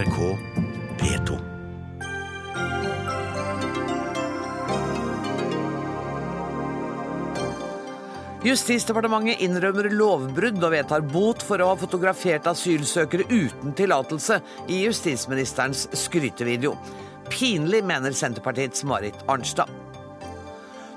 NRK 0.00 0.36
P2. 0.96 1.34
Justisdepartementet 8.40 9.42
innrømmer 9.44 9.90
lovbrudd 9.92 10.62
og 10.64 10.72
vedtar 10.72 11.04
bot 11.04 11.44
for 11.44 11.60
å 11.60 11.74
ha 11.74 11.76
fotografert 11.82 12.48
asylsøkere 12.48 13.28
uten 13.28 13.76
tillatelse 13.76 14.40
i 14.72 14.80
justisministerens 14.86 15.84
skrytevideo. 16.06 16.72
Pinlig, 17.28 17.84
mener 17.84 18.16
Senterpartiets 18.16 18.86
Marit 18.88 19.20
Arnstad. 19.28 19.68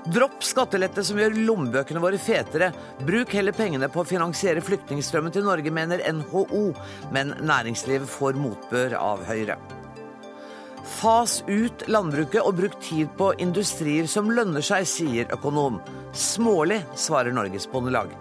Dropp 0.04 0.42
skattelette 0.44 1.00
som 1.06 1.16
gjør 1.16 1.36
lommebøkene 1.46 2.02
våre 2.02 2.18
fetere. 2.20 2.68
Bruk 3.08 3.32
heller 3.32 3.56
pengene 3.56 3.88
på 3.88 4.02
å 4.02 4.08
finansiere 4.08 4.64
flyktningstrømmen 4.64 5.32
til 5.32 5.46
Norge, 5.46 5.72
mener 5.72 6.04
NHO. 6.18 6.66
Men 7.14 7.32
næringslivet 7.40 8.10
får 8.12 8.36
motbør 8.36 8.98
av 9.00 9.24
Høyre. 9.28 9.56
Fas 10.84 11.38
ut 11.48 11.86
landbruket 11.88 12.44
og 12.44 12.58
bruk 12.58 12.76
tid 12.84 13.08
på 13.16 13.30
industrier 13.40 14.08
som 14.10 14.28
lønner 14.28 14.64
seg, 14.64 14.84
sier 14.88 15.32
økonom. 15.32 15.80
Smålig, 16.12 16.82
svarer 17.00 17.32
Norges 17.32 17.64
Bondelag. 17.72 18.12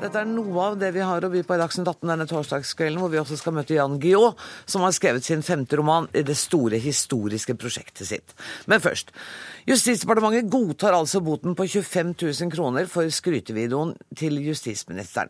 Dette 0.00 0.16
er 0.16 0.28
noe 0.30 0.62
av 0.64 0.76
det 0.80 0.94
vi 0.94 1.02
har 1.04 1.20
å 1.20 1.28
by 1.28 1.42
på 1.44 1.56
i 1.56 1.60
Dagsnytt 1.60 1.88
18 1.90 2.08
denne 2.08 2.24
torsdagskvelden, 2.28 3.02
hvor 3.02 3.10
vi 3.12 3.18
også 3.20 3.36
skal 3.36 3.52
møte 3.52 3.74
Jan 3.76 3.98
Guillaud, 4.00 4.38
som 4.64 4.80
har 4.86 4.94
skrevet 4.96 5.26
sin 5.26 5.42
femte 5.44 5.76
roman 5.76 6.06
i 6.16 6.22
det 6.24 6.38
store 6.40 6.80
historiske 6.80 7.52
prosjektet 7.60 8.08
sitt. 8.08 8.32
Men 8.64 8.80
først. 8.80 9.12
Justisdepartementet 9.68 10.48
godtar 10.48 10.96
altså 10.96 11.20
boten 11.24 11.52
på 11.58 11.68
25 11.68 12.14
000 12.16 12.54
kroner 12.54 12.88
for 12.88 13.12
skrytevideoen 13.12 13.92
til 14.16 14.40
justisministeren. 14.46 15.28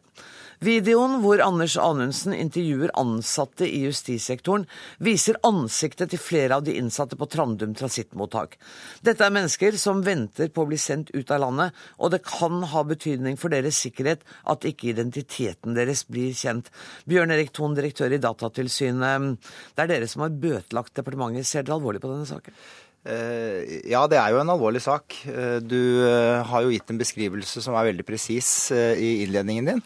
Videoen 0.60 1.23
hvor 1.23 1.41
Anders 1.41 1.78
Anundsen 1.80 2.34
intervjuer 2.36 2.91
ansatte 3.00 3.64
i 3.64 3.78
justissektoren, 3.86 4.66
viser 5.00 5.39
ansiktet 5.48 6.11
til 6.12 6.20
flere 6.20 6.58
av 6.58 6.66
de 6.66 6.75
innsatte 6.77 7.16
på 7.16 7.28
Trandum 7.33 7.72
transittmottak. 7.78 8.58
Dette 9.00 9.25
er 9.25 9.33
mennesker 9.33 9.78
som 9.81 10.03
venter 10.05 10.53
på 10.53 10.66
å 10.66 10.69
bli 10.69 10.77
sendt 10.77 11.14
ut 11.16 11.33
av 11.33 11.41
landet, 11.47 11.81
og 11.97 12.12
det 12.12 12.20
kan 12.28 12.61
ha 12.75 12.84
betydning 12.84 13.41
for 13.41 13.48
deres 13.56 13.81
sikkerhet 13.81 14.20
at 14.53 14.69
ikke 14.69 14.92
identiteten 14.92 15.78
deres 15.78 16.05
blir 16.05 16.36
kjent. 16.36 16.69
Bjørn 17.08 17.33
Erik 17.38 17.55
Thon, 17.56 17.78
direktør 17.78 18.12
i 18.12 18.20
Datatilsynet, 18.20 19.41
det 19.72 19.86
er 19.86 19.92
dere 19.97 20.12
som 20.12 20.27
har 20.27 20.38
bøtelagt 20.44 20.92
departementet. 21.00 21.48
Ser 21.48 21.64
dere 21.64 21.81
alvorlig 21.81 22.05
på 22.05 22.12
denne 22.12 22.28
saken? 22.28 22.61
Ja, 23.00 24.03
det 24.12 24.19
er 24.20 24.34
jo 24.34 24.42
en 24.42 24.53
alvorlig 24.53 24.83
sak. 24.84 25.22
Du 25.64 26.05
har 26.05 26.66
jo 26.66 26.69
gitt 26.69 26.92
en 26.92 27.00
beskrivelse 27.00 27.62
som 27.64 27.72
er 27.72 27.86
veldig 27.94 28.05
presis 28.05 28.50
i 28.77 29.22
innledningen 29.22 29.70
din 29.70 29.81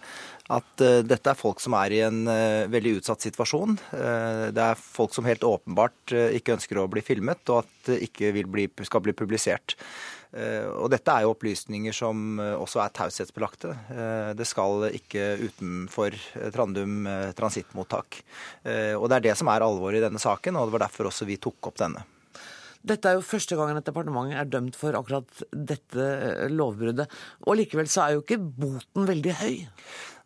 at 0.52 0.82
uh, 0.84 1.00
dette 1.06 1.30
er 1.30 1.38
folk 1.38 1.62
som 1.62 1.76
er 1.78 1.94
i 1.94 2.02
en 2.04 2.24
uh, 2.28 2.66
veldig 2.72 2.98
utsatt 2.98 3.24
situasjon. 3.24 3.78
Uh, 3.94 4.50
det 4.52 4.60
er 4.60 4.80
folk 4.80 5.14
som 5.16 5.24
helt 5.28 5.46
åpenbart 5.46 6.12
ikke 6.36 6.58
ønsker 6.58 6.82
å 6.82 6.88
bli 6.92 7.00
filmet, 7.04 7.40
og 7.48 7.62
at 7.62 7.88
det 7.88 8.02
ikke 8.08 8.34
bli, 8.52 8.68
skal 8.84 9.04
bli 9.04 9.16
publisert. 9.16 9.76
Og 10.34 10.88
dette 10.90 11.12
er 11.12 11.22
jo 11.22 11.30
opplysninger 11.30 11.94
som 11.94 12.40
også 12.42 12.80
er 12.82 12.90
taushetsbelagte. 12.96 13.70
Det 14.34 14.46
skal 14.50 14.88
ikke 14.88 15.28
utenfor 15.44 16.16
Trandum 16.50 17.06
transittmottak. 17.38 18.18
Og 18.98 19.04
det 19.06 19.20
er 19.20 19.24
det 19.28 19.36
som 19.38 19.52
er 19.52 19.62
alvoret 19.62 20.00
i 20.00 20.02
denne 20.02 20.18
saken, 20.18 20.58
og 20.58 20.66
det 20.66 20.74
var 20.74 20.84
derfor 20.88 21.12
også 21.12 21.28
vi 21.28 21.38
tok 21.38 21.70
opp 21.70 21.78
denne. 21.84 22.02
Dette 22.82 23.12
er 23.12 23.16
jo 23.16 23.22
første 23.24 23.56
gangen 23.56 23.78
et 23.78 23.86
departement 23.86 24.34
er 24.34 24.50
dømt 24.50 24.74
for 24.76 24.98
akkurat 24.98 25.44
dette 25.54 26.08
lovbruddet. 26.50 27.06
Og 27.46 27.60
likevel 27.62 27.86
så 27.88 28.02
er 28.04 28.16
jo 28.16 28.24
ikke 28.24 28.42
boten 28.42 29.06
veldig 29.08 29.38
høy. 29.38 29.54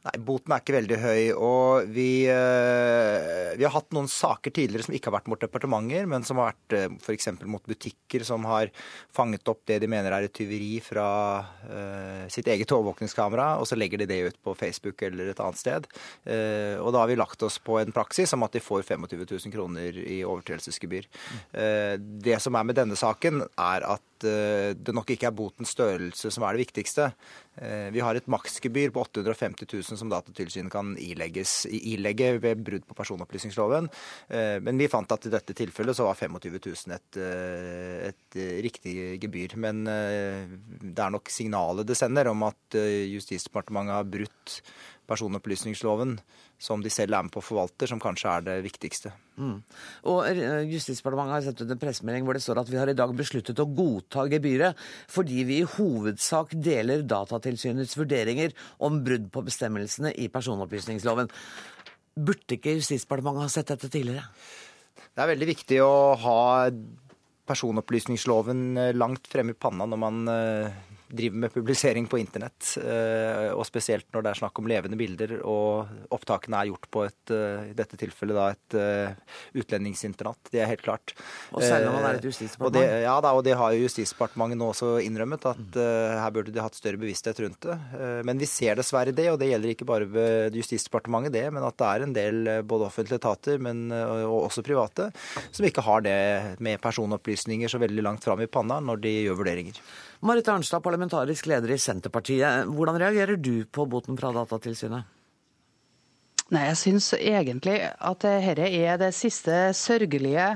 Nei, 0.06 0.12
Boten 0.22 0.52
er 0.54 0.60
ikke 0.62 0.77
veldig 0.77 0.96
høy. 1.02 1.22
og 1.34 1.88
vi, 1.91 2.22
eh, 2.30 3.54
vi, 3.58 3.64
har 3.64 3.74
hatt 3.74 3.91
noen 3.96 4.06
saker 4.06 4.52
tidligere 4.54 4.86
som 4.86 4.94
ikke 4.94 5.10
har 5.10 5.16
vært 5.18 5.30
mot 5.32 5.42
departementer, 5.42 6.06
men 6.06 6.22
som 6.22 6.38
har 6.38 6.53
vært 6.53 6.76
eh, 6.78 6.94
f.eks. 7.03 7.32
mot 7.42 7.64
butikker 7.66 8.22
som 8.25 8.47
har 8.47 8.70
fanget 9.14 9.50
opp 9.50 9.64
det 9.66 9.81
de 9.82 9.91
mener 9.91 10.14
er 10.14 10.28
et 10.28 10.34
tyveri 10.34 10.78
fra 10.84 11.09
uh, 11.42 12.25
sitt 12.31 12.47
eget 12.47 12.70
overvåkningskamera, 12.72 13.48
og 13.59 13.66
så 13.66 13.76
legger 13.78 13.98
de 13.98 14.06
det 14.10 14.20
ut 14.28 14.38
på 14.44 14.54
Facebook 14.59 15.03
eller 15.03 15.32
et 15.32 15.42
annet 15.42 15.59
sted. 15.59 15.88
Uh, 16.22 16.78
og 16.78 16.92
da 16.94 17.03
har 17.03 17.10
vi 17.10 17.19
lagt 17.19 17.42
oss 17.42 17.59
på 17.59 17.80
en 17.82 17.94
praksis 17.94 18.32
om 18.36 18.47
at 18.47 18.54
de 18.54 18.62
får 18.62 18.86
25 18.86 19.26
000 19.26 19.54
kroner 19.54 19.98
i 19.98 20.20
overtredelsesgebyr. 20.22 21.10
Uh, 21.50 21.98
det 21.98 22.38
som 22.44 22.54
er 22.54 22.70
med 22.70 22.78
denne 22.78 22.98
saken, 22.98 23.42
er 23.59 23.88
at 23.98 24.07
det 24.22 24.94
nok 24.94 25.10
ikke 25.14 25.28
er 25.28 25.36
botens 25.36 25.74
størrelse 25.74 26.30
som 26.34 26.44
er 26.46 26.56
det 26.56 26.66
viktigste. 26.66 27.10
Eh, 27.58 27.88
vi 27.94 28.02
har 28.04 28.14
et 28.14 28.28
maksgebyr 28.30 28.92
på 28.94 29.02
850 29.02 29.66
000 29.66 29.98
som 29.98 30.10
Datatilsynet 30.12 30.72
kan 30.72 30.94
ilegges, 31.00 31.64
ilegge 31.70 32.34
ved 32.42 32.62
brudd 32.66 32.86
på 32.86 32.96
personopplysningsloven. 32.98 33.88
Eh, 34.28 34.58
men 34.64 34.78
vi 34.78 34.90
fant 34.90 35.10
at 35.14 35.26
i 35.26 35.32
dette 35.32 35.56
tilfellet 35.58 35.98
så 35.98 36.06
var 36.06 36.18
25 36.18 36.58
000 36.58 36.96
et, 36.96 37.20
eh, 37.22 38.10
et 38.12 38.40
riktig 38.64 38.94
gebyr. 39.22 39.56
Men 39.58 39.84
det 39.88 41.02
er 41.02 41.10
nok 41.12 41.30
signalet 41.32 41.86
det 41.88 41.96
sender 41.98 42.30
om 42.30 42.44
at 42.46 42.76
Justisdepartementet 42.78 43.96
har 43.96 44.08
brutt 44.08 44.58
personopplysningsloven 45.08 46.18
som 46.58 46.82
de 46.82 46.91
selv 46.91 47.14
er 47.14 47.24
med 47.24 47.32
på 47.32 47.38
å 47.38 47.46
forvalte, 47.46 47.86
som 47.86 48.00
kanskje 48.02 48.30
er 48.32 48.44
det 48.48 48.56
viktigste. 48.64 49.12
Mm. 49.38 49.56
Og 50.10 50.20
eh, 50.26 50.66
Justisdepartementet 50.72 51.36
har 51.36 51.44
sendt 51.46 51.62
ut 51.62 51.74
en 51.74 51.80
pressemelding 51.80 52.26
hvor 52.26 52.34
det 52.34 52.42
står 52.42 52.62
at 52.64 52.72
vi 52.72 52.80
har 52.80 52.91
i 52.91 52.96
dag 52.98 53.14
besluttet 53.16 53.62
å 53.62 53.69
godta 53.70 54.26
gebyret 54.32 54.78
fordi 55.12 55.44
vi 55.47 55.60
i 55.62 55.68
hovedsak 55.76 56.56
deler 56.58 57.06
Datatilsynets 57.06 57.94
vurderinger 58.00 58.56
om 58.82 58.98
brudd 59.06 59.30
på 59.34 59.44
bestemmelsene 59.47 60.12
i 60.18 60.26
personopplysningsloven. 60.34 61.30
Burde 62.18 62.58
ikke 62.58 62.74
Justisdepartementet 62.80 63.47
ha 63.47 63.52
sett 63.54 63.70
dette 63.76 63.92
tidligere? 63.92 64.26
Det 65.14 65.22
er 65.22 65.30
veldig 65.30 65.50
viktig 65.54 65.78
å 65.82 65.94
ha 66.18 66.41
personopplysningsloven 67.48 68.68
eh, 68.76 68.94
langt 68.98 69.30
fremme 69.30 69.54
i 69.54 69.58
panna 69.58 69.86
når 69.88 70.02
man 70.02 70.32
eh, 70.34 70.78
driver 71.08 71.36
med 71.36 71.52
publisering 71.52 72.06
på 72.06 72.19
internett, 72.20 72.76
eh, 72.82 73.48
og 73.54 73.64
spesielt 73.66 74.06
når 74.12 74.24
det 74.24 74.30
er 74.30 74.41
snakk 74.42 74.60
om 74.60 74.69
levende 74.69 74.98
bilder, 75.00 75.38
og 75.41 76.12
opptakene 76.14 76.60
er 76.60 76.70
gjort 76.70 76.88
på 76.92 77.04
et, 77.06 77.32
eh, 77.32 77.70
i 77.70 77.76
dette 77.76 77.96
tilfellet 78.00 78.36
da 78.36 78.46
et 78.52 78.76
eh, 78.78 79.36
utlendingsinternat. 79.58 80.50
Det 80.52 80.62
er 80.62 80.70
helt 80.70 80.84
klart. 80.84 81.14
Og 81.52 81.62
selv 81.64 81.88
om 81.88 81.98
man 81.98 82.08
er 82.10 82.18
et 82.18 82.28
justisdepartement? 82.28 82.97
Ja 83.04 83.16
da, 83.24 83.32
og 83.32 83.44
det 83.47 83.56
har 83.58 83.72
jo 83.74 83.86
Justisdepartementet 83.88 84.58
nå 84.60 84.68
også 84.72 84.88
innrømmet, 85.00 85.44
at 85.48 85.76
uh, 85.78 86.18
her 86.18 86.32
burde 86.34 86.52
de 86.52 86.60
hatt 86.60 86.76
større 86.76 86.98
bevissthet 87.00 87.38
rundt 87.41 87.62
det. 87.64 87.76
Men 88.26 88.41
vi 88.41 88.48
ser 88.50 88.76
dessverre 88.76 89.14
det, 89.16 89.28
og 89.30 89.38
det 89.41 89.48
gjelder 89.48 89.72
ikke 89.72 89.86
bare 89.88 90.08
ved 90.10 90.56
Justisdepartementet, 90.58 91.32
det, 91.32 91.44
men 91.54 91.64
at 91.64 91.78
det 91.78 91.88
er 91.88 92.04
en 92.04 92.14
del 92.16 92.50
både 92.68 92.88
offentlige 92.88 93.20
etater, 93.22 93.62
men, 93.62 93.86
og 93.94 94.48
også 94.48 94.64
private, 94.66 95.08
som 95.47 95.68
ikke 95.68 95.84
har 95.86 96.04
det 96.04 96.18
med 96.64 96.82
personopplysninger 96.82 97.70
så 97.70 97.80
veldig 97.80 98.04
langt 98.04 98.26
fram 98.26 98.42
i 98.44 98.50
panna 98.50 98.80
når 98.84 99.02
de 99.06 99.14
gjør 99.28 99.41
vurderinger. 99.41 99.80
Marit 100.20 100.48
Arnstad, 100.50 100.82
parlamentarisk 100.98 101.47
leder 101.47 101.70
i 101.70 101.78
Senterpartiet. 101.78 102.66
Hvordan 102.75 102.98
reagerer 102.98 103.38
du 103.38 103.64
på 103.70 103.86
boten 103.86 104.19
fra 104.19 104.32
Datatilsynet? 104.34 105.17
Nei, 106.48 106.64
Jeg 106.70 106.76
syns 106.81 107.12
egentlig 107.12 107.76
at 107.84 108.22
dette 108.25 108.69
er 108.72 108.97
det 108.97 109.10
siste 109.12 109.56
sørgelige 109.76 110.54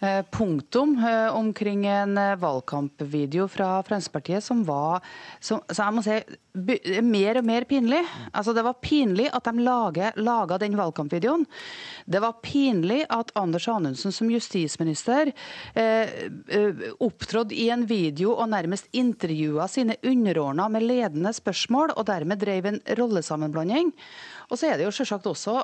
Eh, 0.00 0.22
punktum 0.22 0.98
eh, 0.98 1.36
omkring 1.36 1.86
en 1.86 2.18
eh, 2.18 2.36
valgkampvideo 2.36 3.46
fra 3.48 3.82
Fremskrittspartiet 3.82 4.44
som 4.44 4.60
var 4.64 5.00
som, 5.40 5.62
så 5.72 5.86
jeg 5.86 5.94
må 5.96 6.02
si, 6.04 6.16
mer 7.00 7.40
og 7.40 7.46
mer 7.48 7.64
pinlig. 7.68 8.02
Altså, 8.36 8.52
det 8.52 8.64
var 8.66 8.76
pinlig 8.84 9.30
at 9.32 9.48
de 9.48 9.64
laga 9.64 10.58
den 10.60 10.76
valgkampvideoen. 10.76 11.46
Det 12.04 12.20
var 12.20 12.36
pinlig 12.44 13.06
at 13.08 13.32
Anders 13.40 13.70
Anundsen 13.72 14.12
som 14.12 14.28
justisminister 14.28 15.32
eh, 15.72 16.12
opptrådte 17.00 17.56
i 17.56 17.70
en 17.72 17.88
video 17.88 18.34
og 18.36 18.52
nærmest 18.52 18.92
intervjua 18.92 19.64
sine 19.68 19.96
underordna 20.04 20.68
med 20.68 20.84
ledende 20.84 21.32
spørsmål, 21.32 21.96
og 21.96 22.04
dermed 22.12 22.44
drev 22.44 22.68
en 22.68 22.82
rollesammenblanding. 23.00 23.94
Og 24.50 24.58
så 24.58 24.70
er 24.70 24.78
det 24.78 24.86
jo 24.86 24.94
selvsagt 24.94 25.26
også 25.30 25.58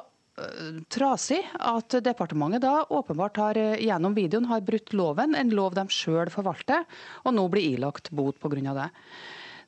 trasig 0.92 1.42
at 1.60 1.98
departementet 2.04 2.64
da 2.64 2.86
åpenbart 2.88 3.36
har 3.42 3.60
gjennom 3.76 4.14
videoen 4.16 4.48
har 4.48 4.64
brutt 4.64 4.94
loven, 4.96 5.36
en 5.36 5.52
lov 5.52 5.76
de 5.76 5.84
sjøl 5.92 6.32
forvalter, 6.32 6.86
og 7.26 7.36
nå 7.36 7.46
blir 7.52 7.76
ilagt 7.76 8.10
bot 8.10 8.38
pga. 8.40 8.72
det. 8.72 8.88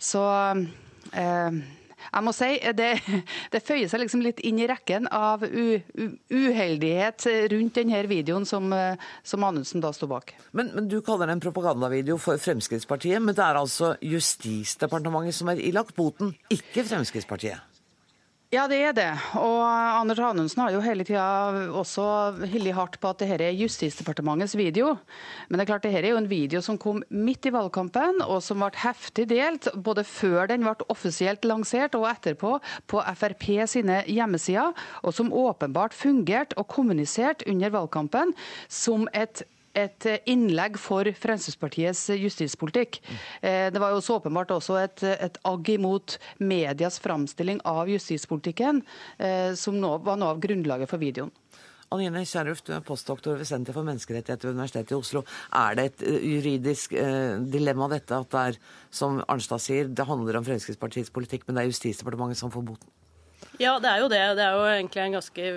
Så 0.00 0.22
eh, 1.12 1.58
jeg 2.04 2.24
må 2.24 2.32
si, 2.36 2.48
det, 2.76 2.88
det, 3.52 3.60
føyer 3.64 3.88
seg 3.92 4.02
liksom 4.04 4.24
litt 4.24 4.40
inn 4.40 4.58
i 4.60 4.68
rekken 4.68 5.08
av 5.12 5.44
u, 5.44 5.76
u, 6.00 6.06
uheldighet 6.32 7.28
rundt 7.52 7.76
denne 7.80 8.02
videoen 8.08 8.48
som, 8.48 8.72
som 9.22 9.44
Anundsen 9.44 9.84
da 9.84 9.92
sto 9.92 10.08
bak. 10.10 10.34
Men, 10.52 10.72
men, 10.74 10.88
Du 10.88 11.00
kaller 11.04 11.28
det 11.28 11.38
en 11.38 11.44
propagandavideo 11.44 12.16
for 12.20 12.40
Fremskrittspartiet, 12.40 13.20
men 13.22 13.36
det 13.36 13.44
er 13.44 13.60
altså 13.60 13.94
Justisdepartementet 14.00 15.36
som 15.36 15.52
er 15.52 15.60
ilagt 15.60 15.96
boten, 15.96 16.34
ikke 16.52 16.86
Fremskrittspartiet? 16.88 17.73
Ja, 18.54 18.68
det 18.70 18.76
er 18.86 18.92
det. 18.94 19.08
Og 19.40 19.62
Anders 19.66 20.20
Anundsen 20.22 20.60
har 20.62 20.70
jo 20.70 20.82
hele 20.84 21.02
tida 21.02 21.22
også 21.74 22.04
hildet 22.52 22.76
hardt 22.76 22.98
på 23.02 23.10
at 23.10 23.22
dette 23.24 23.48
er 23.48 23.56
Justisdepartementets 23.58 24.54
video. 24.54 24.92
Men 25.48 25.58
det 25.58 25.64
er 25.64 25.70
klart, 25.72 25.82
dette 25.82 25.98
er 25.98 26.12
jo 26.12 26.20
en 26.20 26.28
video 26.30 26.60
som 26.62 26.78
kom 26.78 27.00
midt 27.10 27.48
i 27.48 27.52
valgkampen, 27.54 28.20
og 28.22 28.44
som 28.46 28.62
ble 28.62 28.70
heftig 28.84 29.26
delt 29.32 29.66
både 29.74 30.04
før 30.06 30.52
den 30.52 30.62
ble 30.62 30.86
offisielt 30.92 31.42
lansert 31.48 31.96
og 31.98 32.06
etterpå 32.12 32.52
på 32.92 33.02
Frp 33.18 33.48
sine 33.72 34.04
hjemmesider, 34.06 34.70
og 35.02 35.16
som 35.18 35.34
åpenbart 35.34 35.96
fungerte 35.96 36.54
og 36.60 36.68
kommuniserte 36.70 37.50
under 37.50 37.74
valgkampen 37.74 38.36
som 38.70 39.08
et 39.18 39.42
et 39.74 40.06
innlegg 40.30 40.78
for 40.80 41.08
Fremskrittspartiets 41.18 42.06
justispolitikk. 42.20 43.00
Eh, 43.42 43.70
det 43.74 43.82
var 43.82 43.94
jo 43.94 44.02
så 44.04 44.18
åpenbart 44.20 44.54
også 44.54 44.78
et, 44.80 45.04
et 45.04 45.38
agg 45.44 45.70
imot 45.74 46.18
medias 46.38 47.00
framstilling 47.02 47.60
av 47.68 47.90
justispolitikken, 47.90 48.82
eh, 49.18 49.52
som 49.58 49.78
nå, 49.80 49.96
var 50.06 50.20
noe 50.20 50.34
av 50.34 50.42
grunnlaget 50.42 50.90
for 50.90 51.02
videoen. 51.02 51.32
Anine 51.94 52.24
Kjerulf, 52.26 52.64
du 52.66 52.72
er 52.74 52.82
postdoktor 52.82 53.36
ved 53.38 53.46
Senter 53.46 53.74
for 53.76 53.86
menneskerettigheter 53.86 54.48
ved 54.48 54.56
Universitetet 54.56 54.94
i 54.94 54.98
Oslo. 54.98 55.22
Er 55.54 55.78
det 55.78 55.84
et 55.90 56.04
eh, 56.08 56.18
juridisk 56.34 56.96
dilemma 57.52 57.90
dette 57.92 58.18
at 58.18 58.30
det 58.32 58.44
er, 58.50 58.60
som 58.94 59.20
Arnstad 59.28 59.62
sier, 59.62 59.90
det 59.90 60.08
handler 60.08 60.40
om 60.40 60.46
Fremskrittspartiets 60.46 61.14
politikk, 61.14 61.46
men 61.46 61.58
det 61.58 61.64
er 61.64 61.74
Justisdepartementet 61.74 62.40
som 62.40 62.54
får 62.54 62.66
boten? 62.72 62.90
Ja, 63.62 63.76
det 63.78 63.90
er 63.90 64.02
jo 64.02 64.10
det. 64.10 64.20
Det 64.38 64.44
er 64.44 64.56
jo 64.56 64.68
egentlig 64.68 65.02
en 65.04 65.16
ganske, 65.18 65.50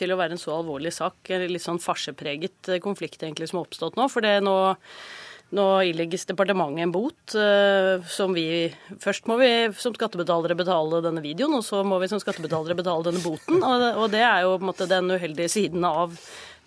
til 0.00 0.12
å 0.12 0.18
være 0.20 0.36
en 0.36 0.40
så 0.40 0.54
alvorlig 0.56 0.94
sak, 0.96 1.18
en 1.28 1.46
litt 1.50 1.64
sånn 1.64 1.80
farsepreget 1.82 2.72
eh, 2.72 2.82
konflikt 2.84 3.22
egentlig 3.22 3.50
som 3.50 3.60
har 3.60 3.68
oppstått 3.68 3.98
nå. 3.98 4.06
For 4.12 4.24
det 4.24 4.38
nå, 4.46 4.56
nå 5.58 5.66
ilegges 5.90 6.24
departementet 6.30 6.86
en 6.86 6.94
bot 6.94 7.36
uh, 7.36 8.04
som 8.08 8.34
vi 8.36 8.68
Først 9.00 9.28
må 9.30 9.38
vi 9.40 9.50
som 9.80 9.96
skattebetalere 9.96 10.56
betale 10.58 11.02
denne 11.04 11.24
videoen, 11.24 11.58
og 11.60 11.64
så 11.66 11.82
må 11.84 12.00
vi 12.02 12.10
som 12.12 12.20
skattebetalere 12.22 12.76
betale 12.78 13.10
denne 13.10 13.24
boten. 13.24 13.60
Og 13.64 14.08
det 14.12 14.24
er 14.24 14.46
jo 14.46 14.56
på 14.56 14.64
en 14.64 14.70
måte 14.72 14.88
den 14.90 15.12
uheldige 15.12 15.52
siden 15.52 15.84
av 15.88 16.16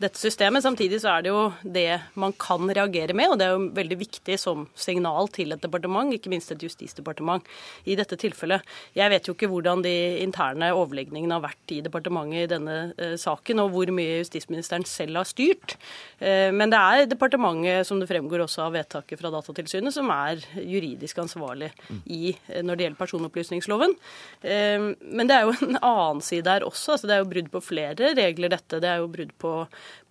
dette 0.01 0.19
systemet. 0.19 0.63
Samtidig 0.65 1.01
så 1.03 1.13
er 1.13 1.25
det 1.25 1.31
jo 1.31 1.41
det 1.61 1.99
man 2.19 2.33
kan 2.39 2.69
reagere 2.69 3.15
med, 3.17 3.31
og 3.31 3.39
det 3.39 3.47
er 3.47 3.55
jo 3.55 3.69
veldig 3.77 3.97
viktig 4.01 4.37
som 4.39 4.65
signal 4.77 5.29
til 5.33 5.53
et 5.53 5.61
departement, 5.63 6.13
ikke 6.13 6.31
minst 6.33 6.51
et 6.53 6.63
justisdepartement 6.65 7.45
i 7.85 7.97
dette 7.99 8.17
tilfellet. 8.19 8.65
Jeg 8.97 9.13
vet 9.13 9.27
jo 9.27 9.35
ikke 9.35 9.49
hvordan 9.51 9.83
de 9.85 9.93
interne 10.23 10.71
overlegningene 10.75 11.37
har 11.37 11.45
vært 11.45 11.75
i 11.75 11.81
departementet 11.85 12.45
i 12.45 12.51
denne 12.51 12.77
eh, 12.97 13.15
saken, 13.21 13.63
og 13.63 13.75
hvor 13.75 13.91
mye 13.93 14.21
justisministeren 14.21 14.85
selv 14.89 15.21
har 15.21 15.29
styrt. 15.29 15.77
Eh, 16.19 16.49
men 16.55 16.73
det 16.73 16.81
er 16.81 17.09
departementet, 17.11 17.87
som 17.87 18.01
det 18.01 18.09
fremgår 18.09 18.45
også 18.45 18.65
av 18.67 18.75
vedtaket 18.77 19.21
fra 19.21 19.33
Datatilsynet, 19.33 19.93
som 19.95 20.09
er 20.13 20.41
juridisk 20.57 21.21
ansvarlig 21.23 21.71
i, 22.05 22.35
eh, 22.47 22.61
når 22.65 22.77
det 22.77 22.87
gjelder 22.87 23.01
personopplysningsloven. 23.01 23.95
Eh, 24.41 24.89
men 25.01 25.29
det 25.29 25.37
er 25.37 25.47
jo 25.47 25.55
en 25.67 25.81
annen 25.81 26.25
side 26.25 26.49
her 26.49 26.67
også. 26.67 26.95
altså 26.95 27.09
Det 27.09 27.17
er 27.17 27.23
jo 27.23 27.31
brudd 27.31 27.51
på 27.53 27.65
flere 27.71 28.13
regler, 28.17 28.55
dette. 28.57 28.81
Det 28.81 28.89
er 28.89 29.01
jo 29.01 29.11
brudd 29.11 29.33
på 29.41 29.55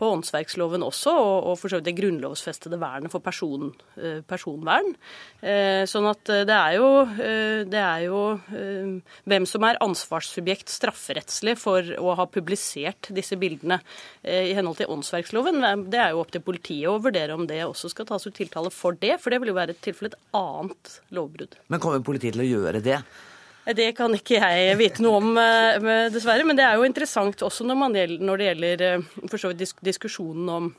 på 0.01 0.09
åndsverksloven 0.17 0.85
også, 0.87 1.13
og, 1.13 1.51
og 1.51 1.59
for 1.61 1.73
så 1.73 1.81
vidt 1.81 1.91
det 1.91 1.97
grunnlovsfestede 1.99 2.79
vernet 2.81 3.13
for 3.13 3.23
person, 3.25 3.71
eh, 4.01 4.21
personvern. 4.27 4.93
Eh, 5.41 5.85
sånn 5.91 6.09
at 6.11 6.33
eh, 6.33 6.45
det 6.49 6.57
er 6.57 6.77
jo, 6.79 6.91
det 7.71 7.81
er 7.81 8.05
jo 8.07 8.21
hvem 9.29 9.47
som 9.49 9.65
er 9.67 9.81
ansvarssubjekt 9.85 10.73
strafferettslig 10.73 11.57
for 11.61 11.87
å 12.01 12.15
ha 12.19 12.27
publisert 12.31 13.11
disse 13.15 13.37
bildene 13.41 13.81
i 14.25 14.53
henhold 14.57 14.81
til 14.81 14.91
åndsverksloven. 14.93 15.63
Det 15.91 16.01
er 16.01 16.15
jo 16.15 16.23
opp 16.23 16.33
til 16.35 16.45
politiet 16.45 16.91
å 16.91 17.01
vurdere 17.03 17.37
om 17.37 17.47
det 17.49 17.63
også 17.67 17.91
skal 17.93 18.09
tas 18.09 18.27
ut 18.27 18.37
tiltale 18.37 18.73
for 18.75 18.97
det, 19.01 19.17
for 19.23 19.33
det 19.33 19.41
vil 19.43 19.53
jo 19.53 19.59
være 19.59 19.77
et 19.77 19.83
tilfelle 19.85 20.13
et 20.13 20.21
annet 20.37 20.95
lovbrudd. 21.17 21.59
Men 21.73 21.83
kommer 21.83 22.05
politiet 22.05 22.37
til 22.37 22.45
å 22.45 22.51
gjøre 22.51 22.83
det? 22.85 23.01
Det 23.77 23.91
kan 23.99 24.15
ikke 24.17 24.41
jeg 24.41 24.77
vite 24.81 25.05
noe 25.05 25.19
om, 25.21 25.33
eh, 25.39 26.07
dessverre. 26.13 26.47
Men 26.47 26.59
det 26.59 26.67
er 26.67 26.79
jo 26.79 26.87
interessant 26.89 27.43
også 27.47 27.67
når, 27.69 27.79
man, 27.79 27.99
når 28.21 28.41
det 28.41 28.49
gjelder 28.51 28.87
eh, 28.89 29.11
for 29.27 29.39
så 29.41 29.53
vidt 29.53 29.83
diskusjonen 29.87 30.49
om 30.57 30.71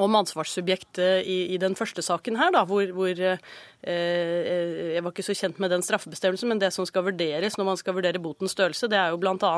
om 0.00 0.16
ansvarssubjektet 0.22 1.26
i, 1.28 1.38
i, 1.52 1.58
den 1.60 1.76
første 1.76 2.02
saken 2.04 2.38
her, 2.40 2.52
da, 2.54 2.64
hvor, 2.68 2.86
hvor 2.96 3.20
Eh, 3.82 4.94
jeg 4.94 5.02
var 5.02 5.10
ikke 5.10 5.24
så 5.26 5.34
kjent 5.34 5.58
med 5.62 5.72
den 5.74 5.82
straffebestemmelsen, 5.82 6.52
men 6.52 6.60
det 6.62 6.70
som 6.74 6.86
skal 6.86 7.02
vurderes 7.08 7.56
når 7.58 7.66
man 7.66 7.78
skal 7.80 7.96
vurdere 7.96 8.20
botens 8.22 8.54
størrelse, 8.54 8.86
det 8.90 8.98
er 8.98 9.10
jo 9.10 9.18
bl.a. 9.18 9.50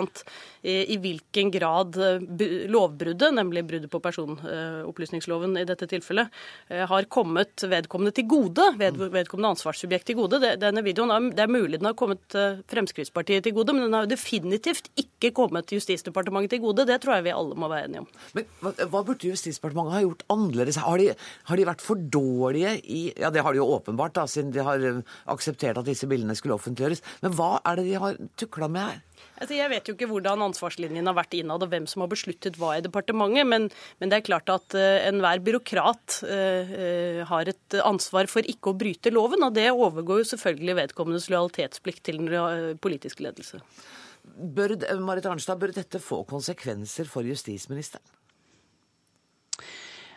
i 0.64 0.96
hvilken 1.00 1.50
grad 1.52 1.98
eh, 2.00 2.24
lovbruddet, 2.72 3.34
nemlig 3.36 3.66
bruddet 3.68 3.92
på 3.92 4.00
personopplysningsloven 4.04 5.58
i 5.60 5.66
dette 5.68 5.88
tilfellet, 5.90 6.32
eh, 6.72 6.86
har 6.88 7.08
kommet 7.12 7.66
vedkommende 7.68 8.14
til 8.16 8.28
gode, 8.30 8.70
vedkommende 8.78 9.52
ansvarssubjekt 9.52 10.08
til 10.08 10.18
gode. 10.22 10.40
Denne 10.60 10.84
videoen, 10.86 11.30
Det 11.34 11.44
er 11.44 11.52
mulig 11.52 11.82
den 11.82 11.90
har 11.90 11.98
kommet 11.98 12.24
Fremskrittspartiet 12.70 13.44
til 13.44 13.52
gode, 13.52 13.74
men 13.74 13.84
den 13.84 13.96
har 13.96 14.06
jo 14.06 14.14
definitivt 14.14 14.88
ikke 14.96 15.34
kommet 15.36 15.72
Justisdepartementet 15.74 16.56
til 16.56 16.64
gode. 16.64 16.86
Det 16.88 17.00
tror 17.02 17.18
jeg 17.18 17.28
vi 17.28 17.36
alle 17.36 17.58
må 17.58 17.68
være 17.68 17.90
enige 17.90 18.04
om. 18.04 18.08
Men 18.32 18.48
Hva, 18.62 18.72
hva 18.88 19.04
burde 19.04 19.28
Justisdepartementet 19.28 19.98
ha 19.98 20.04
gjort 20.06 20.23
annerledes? 20.32 20.80
Har 20.82 21.00
de, 21.00 21.10
har 21.50 21.60
de 21.60 21.66
vært 21.68 21.84
for 21.84 21.98
dårlige 21.98 22.76
i 22.84 23.02
Ja, 23.20 23.30
det 23.34 23.44
har 23.44 23.54
de 23.54 23.62
jo 23.62 23.70
åpenbart 23.76 24.16
da, 24.16 24.26
siden 24.30 24.52
de 24.54 24.64
har 24.64 24.82
eh, 24.82 25.02
akseptert 25.30 25.80
at 25.80 25.88
disse 25.88 26.08
bildene 26.10 26.36
skulle 26.38 26.56
offentliggjøres. 26.58 27.02
Men 27.24 27.34
hva 27.36 27.56
er 27.64 27.80
det 27.80 27.88
de 27.88 27.98
har 28.00 28.20
tukla 28.40 28.70
med 28.70 28.88
her? 28.88 29.02
Altså, 29.34 29.56
jeg 29.56 29.70
vet 29.72 29.88
jo 29.88 29.94
ikke 29.96 30.08
hvordan 30.10 30.44
ansvarslinjen 30.46 31.08
har 31.10 31.16
vært 31.16 31.34
innad, 31.38 31.62
og 31.64 31.72
hvem 31.72 31.88
som 31.90 32.04
har 32.04 32.10
besluttet 32.12 32.58
hva 32.60 32.76
i 32.76 32.84
departementet, 32.84 33.48
men, 33.50 33.66
men 33.98 34.12
det 34.12 34.20
er 34.20 34.26
klart 34.28 34.50
at 34.52 34.76
uh, 34.78 35.06
enhver 35.08 35.42
byråkrat 35.44 36.20
uh, 36.22 36.74
uh, 36.74 37.20
har 37.30 37.50
et 37.50 37.78
ansvar 37.82 38.30
for 38.30 38.46
ikke 38.46 38.70
å 38.70 38.78
bryte 38.78 39.12
loven, 39.14 39.42
og 39.46 39.56
det 39.56 39.66
overgår 39.72 40.22
jo 40.22 40.30
selvfølgelig 40.34 40.78
vedkommendes 40.84 41.30
lojalitetsplikt 41.32 42.04
til 42.06 42.22
den 42.22 42.78
politiske 42.82 43.26
ledelse. 43.26 43.62
Bør, 44.24 44.76
Marit 45.04 45.26
Arnstad, 45.28 45.58
bør 45.60 45.74
dette 45.76 46.00
få 46.02 46.22
konsekvenser 46.28 47.10
for 47.10 47.26
justisministeren? 47.26 48.04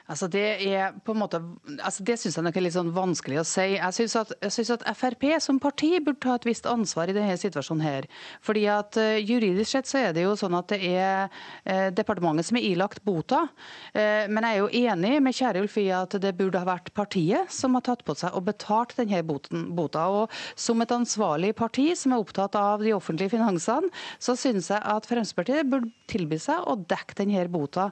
Altså 0.08 0.28
Det 0.32 0.44
er 0.64 0.96
på 1.04 1.12
en 1.12 1.20
måte, 1.20 1.40
altså 1.84 2.04
det 2.08 2.16
syns 2.20 2.38
jeg 2.38 2.46
nok 2.46 2.58
er 2.58 2.64
litt 2.64 2.76
sånn 2.78 2.94
vanskelig 2.96 3.42
å 3.42 3.46
si. 3.48 3.66
Jeg 3.76 3.96
syns 3.98 4.16
at, 4.22 4.32
at, 4.40 4.86
Frp 4.96 5.26
som 5.44 5.60
parti 5.60 5.90
burde 6.00 6.22
ta 6.24 6.38
et 6.38 6.46
visst 6.48 6.68
ansvar 6.70 7.12
i 7.12 7.16
denne 7.16 7.36
situasjonen. 7.36 7.84
her. 7.84 8.08
Fordi 8.42 8.64
at 8.72 8.96
uh, 8.98 9.18
Juridisk 9.20 9.70
sett 9.74 9.90
så 9.90 10.00
er 10.00 10.16
det 10.16 10.24
jo 10.24 10.36
sånn 10.40 10.56
at 10.56 10.72
det 10.72 10.80
er 10.88 11.28
uh, 11.28 11.90
departementet 11.92 12.48
som 12.48 12.60
er 12.60 12.70
ilagt 12.70 13.04
bota. 13.04 13.44
Uh, 13.92 14.26
men 14.32 14.48
jeg 14.48 14.54
er 14.54 14.62
jo 14.62 14.86
enig 14.88 15.12
med 15.26 15.36
kjære 15.36 15.66
Ulf 15.66 15.76
i 15.82 15.90
at 15.92 16.16
det 16.24 16.34
burde 16.40 16.64
ha 16.64 16.70
vært 16.70 16.94
partiet 16.96 17.52
som 17.52 17.76
har 17.76 17.84
tatt 17.90 18.06
på 18.08 18.16
seg 18.16 18.32
og 18.38 18.48
betalt 18.48 18.96
denne 18.96 19.20
boten, 19.28 19.68
bota. 19.76 20.08
Og 20.08 20.40
som 20.56 20.80
et 20.82 20.96
ansvarlig 20.96 21.52
parti 21.60 21.90
som 22.00 22.16
er 22.16 22.24
opptatt 22.24 22.56
av 22.56 22.86
de 22.86 22.96
offentlige 22.96 23.36
finansene, 23.36 23.92
så 24.24 24.38
syns 24.40 24.72
jeg 24.72 24.80
at 24.80 25.12
Fremskrittspartiet 25.12 25.68
burde 25.68 25.92
tilby 26.08 26.40
seg 26.40 26.64
å 26.64 26.78
dekke 26.80 27.20
denne 27.20 27.44
bota, 27.52 27.90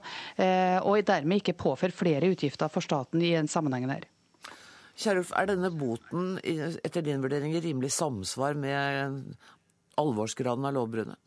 og 0.85 1.01
dermed 1.07 1.41
ikke 1.41 1.55
påføre 1.59 1.91
flere 1.91 2.04
flere 2.05 2.29
utgifter 2.29 2.69
for 2.69 2.85
staten 2.85 3.23
i 3.25 3.33
en 3.39 3.49
sammenheng 3.49 3.89
her. 3.89 4.05
Kjerulf, 4.95 5.33
er 5.35 5.49
denne 5.49 5.73
boten 5.75 6.37
etter 6.45 7.03
din 7.03 7.23
vurdering 7.23 7.55
i 7.57 7.63
rimelig 7.63 7.91
samsvar 7.97 8.55
med 8.55 9.33
alvorsgraden 9.99 10.69
av 10.69 10.77
lovbruddet? 10.77 11.19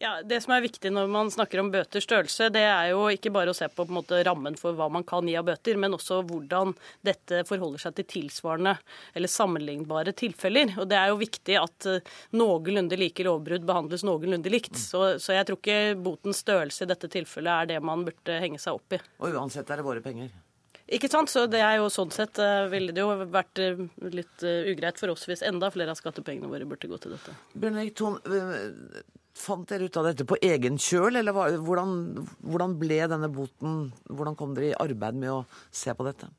Ja, 0.00 0.22
Det 0.22 0.40
som 0.44 0.52
er 0.52 0.64
viktig 0.64 0.90
når 0.92 1.08
man 1.08 1.30
snakker 1.32 1.60
om 1.62 1.70
bøters 1.72 2.04
størrelse, 2.04 2.50
det 2.52 2.62
er 2.68 2.90
jo 2.90 3.06
ikke 3.12 3.32
bare 3.32 3.52
å 3.52 3.56
se 3.56 3.68
på, 3.70 3.86
på 3.86 3.96
måte, 3.96 4.20
rammen 4.26 4.56
for 4.60 4.76
hva 4.76 4.90
man 4.92 5.06
kan 5.08 5.28
gi 5.28 5.36
av 5.38 5.46
bøter, 5.48 5.78
men 5.80 5.96
også 5.96 6.20
hvordan 6.28 6.74
dette 7.06 7.42
forholder 7.48 7.80
seg 7.86 7.96
til 7.96 8.08
tilsvarende 8.12 8.76
eller 9.16 9.32
sammenlignbare 9.32 10.12
tilfeller. 10.16 10.74
Og 10.82 10.90
Det 10.90 11.00
er 11.00 11.12
jo 11.12 11.20
viktig 11.22 11.58
at 11.60 11.88
uh, 11.88 12.14
noenlunde 12.36 12.98
like 13.00 13.24
lovbrudd 13.24 13.64
behandles 13.68 14.04
noenlunde 14.06 14.52
likt. 14.52 14.76
Så, 14.76 15.16
så, 15.22 15.32
jeg 15.38 15.48
tror 15.48 15.60
ikke 15.62 15.96
botens 16.04 16.44
størrelse 16.44 16.84
i 16.84 16.92
dette 16.92 17.10
tilfellet 17.12 17.52
er 17.54 17.72
det 17.74 17.84
man 17.84 18.04
burde 18.04 18.40
henge 18.42 18.60
seg 18.60 18.76
opp 18.76 18.98
i. 18.98 19.00
Og 19.22 19.40
uansett 19.40 19.70
er 19.72 19.80
det 19.80 19.88
våre 19.88 20.04
penger? 20.04 20.28
Ikke 20.92 21.08
sant, 21.10 21.32
så 21.32 21.48
det 21.50 21.58
er 21.66 21.80
jo 21.80 21.88
Sånn 21.90 22.12
sett 22.14 22.38
uh, 22.38 22.68
ville 22.70 22.92
det 22.94 23.00
jo 23.00 23.14
vært 23.32 23.64
uh, 23.64 23.86
litt 24.12 24.44
ugreit 24.44 25.00
for 25.00 25.16
oss 25.16 25.24
hvis 25.26 25.42
enda 25.46 25.72
flere 25.72 25.96
av 25.96 25.98
skattepengene 25.98 26.52
våre 26.52 26.68
burde 26.68 26.90
gå 26.90 27.00
til 27.00 27.16
dette. 27.16 27.32
Bjørn 27.56 27.80
Thon, 27.96 28.20
Fant 29.36 29.68
dere 29.68 29.86
ut 29.86 29.96
av 30.00 30.06
dette 30.08 30.24
på 30.28 30.38
egen 30.40 30.78
kjøl, 30.80 31.18
eller 31.20 31.34
hvordan, 31.60 31.90
hvordan 32.40 32.76
ble 32.80 33.02
denne 33.10 33.28
boten 33.32 33.90
Hvordan 34.08 34.36
kom 34.38 34.54
dere 34.56 34.72
i 34.72 34.78
arbeid 34.80 35.18
med 35.20 35.34
å 35.34 35.42
se 35.70 35.92
på 35.92 36.06
dette? 36.08 36.30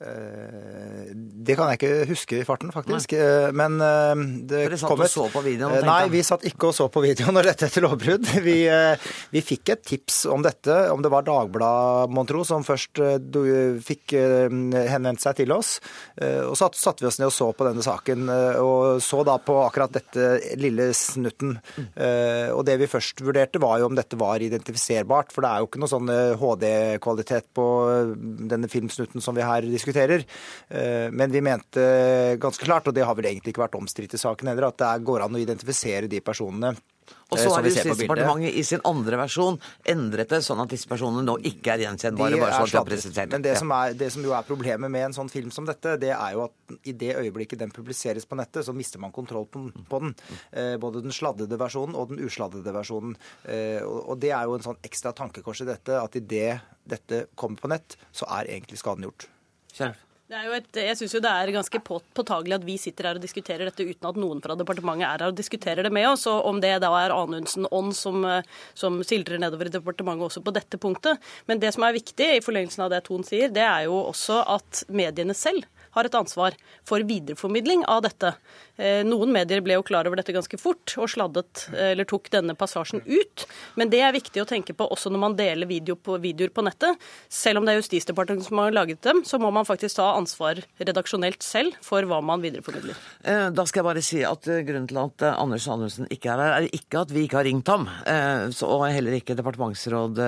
Eh, 0.00 1.10
det 1.12 1.56
kan 1.58 1.68
jeg 1.68 1.76
ikke 1.76 2.08
huske 2.08 2.38
i 2.40 2.44
farten, 2.48 2.70
faktisk. 2.72 3.12
Nei. 3.12 3.20
Eh, 3.20 3.50
men 3.56 3.76
eh, 3.84 4.22
det 4.48 4.62
Dere 4.64 4.78
satt 4.80 4.94
og 4.94 5.10
så 5.12 5.26
på 5.32 5.42
videoen? 5.44 5.84
Nei, 5.84 6.06
vi 6.12 6.22
satt 6.24 6.46
ikke 6.48 6.70
og 6.70 6.76
så 6.76 6.86
på 6.92 7.02
videoen 7.04 7.36
når 7.36 7.50
dette 7.50 7.68
er 7.68 7.84
lovbrudd. 7.84 8.28
Vi, 8.40 8.56
vi, 9.30 9.40
fikk 9.44 9.70
et 9.74 9.82
tips 9.84 10.22
om 10.30 10.40
dette, 10.42 10.72
om 10.90 11.02
det 11.04 11.10
var 11.12 11.24
Dagbladet, 11.26 12.12
mon 12.14 12.26
tro, 12.28 12.40
som 12.46 12.64
først 12.64 12.98
fikk 13.84 14.14
henvendt 14.14 15.22
seg 15.22 15.36
til 15.42 15.52
oss. 15.52 15.74
Og 16.20 16.54
så 16.58 16.68
satte 16.76 17.04
vi 17.04 17.08
oss 17.10 17.18
ned 17.20 17.28
og 17.28 17.34
så 17.34 17.50
på 17.56 17.66
denne 17.66 17.84
saken, 17.84 18.30
og 18.62 19.02
så 19.04 19.20
da 19.26 19.36
på 19.44 19.56
akkurat 19.62 19.92
dette 19.94 20.56
lille 20.60 20.88
snutten. 20.96 21.58
Og 22.56 22.62
det 22.66 22.78
vi 22.80 22.88
først 22.90 23.22
vurderte, 23.26 23.62
var 23.62 23.80
jo 23.82 23.90
om 23.90 23.98
dette 23.98 24.18
var 24.20 24.42
identifiserbart, 24.44 25.34
for 25.34 25.44
det 25.44 25.52
er 25.52 25.62
jo 25.62 25.70
ikke 25.70 25.82
noe 25.84 25.92
sånn 25.92 26.14
HD-kvalitet 26.40 27.50
på 27.56 27.66
denne 28.54 28.70
filmsnutten 28.72 29.24
som 29.24 29.36
vi 29.36 29.46
her 29.46 29.68
diskuterer 29.68 29.89
diskuterer. 29.90 30.24
Eh, 30.68 31.10
men 31.10 31.30
vi 31.30 31.42
mente 31.44 32.36
ganske 32.40 32.64
klart, 32.64 32.88
og 32.88 32.94
det 32.94 33.04
har 33.06 33.14
vel 33.18 33.30
egentlig 33.32 33.54
ikke 33.54 33.66
vært 33.66 33.78
omstridt 33.80 34.14
i 34.14 34.22
saken 34.22 34.48
heller, 34.52 34.70
at 34.70 34.80
det 34.80 34.94
går 35.04 35.26
an 35.26 35.36
å 35.36 35.42
identifisere 35.42 36.08
de 36.10 36.20
personene 36.20 36.74
Og 37.30 37.38
Eh, 37.38 37.42
så 37.42 37.50
har. 37.56 37.64
Justisdepartementet 37.66 38.54
i 38.54 38.62
sin 38.62 38.80
andre 38.86 39.16
versjon 39.18 39.56
endret 39.84 40.28
det 40.30 40.40
sånn 40.46 40.60
at 40.62 40.70
disse 40.70 40.86
personene 40.86 41.24
nå 41.26 41.36
ikke 41.42 41.72
er 41.74 41.82
gjenkjennbare. 41.84 42.34
De 42.36 42.40
bare 42.42 42.52
sånn 42.54 42.70
så 42.70 42.82
at 42.82 42.90
de 42.90 43.20
har. 43.20 43.26
Men 43.32 43.42
det 43.42 43.52
Ja. 43.54 43.58
som, 43.58 43.70
er, 43.74 43.94
det 43.94 44.12
som 44.12 44.22
jo 44.22 44.30
er 44.34 44.46
problemet 44.46 44.90
med 44.90 45.04
en 45.06 45.12
sånn 45.12 45.30
film 45.30 45.50
som 45.50 45.66
dette, 45.66 45.96
det 45.98 46.10
er 46.10 46.32
jo 46.34 46.44
at 46.44 46.52
i 46.86 46.92
det 46.92 47.16
øyeblikket 47.16 47.58
den 47.58 47.70
publiseres 47.70 48.26
på 48.26 48.36
nettet, 48.38 48.64
så 48.64 48.72
mister 48.74 48.98
man 49.02 49.10
kontroll 49.10 49.46
på, 49.46 49.72
på 49.88 50.00
den. 50.00 50.14
Eh, 50.52 50.76
både 50.76 51.02
den 51.02 51.10
sladdede 51.10 51.58
versjonen 51.58 51.96
og 51.98 52.08
den 52.10 52.22
usladdede 52.26 52.70
versjonen. 52.74 53.16
Eh, 53.44 53.82
og, 53.82 54.10
og 54.10 54.20
det 54.20 54.30
er 54.30 54.44
jo 54.46 54.54
en 54.54 54.62
sånn 54.70 54.78
ekstra 54.82 55.12
tankekors 55.12 55.62
i 55.62 55.70
dette, 55.70 55.98
at 55.98 56.14
idet 56.14 56.60
dette 56.86 57.26
kommer 57.34 57.58
på 57.58 57.70
nett, 57.70 57.96
så 58.12 58.26
er 58.38 58.50
egentlig 58.50 58.78
skaden 58.78 59.06
gjort. 59.06 59.26
Er 60.30 60.44
jo 60.46 60.52
et, 60.54 60.68
jeg 60.78 60.94
syns 60.94 61.16
det 61.18 61.26
er 61.26 61.50
ganske 61.50 61.78
på- 61.82 61.98
påtagelig 62.14 62.54
at 62.54 62.64
vi 62.66 62.76
sitter 62.78 63.08
her 63.08 63.18
og 63.18 63.24
diskuterer 63.24 63.66
dette 63.66 63.82
uten 63.82 64.06
at 64.12 64.18
noen 64.20 64.38
fra 64.44 64.54
departementet 64.54 65.02
er 65.02 65.24
her 65.24 65.32
og 65.32 65.34
diskuterer 65.40 65.82
det 65.82 65.90
med 65.90 66.06
oss. 66.06 66.28
Og 66.30 66.46
om 66.46 66.60
det 66.62 66.76
da 66.84 66.90
er 67.00 67.10
Anundsen 67.10 67.66
ånd 67.66 67.96
som, 67.98 68.24
eh, 68.24 68.46
som 68.78 69.00
sildrer 69.02 69.42
nedover 69.42 69.66
i 69.66 69.74
departementet 69.74 70.28
også 70.28 70.44
på 70.44 70.54
dette 70.54 70.78
punktet. 70.78 71.18
Men 71.48 71.58
det 71.58 71.74
som 71.74 71.82
er 71.82 71.98
viktig 71.98 72.36
i 72.36 72.44
forlengelsen 72.46 72.84
av 72.84 72.90
det 72.90 73.02
Thon 73.08 73.26
sier, 73.26 73.50
det 73.50 73.66
er 73.66 73.88
jo 73.90 74.06
også 74.06 74.44
at 74.46 74.84
mediene 74.88 75.34
selv 75.34 75.66
har 75.90 76.06
et 76.06 76.14
ansvar 76.14 76.54
for 76.86 77.02
videreformidling 77.02 77.82
av 77.88 78.04
dette. 78.06 78.34
Eh, 78.80 79.02
Noen 79.04 79.28
medier 79.34 79.60
ble 79.64 79.74
jo 79.76 79.82
klar 79.84 80.08
over 80.08 80.16
dette 80.16 80.32
ganske 80.32 80.56
fort 80.60 80.94
og 80.96 81.10
sladdet, 81.12 81.66
eh, 81.74 81.90
eller 81.92 82.06
tok 82.08 82.30
denne 82.32 82.54
passasjen 82.56 83.02
ut. 83.04 83.44
Men 83.76 83.90
det 83.92 84.00
er 84.00 84.14
viktig 84.16 84.40
å 84.40 84.46
tenke 84.48 84.72
på 84.76 84.86
også 84.88 85.12
når 85.12 85.20
man 85.26 85.36
deler 85.36 85.68
video 85.68 85.98
på, 86.00 86.16
videoer 86.22 86.48
på 86.56 86.64
nettet. 86.64 86.96
Selv 87.28 87.60
om 87.60 87.68
det 87.68 87.74
er 87.74 87.80
Justisdepartementet 87.82 88.48
som 88.48 88.62
har 88.62 88.72
laget 88.72 89.02
dem, 89.04 89.20
så 89.28 89.38
må 89.42 89.50
man 89.52 89.68
faktisk 89.68 89.98
ta 90.00 90.14
ansvar 90.16 90.62
redaksjonelt 90.80 91.44
selv 91.44 91.76
for 91.84 92.08
hva 92.08 92.22
man 92.24 92.40
videreformidler. 92.40 92.96
Eh, 93.24 93.50
Da 93.50 93.66
skal 93.68 93.82
jeg 93.82 93.88
bare 93.90 94.02
si 94.06 94.22
at 94.24 94.48
grunnen 94.48 94.88
til 94.88 94.98
at 95.02 95.26
Anders 95.36 95.66
Anundsen 95.68 96.08
ikke 96.08 96.32
er 96.32 96.40
her, 96.40 96.62
er 96.62 96.68
ikke 96.72 97.02
at 97.04 97.10
vi 97.12 97.26
ikke 97.26 97.40
har 97.42 97.44
ringt 97.44 97.68
ham, 97.68 97.84
og 97.86 98.86
heller 98.88 99.18
ikke 99.18 99.36
departementsråd 99.36 100.20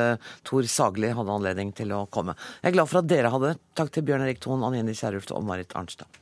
Tor 0.44 0.68
Sagli 0.68 1.08
hadde 1.14 1.32
anledning 1.32 1.72
til 1.74 1.88
å 1.96 2.04
komme. 2.10 2.34
Jeg 2.62 2.72
er 2.72 2.76
glad 2.76 2.90
for 2.90 3.00
at 3.00 3.08
dere 3.08 3.32
hadde. 3.32 3.56
Takk 3.74 3.92
til 3.94 4.04
Bjørn 4.04 4.26
Erik 4.26 4.40
Thon, 4.44 4.62
Anjeni 4.66 4.92
Kierulf 4.92 5.30
og 5.32 5.44
Marit 5.48 5.72
Arnstad. 5.78 6.21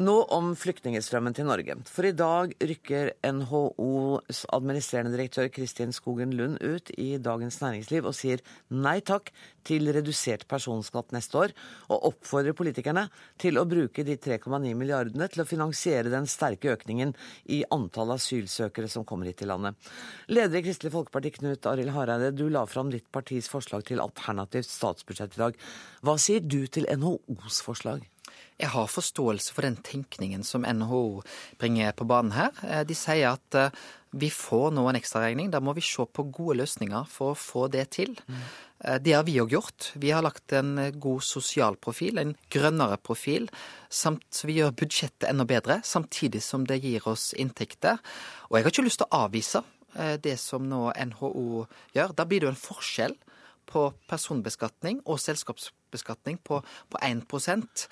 Nå 0.00 0.14
om 0.32 0.54
flyktningstrømmen 0.56 1.34
til 1.36 1.44
Norge. 1.44 1.74
For 1.84 2.06
i 2.08 2.14
dag 2.16 2.54
rykker 2.56 3.10
NHOs 3.36 4.46
administrerende 4.48 5.12
direktør 5.12 5.50
Kristin 5.52 5.90
Skogen 5.92 6.30
Lund 6.38 6.56
ut 6.64 6.88
i 6.96 7.18
Dagens 7.20 7.58
Næringsliv 7.60 8.06
og 8.08 8.14
sier 8.16 8.40
nei 8.72 9.02
takk 9.04 9.28
til 9.68 9.90
redusert 9.92 10.46
personskatt 10.48 11.12
neste 11.12 11.36
år, 11.36 11.52
og 11.92 12.06
oppfordrer 12.08 12.56
politikerne 12.56 13.02
til 13.44 13.60
å 13.60 13.66
bruke 13.68 14.00
de 14.08 14.16
3,9 14.16 14.72
milliardene 14.72 15.28
til 15.28 15.42
å 15.44 15.48
finansiere 15.50 16.08
den 16.08 16.28
sterke 16.32 16.72
økningen 16.72 17.12
i 17.52 17.58
antall 17.76 18.14
asylsøkere 18.14 18.88
som 18.88 19.04
kommer 19.04 19.28
hit 19.28 19.42
til 19.42 19.52
landet. 19.52 19.76
Leder 20.32 20.62
i 20.62 20.64
Kristelig 20.64 20.94
Folkeparti 20.94 21.34
Knut 21.34 21.68
Arild 21.68 21.92
Hareide, 21.92 22.32
du 22.32 22.46
la 22.48 22.64
fram 22.64 22.88
ditt 22.94 23.10
partis 23.12 23.52
forslag 23.52 23.84
til 23.90 24.00
alternativt 24.00 24.72
statsbudsjett 24.72 25.36
i 25.36 25.44
dag. 25.44 25.60
Hva 26.00 26.16
sier 26.16 26.40
du 26.40 26.62
til 26.72 26.88
NHOs 26.88 27.60
forslag? 27.68 28.08
Jeg 28.60 28.74
har 28.74 28.90
forståelse 28.92 29.54
for 29.56 29.64
den 29.64 29.78
tenkningen 29.80 30.42
som 30.44 30.66
NHO 30.68 31.22
bringer 31.60 31.94
på 31.96 32.04
banen 32.08 32.34
her. 32.36 32.52
Eh, 32.66 32.82
De 32.84 32.96
sier 32.96 33.32
at 33.32 33.56
eh, 33.56 33.76
vi 34.12 34.28
får 34.30 34.74
nå 34.76 34.84
en 34.90 34.98
ekstraregning. 34.98 35.48
Da 35.52 35.62
må 35.64 35.72
vi 35.76 35.84
se 35.86 36.04
på 36.04 36.26
gode 36.34 36.58
løsninger 36.60 37.06
for 37.08 37.32
å 37.32 37.38
få 37.38 37.68
det 37.72 37.86
til. 37.96 38.16
Mm. 38.26 38.42
Det 39.04 39.12
har 39.12 39.22
vi 39.28 39.36
òg 39.38 39.52
gjort. 39.54 39.90
Vi 40.02 40.10
har 40.10 40.24
lagt 40.24 40.54
en 40.56 40.72
god 40.98 41.22
sosial 41.22 41.76
profil, 41.76 42.18
en 42.18 42.32
grønnere 42.50 42.96
profil, 42.96 43.46
samt 43.92 44.40
vi 44.48 44.56
gjør 44.56 44.72
budsjettet 44.82 45.28
enda 45.28 45.44
bedre, 45.46 45.78
samtidig 45.84 46.40
som 46.42 46.64
det 46.66 46.80
gir 46.82 47.06
oss 47.06 47.30
inntekter. 47.36 48.00
Og 48.48 48.56
jeg 48.56 48.66
har 48.66 48.72
ikke 48.72 48.86
lyst 48.88 49.02
til 49.04 49.10
å 49.12 49.20
avvise 49.28 49.62
det 50.24 50.38
som 50.40 50.64
nå 50.66 50.88
NHO 51.12 51.66
gjør. 51.94 52.16
Da 52.16 52.24
blir 52.24 52.40
det 52.40 52.48
jo 52.48 52.54
en 52.54 52.64
forskjell 52.64 53.18
på 53.70 53.84
personbeskatning 54.10 55.04
og 55.04 55.20
selskapsbeskatning 55.22 55.79
på, 55.90 56.60
på 56.90 56.98
1% 57.02 57.86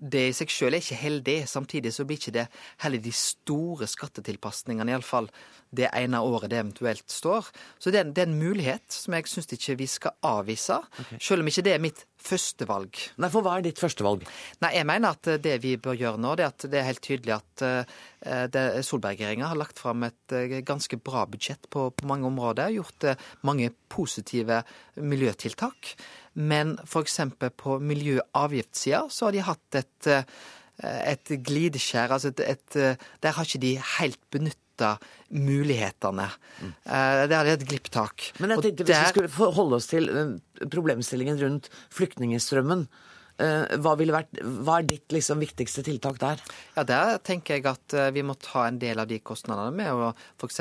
Det 0.00 0.28
i 0.28 0.32
seg 0.32 0.48
selv 0.50 0.74
er 0.74 0.80
ikke 0.80 0.96
heldig. 0.96 1.36
Samtidig 1.48 1.92
så 1.92 2.04
blir 2.08 2.16
ikke 2.16 2.32
det 2.32 2.46
heller 2.80 3.02
de 3.04 3.12
store 3.12 3.86
skattetilpasningene, 3.86 4.94
iallfall 4.94 5.28
det 5.74 5.90
ene 5.92 6.20
året 6.24 6.48
det 6.50 6.60
eventuelt 6.62 7.04
står. 7.10 7.50
Så 7.78 7.90
det 7.90 7.98
er, 8.00 8.04
en- 8.06 8.12
det 8.14 8.22
er 8.22 8.30
en 8.30 8.38
mulighet 8.38 8.88
som 8.88 9.12
jeg 9.14 9.26
syns 9.28 9.50
ikke 9.52 9.76
vi 9.76 9.86
skal 9.90 10.14
avvise, 10.22 10.78
selv 11.20 11.42
om 11.42 11.50
ikke 11.50 11.64
det 11.66 11.74
er 11.74 11.82
mitt 11.84 12.04
førstevalg. 12.24 12.96
Nei, 13.20 13.28
for 13.28 13.44
hva 13.44 13.58
er 13.58 13.66
ditt 13.66 13.82
førstevalg? 13.82 14.24
Nei, 14.64 14.70
jeg 14.78 14.86
mener 14.88 15.12
at 15.12 15.28
eh, 15.28 15.36
det 15.44 15.58
vi 15.60 15.74
bør 15.76 15.98
gjøre 16.00 16.22
nå, 16.22 16.32
det 16.38 16.46
er 16.46 16.52
at 16.54 16.66
det 16.72 16.80
er 16.80 16.88
helt 16.88 17.04
tydelig 17.04 17.34
at 17.36 17.64
uh, 17.66 18.80
Solberg-regjeringa 18.80 19.50
har 19.50 19.60
lagt 19.60 19.82
fram 19.82 20.06
et 20.08 20.32
uh, 20.32 20.56
ganske 20.64 20.96
bra 21.04 21.26
budsjett 21.28 21.68
på, 21.68 21.90
på 21.92 22.08
mange 22.08 22.30
områder. 22.30 22.72
Gjort 22.78 23.04
uh, 23.10 23.26
mange 23.44 23.68
positive 23.92 24.62
miljøtiltak. 24.96 25.92
Men 26.34 26.76
f.eks. 26.84 27.20
på 27.60 27.78
miljøavgiftssida 27.78 29.04
så 29.12 29.28
har 29.28 29.36
de 29.36 29.46
hatt 29.46 29.78
et, 29.80 30.10
eh, 30.10 31.00
et 31.14 31.34
glideskjær. 31.46 32.14
Altså 32.16 32.34
et, 32.34 32.44
et, 32.56 32.76
eh, 32.76 33.08
der 33.22 33.36
har 33.36 33.46
ikke 33.46 33.62
de 33.62 33.74
helt 33.98 34.20
benytta 34.34 34.96
mulighetene. 35.30 36.26
Mm. 36.60 36.72
Der 36.84 37.36
er 37.38 37.46
det 37.46 37.56
et 37.60 37.68
glipptak. 37.70 38.32
Men 38.42 38.56
jeg 38.56 38.64
tenkte 38.66 38.86
hvis 38.88 38.98
vi 38.98 39.14
skulle 39.14 39.30
forholde 39.32 39.78
oss 39.78 39.90
til 39.92 40.10
eh, 40.10 40.36
problemstillingen 40.72 41.38
rundt 41.42 41.70
flyktningstrømmen, 41.94 42.88
eh, 42.88 43.13
hva, 43.36 43.94
ville 43.98 44.14
vært, 44.14 44.38
hva 44.64 44.76
er 44.78 44.86
ditt 44.86 45.10
liksom 45.14 45.40
viktigste 45.42 45.82
tiltak 45.86 46.18
der? 46.22 46.42
Ja, 46.76 46.84
Der 46.86 47.18
tenker 47.18 47.56
jeg 47.56 47.66
at 47.66 47.94
eh, 47.98 48.10
vi 48.14 48.22
må 48.22 48.36
ta 48.38 48.66
en 48.68 48.78
del 48.78 49.00
av 49.02 49.08
de 49.10 49.18
kostnadene 49.18 49.72
med 49.74 49.90
å 49.92 50.12
f.eks. 50.38 50.60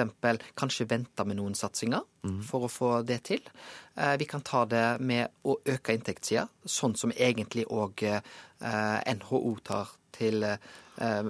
kanskje 0.58 0.88
vente 0.89 1.25
med 1.25 1.38
noen 1.38 1.53
satsinger 1.56 2.01
for 2.48 2.65
å 2.65 2.72
få 2.72 2.92
det 3.06 3.20
til. 3.30 3.42
Eh, 3.98 4.15
Vi 4.18 4.25
kan 4.25 4.42
ta 4.42 4.63
det 4.65 5.00
med 5.01 5.30
å 5.46 5.60
øke 5.65 5.94
inntektssida, 5.94 6.48
sånn 6.65 6.96
som 6.98 7.12
egentlig 7.13 7.65
òg 7.70 8.06
NHO 8.63 9.58
tar 9.63 9.89
til, 10.13 10.44
eh, 10.44 11.24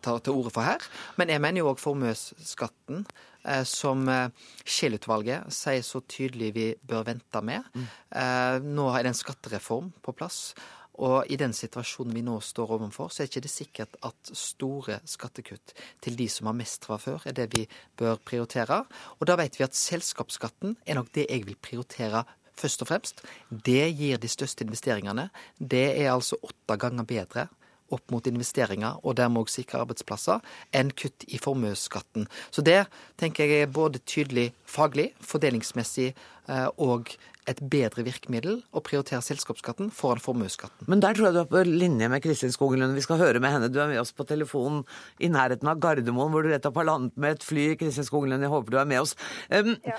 tar 0.00 0.18
til 0.24 0.32
orde 0.32 0.50
for 0.52 0.62
her. 0.64 0.80
Men 1.18 1.28
jeg 1.28 1.40
mener 1.40 1.60
jo 1.62 1.70
òg 1.74 1.78
formuesskatten, 1.80 3.06
eh, 3.44 3.62
som 3.64 4.08
eh, 4.08 4.28
Scheel-utvalget 4.64 5.52
sier 5.52 5.82
så 5.86 6.00
tydelig 6.08 6.52
vi 6.56 6.66
bør 6.86 7.04
vente 7.12 7.42
med. 7.44 7.64
Eh, 8.12 8.58
Nå 8.64 8.88
er 8.96 9.02
det 9.04 9.12
en 9.14 9.20
skattereform 9.20 9.92
på 10.02 10.14
plass. 10.16 10.54
Og 11.00 11.30
i 11.32 11.38
den 11.40 11.54
situasjonen 11.56 12.12
vi 12.12 12.22
nå 12.24 12.36
står 12.44 12.74
overfor, 12.76 13.08
så 13.08 13.22
er 13.22 13.30
ikke 13.30 13.44
det 13.46 13.52
sikkert 13.52 13.94
at 14.04 14.32
store 14.36 14.98
skattekutt 15.08 15.72
til 16.04 16.18
de 16.18 16.26
som 16.28 16.50
har 16.50 16.58
mest 16.58 16.84
fra 16.88 16.98
før, 17.00 17.24
er 17.24 17.36
det 17.36 17.48
vi 17.54 17.64
bør 17.96 18.20
prioritere. 18.20 18.82
Og 19.18 19.30
da 19.30 19.38
vet 19.40 19.56
vi 19.56 19.64
at 19.64 19.78
selskapsskatten 19.78 20.76
er 20.84 21.00
nok 21.00 21.08
det 21.16 21.26
jeg 21.30 21.46
vil 21.48 21.56
prioritere 21.56 22.26
først 22.60 22.84
og 22.84 22.90
fremst. 22.90 23.24
Det 23.48 23.86
gir 23.96 24.20
de 24.20 24.28
største 24.28 24.66
investeringene. 24.66 25.30
Det 25.56 25.86
er 25.94 26.12
altså 26.12 26.36
åtte 26.44 26.76
ganger 26.80 27.08
bedre 27.08 27.48
opp 27.90 28.12
mot 28.14 28.26
investeringer, 28.26 29.00
og 29.02 29.16
dermed 29.18 29.42
òg 29.42 29.50
sikre 29.50 29.80
arbeidsplasser, 29.82 30.38
enn 30.76 30.92
kutt 30.94 31.24
i 31.26 31.40
formuesskatten. 31.42 32.28
Så 32.54 32.62
det 32.62 32.84
tenker 33.18 33.50
jeg 33.50 33.66
er 33.66 33.72
både 33.74 34.02
tydelig 34.06 34.50
faglig, 34.70 35.10
fordelingsmessig 35.26 36.12
eh, 36.12 36.68
og 36.78 37.14
et 37.48 37.60
bedre 37.72 38.04
virkemiddel 38.06 38.60
å 38.76 38.82
prioritere 38.84 39.22
selskapsskatten 39.24 39.90
foran 39.94 40.22
formuesskatten. 40.22 40.86
Men 40.90 41.02
der 41.02 41.16
tror 41.16 41.28
jeg 41.28 41.36
du 41.36 41.40
er 41.42 41.48
på 41.50 41.62
linje 41.66 42.10
med 42.12 42.22
Kristin 42.24 42.52
Skogenlund. 42.54 42.94
Vi 42.98 43.04
skal 43.04 43.20
høre 43.22 43.42
med 43.42 43.54
henne. 43.54 43.70
Du 43.72 43.80
er 43.82 43.90
med 43.90 44.00
oss 44.02 44.12
på 44.16 44.26
telefonen 44.28 44.84
i 45.18 45.30
nærheten 45.32 45.70
av 45.70 45.80
Gardermoen, 45.82 46.30
hvor 46.34 46.44
du 46.44 46.50
rett 46.52 46.68
opp 46.68 46.78
har 46.80 46.88
landet 46.90 47.16
med 47.20 47.38
et 47.38 47.46
fly. 47.46 47.66
Kristin 47.80 48.06
Skogenlund, 48.06 48.44
jeg 48.46 48.52
håper 48.52 48.76
du 48.76 48.78
er 48.82 48.90
med 48.92 49.02
oss. 49.02 49.16
Um, 49.48 49.72
ja. 49.88 49.96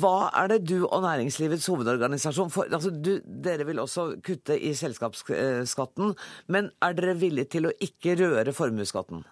Hva 0.00 0.16
er 0.42 0.54
det 0.54 0.62
du 0.70 0.78
og 0.86 1.02
næringslivets 1.04 1.68
hovedorganisasjon 1.72 2.52
for, 2.54 2.70
altså 2.70 2.94
du, 2.94 3.14
Dere 3.42 3.66
vil 3.68 3.82
også 3.82 4.08
kutte 4.24 4.56
i 4.56 4.72
selskapsskatten, 4.78 6.16
men 6.52 6.72
er 6.84 6.96
dere 6.96 7.18
villige 7.18 7.56
til 7.58 7.68
å 7.68 7.76
ikke 7.84 8.16
røre 8.22 8.54
formuesskatten? 8.56 9.26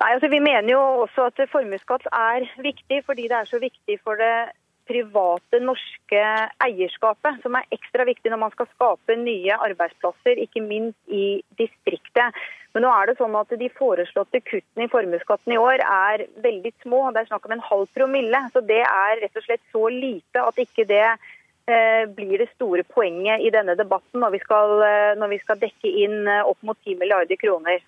Nei, 0.00 0.14
altså 0.14 0.30
Vi 0.32 0.40
mener 0.40 0.72
jo 0.72 0.80
også 1.04 1.28
at 1.28 1.42
formuesskatt 1.52 2.06
er 2.08 2.46
viktig, 2.64 3.02
fordi 3.04 3.28
det 3.28 3.36
er 3.36 3.48
så 3.50 3.60
viktig 3.60 3.98
for 4.04 4.20
det 4.20 4.50
private 4.90 5.60
norske 5.62 6.22
eierskapet, 6.64 7.42
som 7.44 7.54
er 7.54 7.68
ekstra 7.74 8.06
viktig 8.08 8.32
når 8.32 8.40
man 8.42 8.54
skal 8.54 8.68
skape 8.72 9.16
nye 9.20 9.58
arbeidsplasser, 9.68 10.40
ikke 10.42 10.64
minst 10.64 10.98
i 11.12 11.42
distriktet. 11.60 12.40
Men 12.74 12.86
nå 12.86 12.90
er 12.94 13.10
det 13.10 13.18
sånn 13.18 13.36
at 13.38 13.52
de 13.60 13.68
foreslåtte 13.74 14.40
kuttene 14.46 14.86
i 14.86 14.90
formuesskatten 14.90 15.54
i 15.54 15.60
år 15.60 15.82
er 15.84 16.24
veldig 16.42 16.72
små. 16.82 17.02
Det 17.10 17.24
er 17.24 17.30
snakk 17.30 17.46
om 17.46 17.56
en 17.56 17.66
halv 17.66 17.90
promille. 17.94 18.42
Så 18.54 18.62
det 18.66 18.82
er 18.86 19.20
rett 19.22 19.36
og 19.36 19.46
slett 19.46 19.62
så 19.74 19.84
lite 19.90 20.44
at 20.46 20.60
ikke 20.62 20.86
det 20.90 21.06
eh, 21.06 22.04
blir 22.14 22.38
det 22.38 22.50
store 22.54 22.86
poenget 22.86 23.42
i 23.42 23.50
denne 23.54 23.74
debatten 23.78 24.22
når 24.22 24.36
vi 24.36 24.42
skal, 24.44 24.76
eh, 24.86 25.14
når 25.18 25.34
vi 25.34 25.40
skal 25.42 25.58
dekke 25.62 25.96
inn 26.04 26.20
eh, 26.24 26.46
opp 26.46 26.62
mot 26.66 26.78
10 26.86 27.02
milliarder 27.02 27.42
kroner. 27.42 27.82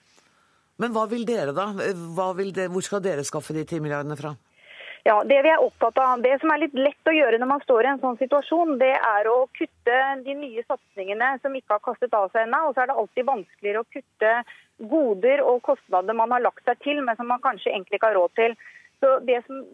Men 0.83 0.95
hva 0.95 1.05
vil 1.11 1.23
dere, 1.29 1.53
da? 1.55 1.69
Vil 2.39 2.51
det, 2.57 2.71
hvor 2.73 2.83
skal 2.83 3.03
dere 3.05 3.23
skaffe 3.27 3.55
de 3.55 3.63
ti 3.69 3.79
milliardene 3.83 4.19
fra? 4.19 4.35
Ja, 5.05 5.17
Det 5.27 5.41
vi 5.43 5.51
er 5.51 5.63
opptatt 5.63 5.97
av, 5.99 6.21
det 6.23 6.37
som 6.39 6.53
er 6.55 6.61
litt 6.63 6.77
lett 6.79 7.11
å 7.11 7.15
gjøre 7.15 7.39
når 7.43 7.49
man 7.51 7.63
står 7.65 7.87
i 7.87 7.91
en 7.91 8.03
sånn 8.03 8.19
situasjon, 8.21 8.77
det 8.79 8.93
er 8.95 9.27
å 9.31 9.49
kutte 9.59 9.97
de 10.27 10.37
nye 10.39 10.63
satsingene 10.69 11.33
som 11.43 11.57
ikke 11.59 11.75
har 11.75 11.83
kastet 11.83 12.15
av 12.15 12.29
seg 12.31 12.47
ennå. 12.47 12.69
Og 12.69 12.77
så 12.77 12.85
er 12.85 12.91
det 12.91 12.99
alltid 13.03 13.27
vanskeligere 13.27 13.83
å 13.83 13.89
kutte 13.91 14.35
goder 14.93 15.43
og 15.47 15.59
kostnader 15.67 16.19
man 16.19 16.31
har 16.35 16.45
lagt 16.45 16.63
seg 16.67 16.79
til, 16.87 17.03
men 17.03 17.19
som 17.19 17.27
man 17.31 17.43
kanskje 17.43 17.75
egentlig 17.75 17.99
ikke 17.99 18.13
har 18.13 18.19
råd 18.21 18.37
til. 18.39 18.55
Så 19.03 19.17
det 19.27 19.41
som, 19.49 19.65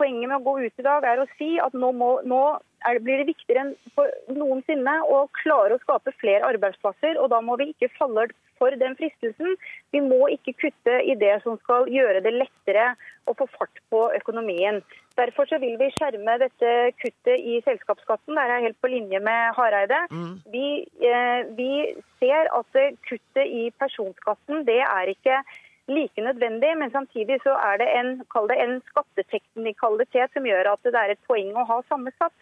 Poenget 0.00 0.30
med 0.30 0.38
å 0.38 0.46
gå 0.46 0.56
ut 0.64 0.80
i 0.80 0.86
dag 0.86 1.04
er 1.04 1.20
å 1.20 1.28
si 1.36 1.50
at 1.60 1.76
nå, 1.76 1.92
må, 1.92 2.14
nå 2.24 2.42
er, 2.86 3.00
blir 3.02 3.22
det 3.22 3.30
viktigere 3.32 3.64
enn 3.64 3.72
for 3.96 4.10
noensinne 4.34 4.94
å 5.10 5.24
klare 5.40 5.76
å 5.76 5.82
skape 5.82 6.14
flere 6.20 6.46
arbeidsplasser. 6.52 7.18
og 7.18 7.30
Da 7.32 7.40
må 7.44 7.58
vi 7.60 7.72
ikke 7.72 7.90
falle 7.96 8.28
for 8.58 8.74
den 8.74 8.96
fristelsen. 8.98 9.56
Vi 9.94 10.02
må 10.04 10.28
ikke 10.34 10.56
kutte 10.62 10.96
i 11.02 11.14
det 11.18 11.36
som 11.44 11.58
skal 11.62 11.88
gjøre 11.92 12.22
det 12.24 12.34
lettere 12.34 12.92
å 13.28 13.34
få 13.38 13.46
fart 13.54 13.82
på 13.92 14.02
økonomien. 14.18 14.82
Derfor 15.18 15.48
så 15.50 15.58
vil 15.62 15.78
vi 15.80 15.90
skjerme 15.96 16.38
dette 16.42 16.74
kuttet 17.02 17.38
i 17.38 17.58
selskapsskatten. 17.66 18.34
Der 18.38 18.44
er 18.46 18.58
jeg 18.58 18.68
helt 18.68 18.82
på 18.82 18.92
linje 18.92 19.20
med 19.22 19.54
Hareide. 19.58 20.04
Mm. 20.10 20.34
Vi, 20.52 20.68
eh, 21.10 21.40
vi 21.58 21.72
ser 22.20 22.50
at 22.54 22.82
kuttet 23.08 23.46
i 23.46 23.70
personskatten 23.78 24.66
det 24.68 24.82
er 24.86 25.14
ikke 25.14 25.42
like 25.88 26.20
nødvendig, 26.20 26.76
men 26.76 26.90
samtidig 26.92 27.40
så 27.42 27.54
er 27.68 27.80
det 27.80 27.88
en, 27.96 28.10
det 28.50 28.56
en 28.60 28.74
skatteteknikalitet 28.90 30.34
som 30.34 30.46
gjør 30.46 30.74
at 30.74 30.84
det 30.84 31.00
er 31.00 31.14
et 31.14 31.26
poeng 31.30 31.54
å 31.56 31.64
ha 31.70 31.80
samme 31.88 32.12
sats. 32.18 32.36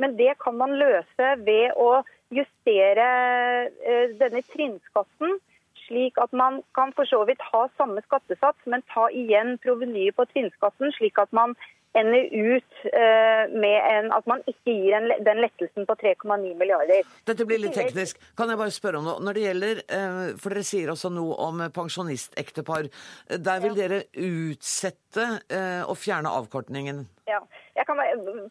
Men 0.00 0.16
det 0.16 0.34
kan 0.40 0.56
man 0.56 0.78
løse 0.80 1.34
ved 1.44 1.76
å 1.76 2.00
justere 2.34 3.08
eh, 3.84 4.14
denne 4.20 4.42
trinnskatten, 4.52 5.36
slik 5.86 6.20
at 6.22 6.32
man 6.36 6.62
kan 6.78 6.94
for 6.96 7.08
så 7.10 7.24
vidt 7.28 7.42
ha 7.50 7.66
samme 7.76 8.02
skattesats, 8.06 8.62
men 8.70 8.86
ta 8.94 9.10
igjen 9.10 9.58
provenyet 9.64 10.16
på 10.16 10.28
trinnskatten, 10.30 10.94
slik 10.96 11.18
at 11.20 11.32
man 11.36 11.56
ender 11.98 12.28
ut 12.30 12.82
eh, 12.86 13.50
med 13.50 13.76
en, 13.82 14.12
at 14.14 14.26
man 14.30 14.44
ikke 14.46 14.70
gir 14.70 14.94
en, 14.94 15.08
den 15.26 15.40
lettelsen 15.42 15.88
på 15.88 15.96
3,9 15.98 16.52
milliarder. 16.54 17.08
Dette 17.26 17.46
blir 17.48 17.58
litt 17.58 17.74
teknisk. 17.74 18.20
Kan 18.38 18.52
jeg 18.52 18.60
bare 18.60 18.74
spørre 18.74 19.00
om 19.00 19.08
noe? 19.08 19.18
Når 19.26 19.36
det 19.36 19.46
gjelder, 19.48 19.80
eh, 19.98 20.20
For 20.38 20.54
dere 20.54 20.68
sier 20.68 20.92
også 20.94 21.10
noe 21.10 21.34
om 21.42 21.64
pensjonistektepar. 21.74 22.86
Der 23.34 23.64
vil 23.66 23.74
ja. 23.74 23.88
dere 23.88 24.04
utsette 24.14 25.26
å 25.82 25.98
fjerne 25.98 26.30
avkortningen? 26.30 27.08
Ja. 27.30 27.40
Kan, 27.86 28.00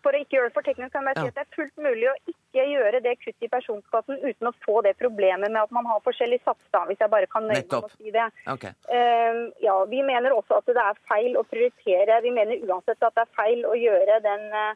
for 0.04 0.16
å 0.16 0.22
ikke 0.22 0.38
gjøre 0.38 0.50
det 0.50 0.56
for 0.56 0.66
teknisk, 0.66 0.92
kan 0.94 1.06
jeg 1.06 1.16
bare 1.16 1.26
si 1.26 1.32
at 1.32 1.38
det 1.38 1.46
er 1.46 1.58
fullt 1.58 1.84
mulig 1.86 2.08
å 2.10 2.16
ikke 2.32 2.66
gjøre 2.72 3.02
det 3.06 3.16
kuttet 3.22 3.48
i 3.48 3.52
personskatten 3.52 4.20
uten 4.24 4.50
å 4.50 4.54
få 4.66 4.80
det 4.86 4.96
problemet 5.00 5.52
med 5.52 5.62
at 5.62 5.74
man 5.76 5.88
har 5.90 6.04
forskjellig 6.06 6.42
sats, 6.44 6.64
da, 6.76 6.84
hvis 6.90 7.02
jeg 7.04 7.14
bare 7.14 7.30
kan 7.32 7.48
nøye 7.48 7.62
meg 7.62 7.72
med 7.72 7.88
å 7.88 7.94
si 7.94 8.14
det. 8.16 8.28
Okay. 8.56 8.76
Uh, 8.90 9.50
ja, 9.64 9.78
Vi 9.92 10.04
mener 10.06 10.36
også 10.36 10.60
at 10.60 10.70
det 10.72 10.84
er 10.84 11.02
feil 11.10 11.38
å 11.40 11.46
prioritere. 11.48 12.22
Vi 12.26 12.34
mener 12.36 12.66
uansett 12.68 13.04
at 13.04 13.16
det 13.18 13.26
er 13.26 13.36
feil 13.38 13.66
å 13.68 13.76
gjøre 13.78 14.20
den 14.26 14.48
uh, 14.56 14.74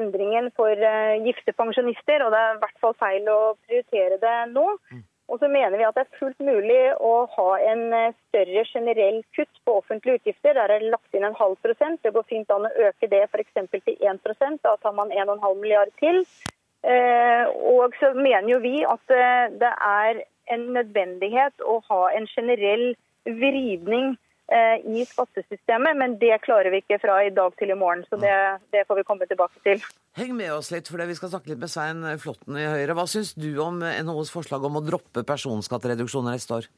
endringen 0.00 0.50
for 0.56 0.70
uh, 0.70 1.18
gifte 1.26 1.54
pensjonister, 1.58 2.24
og 2.24 2.34
det 2.34 2.40
er 2.40 2.56
i 2.56 2.60
hvert 2.64 2.82
fall 2.82 2.96
feil 3.00 3.30
å 3.30 3.40
prioritere 3.66 4.20
det 4.22 4.36
nå. 4.54 4.66
Mm. 4.90 5.06
Og 5.30 5.38
så 5.38 5.48
mener 5.48 5.78
vi 5.78 5.86
at 5.86 5.94
det 5.94 6.02
er 6.02 6.18
fullt 6.18 6.40
mulig 6.42 6.78
å 6.98 7.12
ha 7.36 7.50
en 7.70 7.84
eh, 7.94 8.14
større 8.28 8.64
generell 8.66 9.20
kutt 9.36 9.60
på 9.64 9.76
offentlige 9.78 10.18
utgifter. 10.18 10.56
Der 10.58 10.74
er 10.74 10.82
det 10.82 10.90
lagt 10.90 11.14
inn 11.14 11.26
en 11.28 11.38
halv 11.38 11.54
prosent. 11.62 12.00
Det 12.02 12.10
går 12.16 12.26
fint 12.26 12.50
an 12.50 12.66
å 12.66 12.72
øke 12.88 13.06
det 13.12 13.22
f.eks. 13.28 13.54
til 13.70 13.94
1 14.10 14.58
Da 14.64 14.74
tar 14.82 14.96
man 14.96 15.14
1,5 15.14 15.46
milliard 15.62 15.94
til. 16.02 16.24
Eh, 16.82 17.44
og 17.46 17.94
så 18.00 18.10
mener 18.16 18.48
jo 18.50 18.58
vi 18.64 18.80
at 18.82 19.14
eh, 19.14 19.46
det 19.60 19.70
er 19.70 20.24
en 20.50 20.66
nødvendighet 20.74 21.62
å 21.62 21.78
ha 21.86 22.02
en 22.16 22.26
generell 22.34 22.88
vridning 23.24 24.16
i 24.50 25.04
skattesystemet, 25.06 25.94
men 25.94 26.16
det 26.18 26.40
klarer 26.42 26.72
vi 26.74 26.80
ikke 26.82 26.98
fra 27.02 27.20
i 27.22 27.30
dag 27.34 27.54
til 27.60 27.70
i 27.70 27.76
morgen. 27.78 28.02
Så 28.10 28.18
det, 28.18 28.32
det 28.74 28.82
får 28.88 28.98
vi 28.98 29.04
komme 29.06 29.28
tilbake 29.30 29.62
til. 29.62 29.84
Heng 30.18 30.32
med 30.38 30.50
oss 30.56 30.72
litt, 30.74 30.90
for 30.90 30.98
vi 31.06 31.14
skal 31.18 31.30
snakke 31.30 31.52
litt 31.52 31.62
med 31.62 31.70
Svein 31.70 32.02
Flåtten 32.18 32.58
i 32.58 32.66
Høyre. 32.66 32.96
Hva 32.98 33.06
syns 33.10 33.30
du 33.38 33.52
om 33.62 33.78
NHOs 33.78 34.32
forslag 34.34 34.66
om 34.66 34.80
å 34.80 34.82
droppe 34.82 35.22
personskattereduksjoner 35.28 36.34
neste 36.34 36.58
år? 36.58 36.70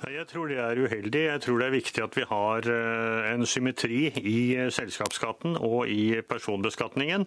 Jeg 0.00 0.24
tror 0.30 0.48
det 0.48 0.56
er 0.56 0.78
uheldig. 0.80 1.20
Jeg 1.26 1.40
tror 1.44 1.58
det 1.60 1.66
er 1.66 1.74
viktig 1.74 2.02
at 2.02 2.14
vi 2.16 2.22
har 2.24 2.66
eh, 2.72 3.26
en 3.34 3.44
symmetri 3.44 3.98
i 4.16 4.38
eh, 4.56 4.70
selskapsskatten 4.72 5.58
og 5.60 5.90
i 5.92 6.22
personbeskatningen. 6.24 7.26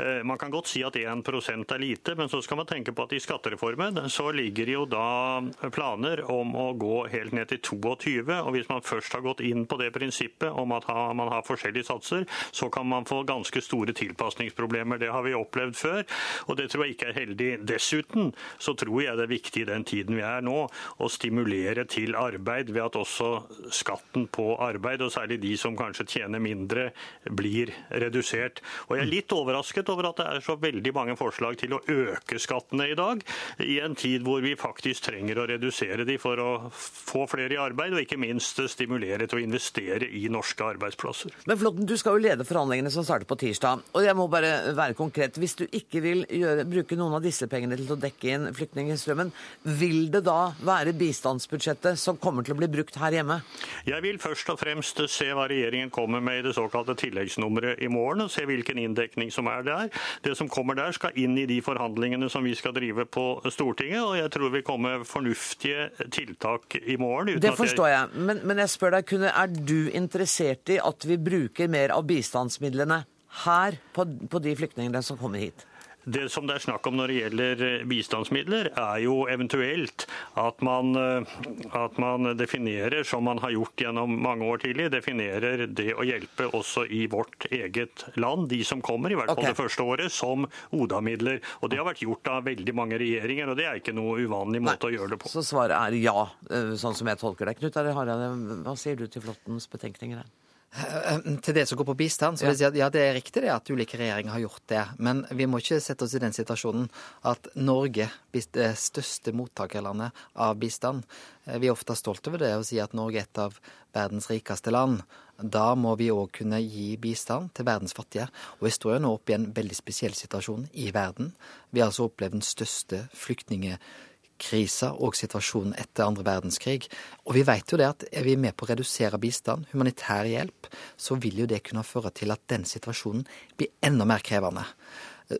Eh, 0.00 0.22
man 0.24 0.40
kan 0.40 0.52
godt 0.54 0.70
si 0.72 0.80
at 0.86 0.96
1 0.96 1.20
er 1.28 1.82
lite, 1.82 2.14
men 2.16 2.30
så 2.32 2.40
skal 2.40 2.56
man 2.62 2.68
tenke 2.70 2.94
på 2.96 3.04
at 3.04 3.12
i 3.12 3.20
skattereformen 3.20 4.08
så 4.08 4.30
ligger 4.32 4.72
jo 4.72 4.86
da 4.88 5.42
planer 5.68 6.22
om 6.32 6.54
å 6.56 6.70
gå 6.80 7.02
helt 7.12 7.36
ned 7.36 7.50
til 7.52 7.60
22. 7.60 8.24
Og 8.40 8.50
hvis 8.56 8.70
man 8.72 8.80
først 8.80 9.12
har 9.12 9.24
gått 9.26 9.44
inn 9.44 9.66
på 9.68 9.76
det 9.82 9.92
prinsippet 9.92 10.48
om 10.48 10.72
at 10.72 10.88
man 10.88 11.28
har 11.28 11.44
forskjellige 11.44 11.90
satser, 11.90 12.24
så 12.56 12.70
kan 12.72 12.88
man 12.88 13.04
få 13.04 13.20
ganske 13.28 13.60
store 13.60 13.92
tilpasningsproblemer. 13.92 15.02
Det 15.02 15.12
har 15.12 15.26
vi 15.28 15.36
opplevd 15.36 15.76
før, 15.76 16.02
og 16.48 16.56
det 16.56 16.70
tror 16.72 16.86
jeg 16.86 16.96
ikke 16.96 17.12
er 17.12 17.20
heldig. 17.20 17.52
Dessuten 17.68 18.32
så 18.56 18.72
tror 18.72 19.04
jeg 19.04 19.20
det 19.20 19.28
er 19.28 19.34
viktig 19.36 19.66
i 19.66 19.70
den 19.74 19.84
tiden 19.84 20.16
vi 20.16 20.24
er 20.24 20.40
nå, 20.44 20.64
å 21.04 21.12
stimulere 21.12 21.84
til 21.84 22.13
arbeid 22.18 22.70
ved 22.72 22.82
at 22.84 22.98
også 22.98 23.30
skatten 23.74 24.28
på 24.32 24.54
arbeid, 24.62 25.02
og 25.04 25.12
særlig 25.14 25.40
de 25.42 25.54
som 25.60 25.76
kanskje 25.78 26.06
tjener 26.16 26.42
mindre, 26.42 26.90
blir 27.30 27.72
redusert. 27.90 28.62
Og 28.88 28.96
Jeg 28.98 29.06
er 29.06 29.10
litt 29.10 29.34
overrasket 29.34 29.88
over 29.92 30.10
at 30.10 30.20
det 30.20 30.28
er 30.30 30.44
så 30.44 30.56
veldig 30.60 30.94
mange 30.94 31.16
forslag 31.18 31.58
til 31.60 31.76
å 31.76 31.82
øke 31.90 32.38
skattene 32.42 32.88
i 32.90 32.98
dag, 32.98 33.22
i 33.64 33.78
en 33.84 33.96
tid 33.98 34.24
hvor 34.26 34.42
vi 34.44 34.54
faktisk 34.58 35.08
trenger 35.10 35.40
å 35.40 35.48
redusere 35.50 36.06
de 36.06 36.18
for 36.20 36.40
å 36.40 36.50
få 36.74 37.26
flere 37.30 37.56
i 37.56 37.60
arbeid, 37.60 37.94
og 37.94 38.04
ikke 38.04 38.20
minst 38.20 38.60
stimulere 38.70 39.28
til 39.28 39.40
å 39.40 39.44
investere 39.44 40.08
i 40.08 40.26
norske 40.32 40.64
arbeidsplasser. 40.74 41.34
Men 41.48 41.60
Flåtten, 41.60 41.88
du 41.88 41.96
skal 42.00 42.18
jo 42.18 42.24
lede 42.26 42.46
forhandlingene 42.46 42.92
som 42.92 43.06
starter 43.06 43.28
på 43.28 43.38
tirsdag. 43.40 43.84
Og 43.94 44.04
jeg 44.06 44.16
må 44.18 44.26
bare 44.32 44.74
være 44.76 44.96
konkret. 44.98 45.38
Hvis 45.40 45.56
du 45.58 45.64
ikke 45.66 46.02
vil 46.04 46.24
gjøre, 46.28 46.66
bruke 46.68 46.98
noen 46.98 47.16
av 47.18 47.24
disse 47.24 47.48
pengene 47.50 47.78
til 47.78 47.94
å 47.94 47.98
dekke 48.00 48.32
inn 48.34 48.48
flyktningstrømmen, 48.56 49.32
vil 49.80 50.08
det 50.12 50.24
da 50.26 50.52
være 50.64 50.94
bistandsbudsjettet 50.98 52.00
som 52.04 52.18
kommer 52.20 52.44
til 52.44 52.54
å 52.54 52.58
bli 52.60 52.68
brukt 52.70 52.98
her 53.00 53.16
hjemme? 53.16 53.40
Jeg 53.88 54.04
vil 54.04 54.20
først 54.22 54.52
og 54.52 54.60
fremst 54.60 55.00
se 55.10 55.30
hva 55.32 55.48
regjeringen 55.50 55.92
kommer 55.94 56.22
med 56.24 56.42
i 56.42 56.46
det 56.48 56.54
såkalte 56.56 56.96
tilleggsnummeret 57.00 57.82
i 57.84 57.90
morgen, 57.92 58.26
og 58.26 58.32
se 58.32 58.46
hvilken 58.48 58.80
inndekning 58.82 59.32
som 59.34 59.48
er 59.50 59.64
der. 59.66 59.90
Det 60.24 60.36
som 60.38 60.50
kommer 60.52 60.78
der, 60.78 60.92
skal 60.94 61.16
inn 61.18 61.36
i 61.40 61.46
de 61.50 61.58
forhandlingene 61.64 62.28
som 62.30 62.44
vi 62.46 62.54
skal 62.58 62.76
drive 62.76 63.08
på 63.10 63.26
Stortinget, 63.50 64.02
og 64.04 64.18
jeg 64.20 64.30
tror 64.34 64.52
vi 64.54 64.62
kommer 64.66 64.84
med 64.84 65.06
fornuftige 65.08 65.88
tiltak 66.12 66.76
i 66.82 66.96
morgen. 67.00 67.40
det 67.40 67.54
forstår 67.56 67.88
jeg, 67.88 68.08
men, 68.14 68.40
men 68.44 68.62
jeg 68.62 68.72
spør 68.74 68.98
deg, 68.98 69.08
kunne, 69.08 69.32
er 69.32 69.52
du 69.54 69.90
interessert 69.94 70.72
i 70.72 70.80
at 70.82 71.08
vi 71.08 71.18
bruker 71.20 71.70
mer 71.72 71.94
av 71.94 72.06
bistandsmidlene 72.08 73.04
her 73.44 73.78
på, 73.94 74.06
på 74.30 74.42
de 74.44 74.54
flyktningene 74.58 75.02
som 75.02 75.18
kommer 75.20 75.42
hit? 75.42 75.64
Det 76.04 76.28
som 76.32 76.46
det 76.48 76.58
er 76.58 76.64
snakk 76.66 76.86
om 76.88 76.98
når 76.98 77.10
det 77.10 77.16
gjelder 77.18 77.62
eh, 77.64 77.84
bistandsmidler, 77.88 78.70
er 78.76 78.98
jo 79.04 79.24
eventuelt 79.32 80.06
at 80.40 80.60
man, 80.64 80.92
eh, 81.00 81.34
at 81.72 81.98
man, 82.02 82.34
definerer, 82.36 83.06
som 83.08 83.24
man 83.24 83.40
har 83.40 83.54
gjort 83.54 83.84
gjennom 83.86 84.18
mange 84.24 84.44
år 84.48 84.60
tidlig, 84.66 84.90
definerer 84.92 85.64
det 85.66 85.90
å 85.96 86.04
hjelpe 86.06 86.50
også 86.56 86.84
i 86.92 87.04
vårt 87.10 87.48
eget 87.50 88.06
land, 88.20 88.48
de 88.52 88.60
som 88.66 88.84
kommer, 88.84 89.12
i 89.12 89.18
hvert 89.18 89.32
fall 89.32 89.40
okay. 89.40 89.54
det 89.54 89.60
første 89.62 89.88
året, 89.94 90.12
som 90.12 90.48
ODA-midler. 90.76 91.40
Og 91.62 91.72
Det 91.72 91.80
har 91.80 91.88
vært 91.88 92.04
gjort 92.04 92.32
av 92.34 92.44
veldig 92.50 92.76
mange 92.76 93.00
regjeringer, 93.00 93.50
og 93.50 93.58
det 93.58 93.68
er 93.70 93.80
ikke 93.80 93.96
noe 93.96 94.20
uvanlig 94.20 94.62
måte 94.64 94.90
Nei, 94.90 94.92
å 94.92 95.00
gjøre 95.00 95.14
det 95.14 95.22
på. 95.24 95.32
Så 95.32 95.44
svaret 95.46 95.76
er 95.78 95.98
ja, 96.04 96.28
eh, 96.50 96.74
sånn 96.80 96.96
som 96.96 97.08
jeg 97.08 97.20
tolker 97.22 97.48
det. 97.48 97.58
Knut 97.62 97.80
Hareide, 97.80 98.32
hva 98.66 98.76
sier 98.78 99.00
du 99.00 99.08
til 99.08 99.24
Flåttens 99.24 99.70
betenkninger 99.72 100.20
her? 100.20 100.32
Eh, 100.74 101.18
til 101.38 101.54
det 101.54 101.68
som 101.70 101.78
går 101.78 101.86
på 101.86 101.94
bistand, 101.98 102.38
så 102.38 102.46
vil 102.46 102.54
jeg 102.54 102.58
si 102.58 102.66
at 102.66 102.78
ja, 102.78 102.88
det 102.90 103.02
er 103.04 103.12
riktig 103.14 103.44
det 103.44 103.52
at 103.54 103.70
ulike 103.70 103.98
regjeringer 104.00 104.34
har 104.34 104.42
gjort 104.42 104.64
det. 104.72 104.82
Men 104.98 105.22
vi 105.30 105.46
må 105.46 105.60
ikke 105.62 105.78
sette 105.82 106.06
oss 106.06 106.16
i 106.18 106.22
den 106.22 106.34
situasjonen 106.34 106.88
at 107.30 107.46
Norge, 107.54 108.08
det 108.34 108.70
største 108.80 109.30
mottakerlandet 109.36 110.24
av 110.34 110.56
bistand 110.58 111.04
eh, 111.46 111.60
Vi 111.62 111.68
er 111.70 111.76
ofte 111.76 111.94
stolt 111.98 112.26
over 112.26 112.42
det 112.42 112.56
å 112.56 112.64
si 112.66 112.80
at 112.82 112.96
Norge 112.96 113.22
er 113.22 113.28
et 113.28 113.42
av 113.44 113.60
verdens 113.94 114.26
rikeste 114.32 114.74
land. 114.74 115.04
Da 115.38 115.68
må 115.78 115.94
vi 115.98 116.10
òg 116.14 116.32
kunne 116.40 116.58
gi 116.62 116.96
bistand 116.98 117.52
til 117.54 117.68
verdens 117.68 117.94
fattige. 117.94 118.26
Og 118.58 118.66
vi 118.66 118.74
står 118.74 118.96
jo 118.96 119.04
nå 119.04 119.12
oppe 119.14 119.34
i 119.34 119.38
en 119.38 119.52
veldig 119.54 119.78
spesiell 119.78 120.18
situasjon 120.18 120.66
i 120.74 120.90
verden. 120.94 121.30
Vi 121.70 121.82
har 121.82 121.92
altså 121.92 122.08
opplevd 122.08 122.40
den 122.40 122.46
største 122.46 123.04
flyktningkrisen 123.14 124.10
krisa 124.40 124.92
og 124.94 125.16
situasjonen 125.18 125.76
etter 125.80 126.06
andre 126.06 126.26
verdenskrig. 126.26 126.88
Og 127.24 127.36
vi 127.38 127.44
vet 127.46 127.72
jo 127.72 127.78
det 127.80 127.88
at 127.88 128.04
er 128.10 128.26
vi 128.26 128.36
med 128.40 128.56
på 128.56 128.66
å 128.66 128.72
redusere 128.72 129.20
bistand, 129.22 129.68
humanitær 129.72 130.28
hjelp, 130.30 130.68
så 130.96 131.18
vil 131.20 131.44
jo 131.44 131.48
det 131.50 131.62
kunne 131.66 131.86
føre 131.86 132.12
til 132.14 132.34
at 132.34 132.42
den 132.50 132.66
situasjonen 132.68 133.26
blir 133.58 133.72
enda 133.84 134.06
mer 134.08 134.24
krevende. 134.24 134.66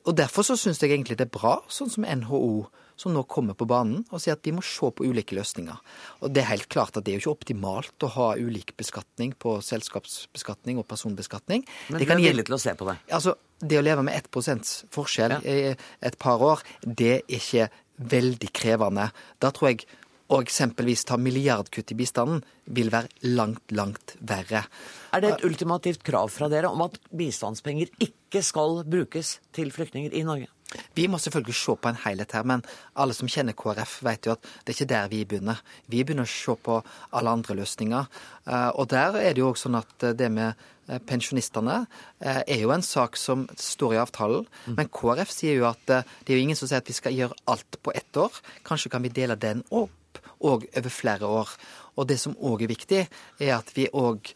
Og 0.05 0.15
Derfor 0.17 0.47
så 0.47 0.57
syns 0.57 0.81
jeg 0.81 0.95
egentlig 0.95 1.19
det 1.21 1.29
er 1.29 1.37
bra, 1.37 1.59
sånn 1.69 1.93
som 1.93 2.07
NHO 2.09 2.65
som 2.97 3.15
nå 3.15 3.25
kommer 3.31 3.57
på 3.59 3.67
banen 3.69 4.05
og 4.07 4.23
sier 4.23 4.37
at 4.37 4.47
vi 4.47 4.55
må 4.55 4.63
se 4.65 4.89
på 4.95 5.07
ulike 5.07 5.37
løsninger. 5.37 5.81
Og 6.23 6.33
Det 6.33 6.43
er 6.43 6.53
helt 6.53 6.69
klart 6.71 6.97
at 6.97 7.05
det 7.05 7.13
er 7.13 7.19
jo 7.19 7.25
ikke 7.25 7.39
optimalt 7.39 8.07
å 8.07 8.13
ha 8.17 8.29
ulik 8.39 8.75
beskatning 8.79 9.35
på 9.35 9.59
selskapsbeskatning 9.67 10.79
og 10.79 10.87
personbeskatning. 10.91 11.67
Men 11.91 11.99
det 11.99 12.09
kan 12.09 12.23
er 12.23 12.31
villig 12.31 12.47
til 12.47 12.57
å 12.57 12.63
se 12.63 12.77
på 12.79 12.89
det? 12.89 12.97
Altså, 13.11 13.35
Det 13.65 13.79
å 13.79 13.85
leve 13.85 14.03
med 14.03 14.15
1 14.15 14.89
forskjell 14.93 15.31
ja. 15.31 15.41
i 15.41 15.75
et 16.03 16.19
par 16.19 16.43
år, 16.43 16.61
det 16.85 17.13
er 17.23 17.23
ikke 17.29 17.69
veldig 17.99 18.51
krevende. 18.55 19.11
Da 19.43 19.53
tror 19.55 19.73
jeg 19.73 19.87
å 20.33 20.41
eksempelvis 20.41 21.05
ta 21.09 21.19
milliardkutt 21.21 21.93
i 21.93 21.99
bistanden, 21.99 22.41
vil 22.65 22.91
være 22.93 23.29
langt, 23.37 23.65
langt 23.77 24.17
verre. 24.25 24.65
Er 25.13 25.23
det 25.23 25.35
et 25.35 25.45
ultimativt 25.47 26.05
krav 26.07 26.33
fra 26.33 26.49
dere 26.53 26.71
om 26.73 26.81
at 26.87 26.97
bistandspenger 27.13 27.93
ikke 28.03 28.41
skal 28.43 28.83
brukes 28.89 29.39
til 29.55 29.73
flyktninger 29.75 30.17
i 30.17 30.25
Norge? 30.27 30.49
Vi 30.97 31.07
må 31.07 31.21
selvfølgelig 31.23 31.55
se 31.55 31.75
på 31.79 31.91
en 31.91 32.01
helhet 32.03 32.33
her, 32.35 32.47
men 32.49 32.65
alle 32.99 33.15
som 33.15 33.29
kjenner 33.31 33.55
KrF, 33.55 33.99
vet 34.07 34.27
jo 34.27 34.35
at 34.35 34.43
det 34.43 34.73
er 34.73 34.77
ikke 34.79 34.91
der 34.91 35.11
vi 35.13 35.21
begynner. 35.29 35.61
Vi 35.93 36.03
begynner 36.03 36.27
å 36.27 36.33
se 36.33 36.57
på 36.57 36.81
alle 37.15 37.35
andre 37.37 37.59
løsninger. 37.61 38.09
Eh, 38.49 38.71
og 38.75 38.89
der 38.91 39.21
er 39.21 39.37
det 39.37 39.45
jo 39.45 39.53
også 39.53 39.69
sånn 39.69 39.79
at 39.79 40.09
det 40.19 40.31
med 40.35 40.51
eh, 40.51 40.73
pensjonistene 41.09 41.85
eh, 42.21 42.43
er 42.43 42.63
jo 42.63 42.73
en 42.75 42.85
sak 42.85 43.19
som 43.21 43.47
står 43.59 43.97
i 43.97 44.01
avtalen. 44.03 44.49
Men 44.71 44.91
KrF 44.93 45.33
sier 45.33 45.61
jo 45.61 45.69
at 45.71 45.83
det 45.89 46.03
er 46.29 46.39
jo 46.39 46.47
ingen 46.47 46.59
som 46.59 46.71
sier 46.71 46.83
at 46.83 46.91
vi 46.91 46.97
skal 46.97 47.17
gjøre 47.17 47.39
alt 47.51 47.79
på 47.83 47.95
ett 47.95 48.21
år. 48.21 48.35
Kanskje 48.67 48.93
kan 48.93 49.05
vi 49.05 49.13
dele 49.15 49.39
den 49.41 49.65
opp 49.71 50.21
og 50.45 50.67
over 50.77 50.93
flere 50.93 51.29
år. 51.29 51.55
Og 51.97 52.09
det 52.11 52.19
som 52.21 52.37
òg 52.37 52.65
er 52.65 52.73
viktig, 52.75 53.07
er 53.41 53.55
at 53.57 53.73
vi 53.77 53.89
òg 53.93 54.35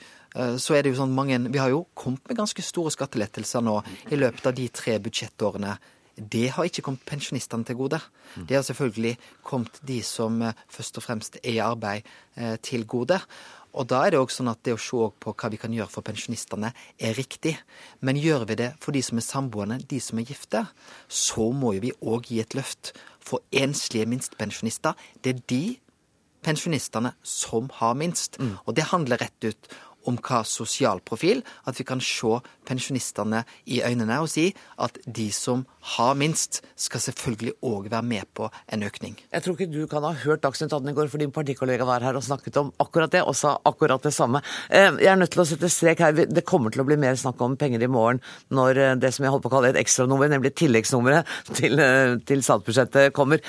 så 0.61 0.75
er 0.77 0.85
det 0.85 0.93
jo 0.93 0.99
sånn 1.01 1.15
mange, 1.17 1.39
Vi 1.51 1.59
har 1.59 1.71
jo 1.73 1.87
kommet 1.97 2.21
med 2.29 2.37
ganske 2.37 2.63
store 2.63 2.93
skattelettelser 2.93 3.63
nå 3.65 3.79
i 4.13 4.19
løpet 4.21 4.47
av 4.47 4.55
de 4.55 4.69
tre 4.69 4.99
budsjettårene. 5.01 5.73
Det 6.19 6.51
har 6.55 6.67
ikke 6.69 6.83
kommet 6.83 7.07
pensjonistene 7.07 7.65
til 7.65 7.79
gode. 7.79 7.99
Det 8.37 8.59
har 8.59 8.63
selvfølgelig 8.67 9.17
kommet 9.43 9.79
de 9.87 10.01
som 10.03 10.43
først 10.69 10.99
og 10.99 11.07
fremst 11.07 11.39
er 11.43 11.53
i 11.57 11.63
arbeid, 11.65 12.07
til 12.63 12.85
gode. 12.87 13.21
Og 13.77 13.89
da 13.91 14.05
er 14.05 14.15
det 14.15 14.21
òg 14.21 14.33
sånn 14.33 14.51
at 14.51 14.63
det 14.65 14.75
å 14.75 14.81
se 14.81 15.11
på 15.21 15.35
hva 15.35 15.51
vi 15.53 15.59
kan 15.61 15.75
gjøre 15.75 15.93
for 15.93 16.07
pensjonistene, 16.07 16.73
er 16.99 17.19
riktig. 17.19 17.57
Men 18.01 18.21
gjør 18.21 18.47
vi 18.49 18.59
det 18.61 18.71
for 18.83 18.97
de 18.97 19.03
som 19.05 19.21
er 19.21 19.27
samboende, 19.27 19.81
de 19.89 20.01
som 20.01 20.19
er 20.19 20.29
gifte, 20.29 20.65
så 21.09 21.51
må 21.53 21.75
jo 21.77 21.85
vi 21.89 21.93
òg 22.01 22.31
gi 22.33 22.41
et 22.43 22.57
løft 22.59 22.95
for 23.21 23.45
enslige 23.53 24.09
minstepensjonister. 24.09 24.97
Det 25.23 25.35
er 25.35 25.45
de 25.53 25.63
pensjonistene 26.45 27.13
som 27.23 27.69
har 27.81 27.95
minst. 27.99 28.39
Og 28.67 28.75
det 28.77 28.91
handler 28.93 29.21
rett 29.21 29.45
ut 29.45 29.71
om 30.09 30.17
hva 30.23 30.43
sosial 30.47 31.01
profil, 31.05 31.43
at 31.67 31.79
vi 31.79 31.85
kan 31.85 32.01
se 32.01 32.39
pensjonistene 32.69 33.45
i 33.67 33.83
øynene 33.85 34.21
og 34.23 34.31
si 34.33 34.55
at 34.79 34.97
de 35.05 35.31
som 35.33 35.67
har 35.67 35.78
minst, 36.19 36.61
skal 36.77 37.01
selvfølgelig 37.01 37.55
òg 37.65 37.89
være 37.91 38.03
med 38.07 38.29
på 38.35 38.49
en 38.73 38.83
økning. 38.87 39.17
Jeg 39.33 39.43
tror 39.43 39.57
ikke 39.57 39.73
du 39.73 39.87
kan 39.91 40.05
ha 40.07 40.13
hørt 40.25 40.43
Dagsnytt 40.45 40.73
18 40.73 40.91
i 40.91 40.95
går, 40.97 41.09
for 41.09 41.19
din 41.19 41.33
partikollega 41.35 41.87
var 41.89 42.05
her 42.05 42.17
og 42.19 42.25
snakket 42.25 42.57
om 42.61 42.73
akkurat 42.79 43.13
det, 43.13 43.23
og 43.23 43.37
sa 43.37 43.57
akkurat 43.65 44.03
det 44.03 44.13
samme. 44.15 44.43
Eh, 44.71 44.91
Jeg 44.99 45.13
er 45.13 45.17
nødt 45.17 45.31
til 45.31 45.43
å 45.43 45.47
sette 45.49 45.69
strek 45.69 45.99
her. 45.99 46.13
Det 46.13 46.45
kommer 46.45 46.71
til 46.71 46.83
å 46.83 46.87
bli 46.89 46.97
mer 46.97 47.15
snakk 47.15 47.41
om 47.41 47.57
penger 47.57 47.83
i 47.83 47.91
morgen 47.91 48.21
når 48.51 48.79
eh, 48.79 48.95
det 48.97 49.13
som 49.15 49.25
jeg 49.25 49.33
holdt 49.33 49.43
på 49.47 49.51
å 49.51 49.57
kalle 49.57 49.73
et 49.73 49.81
ekstranummer, 49.81 50.29
nemlig 50.29 50.55
tilleggsnummeret 50.55 51.27
til, 51.55 51.79
eh, 51.79 52.17
til 52.29 52.43
statsbudsjettet 52.43 53.13
kommer. 53.17 53.41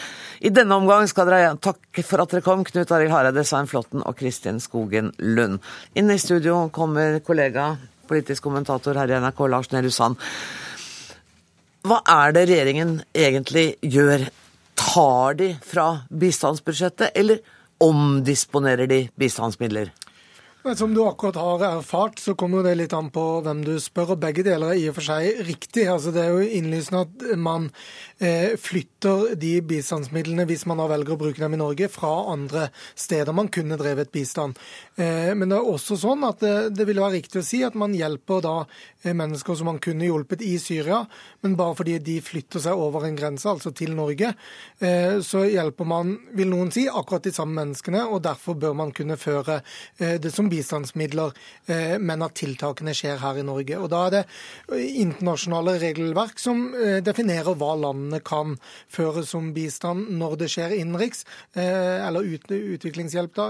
I 0.42 0.50
denne 0.50 0.76
omgang 0.80 1.08
skal 1.08 1.30
dere 1.30 1.58
takke 1.62 2.04
for 2.06 2.24
at 2.24 2.32
dere 2.32 2.46
kom, 2.46 2.64
Knut 2.64 2.92
Arild 2.96 3.12
Hareide, 3.14 3.46
Svein 3.46 3.68
Flåtten 3.68 4.04
og 4.06 4.18
Kristin 4.20 4.60
Skogen 4.64 5.14
Lund. 5.20 5.60
Inn 5.96 6.12
i 6.12 6.18
studio 6.22 6.70
kommer 6.74 7.20
kollega, 7.26 7.74
politisk 8.10 8.44
kommentator 8.48 8.98
her 8.98 9.12
i 9.12 9.20
NRK, 9.20 9.46
Lars 9.50 9.72
Nehru 9.72 9.92
Sand. 9.94 10.18
Hva 11.88 12.02
er 12.12 12.34
det 12.36 12.48
regjeringen 12.50 12.98
egentlig 13.16 13.78
gjør? 13.82 14.28
Tar 14.80 15.36
de 15.40 15.54
fra 15.64 15.86
bistandsbudsjettet, 16.12 17.12
eller 17.16 17.40
omdisponerer 17.84 18.88
de 18.92 19.00
bistandsmidler? 19.20 19.94
Men 20.64 20.76
Som 20.76 20.94
du 20.94 21.06
akkurat 21.08 21.36
har 21.36 21.62
erfart, 21.64 22.20
så 22.20 22.34
kommer 22.36 22.66
det 22.68 22.74
litt 22.76 22.94
an 22.94 23.08
på 23.16 23.22
hvem 23.46 23.62
du 23.64 23.78
spør. 23.80 24.12
og 24.12 24.20
Begge 24.20 24.44
deler 24.44 24.74
er 24.74 24.80
i 24.82 24.90
og 24.92 24.98
for 24.98 25.08
seg 25.08 25.38
riktig. 25.48 25.86
Altså, 25.88 26.12
det 26.12 26.26
er 26.26 26.34
jo 26.36 26.58
innlysende 26.58 27.06
at 27.06 27.24
man 27.40 27.70
eh, 28.20 28.58
flytter 28.60 29.38
de 29.40 29.54
bistandsmidlene, 29.64 30.44
hvis 30.50 30.66
man 30.68 30.82
da 30.82 30.90
velger 30.92 31.16
å 31.16 31.20
bruke 31.22 31.40
dem 31.40 31.56
i 31.56 31.60
Norge, 31.62 31.88
fra 31.88 32.12
andre 32.34 32.66
steder 32.92 33.32
man 33.38 33.48
kunne 33.48 33.78
drevet 33.80 34.12
bistand. 34.12 34.60
Eh, 35.00 35.32
men 35.32 35.48
det 35.48 35.62
er 35.62 35.70
også 35.72 35.96
sånn 36.02 36.28
at 36.28 36.44
det, 36.44 36.54
det 36.76 36.90
ville 36.90 37.06
være 37.06 37.22
riktig 37.22 37.40
å 37.40 37.48
si 37.48 37.62
at 37.64 37.80
man 37.80 37.96
hjelper 37.96 38.44
da 38.44 38.58
eh, 38.66 39.16
mennesker 39.16 39.56
som 39.56 39.72
man 39.72 39.80
kunne 39.80 40.12
hjulpet 40.12 40.44
i 40.44 40.58
Syria, 40.60 41.06
men 41.40 41.56
bare 41.56 41.78
fordi 41.80 42.02
de 42.04 42.18
flytter 42.20 42.66
seg 42.68 42.84
over 42.84 43.08
en 43.08 43.16
grense, 43.16 43.48
altså 43.48 43.72
til 43.72 43.96
Norge, 43.96 44.34
eh, 44.84 45.24
så 45.24 45.48
hjelper 45.48 45.88
man, 45.88 46.18
vil 46.36 46.52
noen 46.52 46.76
si, 46.76 46.90
akkurat 46.92 47.24
de 47.24 47.36
samme 47.40 47.56
menneskene, 47.62 48.04
og 48.12 48.26
derfor 48.28 48.60
bør 48.60 48.76
man 48.84 48.92
kunne 48.92 49.16
føre 49.16 49.62
eh, 50.02 50.20
det 50.20 50.36
som 50.36 50.49
bistandsmidler, 50.52 51.34
eh, 51.68 51.96
men 52.00 52.26
at 52.26 52.36
tiltakene 52.40 52.94
skjer 52.98 53.22
her 53.22 53.40
i 53.40 53.46
Norge. 53.46 53.78
Og 53.80 53.90
Da 53.90 54.06
er 54.08 54.16
det 54.18 54.24
internasjonale 54.70 55.78
regelverk 55.82 56.40
som 56.42 56.74
eh, 56.76 57.00
definerer 57.06 57.58
hva 57.60 57.76
landene 57.80 58.22
kan 58.26 58.58
føre 58.92 59.26
som 59.28 59.54
bistand 59.54 60.10
når 60.20 60.38
det 60.44 60.52
skjer 60.54 60.76
innenriks, 60.80 61.26
eh, 61.54 62.06
eller 62.08 62.26
ut, 62.26 62.50
utviklingshjelp, 62.50 63.36
da, 63.36 63.48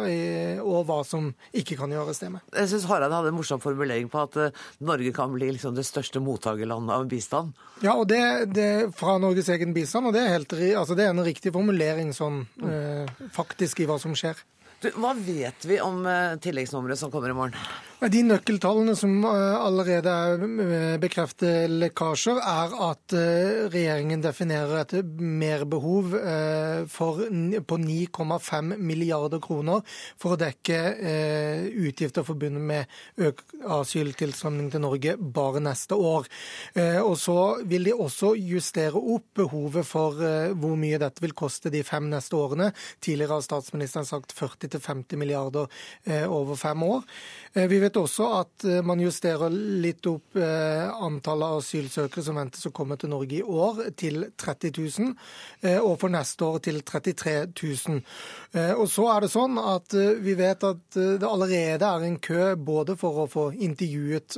og 0.63 0.85
hva 0.87 0.99
som 1.07 1.31
ikke 1.55 1.77
kan 1.79 1.91
gjøres 1.93 2.21
det 2.21 2.31
med. 2.33 2.43
Jeg 2.55 2.71
syns 2.71 2.87
Hareide 2.89 3.15
hadde 3.15 3.31
en 3.31 3.37
morsom 3.37 3.61
formulering 3.63 4.09
på 4.11 4.21
at 4.23 4.37
Norge 4.83 5.13
kan 5.15 5.31
bli 5.33 5.51
liksom 5.55 5.75
det 5.77 5.87
største 5.87 6.21
mottakerlandet 6.23 6.95
av 6.95 7.07
bistand. 7.09 7.55
Ja, 7.83 7.95
og 7.95 8.09
det, 8.11 8.21
det 8.51 8.69
fra 8.99 9.17
Norges 9.21 9.49
egen 9.53 9.73
bistand, 9.75 10.09
og 10.09 10.15
det 10.15 10.23
er, 10.25 10.33
helt, 10.35 10.53
altså 10.75 10.97
det 10.97 11.05
er 11.05 11.13
en 11.13 11.23
riktig 11.23 11.53
formulering 11.55 12.11
sånn 12.15 12.41
eh, 12.65 13.11
faktisk 13.35 13.79
i 13.83 13.87
hva 13.89 13.99
som 14.01 14.15
skjer. 14.17 14.39
Du, 14.79 14.91
hva 14.95 15.11
vet 15.13 15.65
vi 15.67 15.81
om 15.83 16.05
uh, 16.07 16.37
tilleggsnummeret 16.39 16.99
som 16.99 17.11
kommer 17.11 17.33
i 17.33 17.35
morgen? 17.35 17.55
De 17.99 18.21
nøkkeltallene 18.23 18.93
som 18.95 19.25
allerede 19.27 20.07
er 20.07 20.99
bekreftet 21.03 21.67
lekkasjer, 21.67 22.37
er 22.39 22.71
at 22.85 23.15
regjeringen 23.73 24.21
definerer 24.23 24.85
et 24.85 24.93
merbehov 25.19 26.13
på 26.93 27.79
9,5 27.83 28.69
milliarder 28.79 29.41
kroner 29.43 29.83
for 30.15 30.37
å 30.37 30.39
dekke 30.39 30.77
utgifter 31.89 32.23
forbundet 32.23 32.63
med 32.69 33.27
økt 33.27 33.51
asyltilstrømning 33.67 34.71
til 34.71 34.85
Norge 34.85 35.17
bare 35.19 35.59
neste 35.67 35.99
år. 35.99 36.31
Og 37.03 37.17
så 37.19 37.37
vil 37.67 37.91
de 37.91 37.97
også 37.99 38.31
justere 38.39 38.95
opp 38.95 39.27
behovet 39.41 39.83
for 39.91 40.23
hvor 40.55 40.79
mye 40.79 41.01
dette 41.03 41.19
vil 41.27 41.35
koste 41.35 41.67
de 41.75 41.83
fem 41.83 42.07
neste 42.15 42.39
årene. 42.39 42.71
Tidligere 43.03 43.41
har 43.41 43.43
statsministeren 43.49 44.07
sagt 44.07 44.31
40-50 44.39 45.19
milliarder 45.19 45.67
over 46.31 46.55
fem 46.55 46.87
år. 46.87 47.03
Vi 47.59 47.83
vet 47.89 47.97
også 47.99 48.27
at 48.37 48.65
man 48.85 49.01
justerer 49.01 49.49
litt 49.49 50.05
opp 50.09 50.37
antallet 50.37 51.59
asylsøkere 51.59 52.23
som 52.23 52.37
ventes 52.37 52.67
å 52.67 52.73
komme 52.75 52.97
til 52.99 53.11
Norge 53.11 53.39
i 53.39 53.43
år, 53.43 53.81
til 53.97 54.27
30 54.37 54.73
000, 54.77 55.13
og 55.81 55.95
for 56.01 56.13
neste 56.13 56.45
år 56.45 56.59
til 56.67 56.81
33 56.85 57.33
000. 57.49 58.01
Og 58.77 58.85
så 58.91 59.07
er 59.13 59.25
det 59.25 59.31
sånn 59.33 59.57
at 59.61 59.95
vi 60.21 60.35
vet 60.37 60.65
at 60.67 60.99
det 60.99 61.27
allerede 61.27 61.89
er 61.89 62.05
en 62.05 62.19
kø 62.21 62.53
både 62.55 62.95
for 62.99 63.23
å 63.23 63.27
få 63.31 63.45
intervjuet 63.57 64.37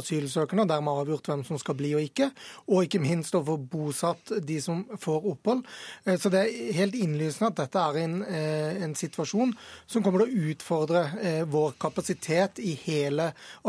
asylsøkerne, 0.00 0.66
og 0.66 0.72
dermed 0.72 1.02
avgjort 1.04 1.32
hvem 1.32 1.44
som 1.48 1.60
skal 1.60 1.78
bli 1.80 1.94
og 1.96 2.04
ikke, 2.04 2.30
og 2.68 2.86
ikke 2.86 3.02
minst 3.02 3.36
å 3.38 3.44
få 3.46 3.56
bosatt 3.60 4.34
de 4.44 4.60
som 4.62 4.84
får 5.00 5.30
opphold. 5.34 5.64
Så 6.20 6.32
det 6.32 6.44
er 6.44 6.76
helt 6.80 6.98
innlysende 6.98 7.52
at 7.52 7.62
dette 7.64 7.86
er 7.86 8.02
en, 8.04 8.20
en 8.88 8.96
situasjon 8.98 9.54
som 9.86 10.04
kommer 10.04 10.24
til 10.24 10.30
å 10.30 10.52
utfordre 10.52 11.06
vår 11.50 11.76
kapasitet 11.80 12.60
i 12.60 12.74
hele 12.76 12.89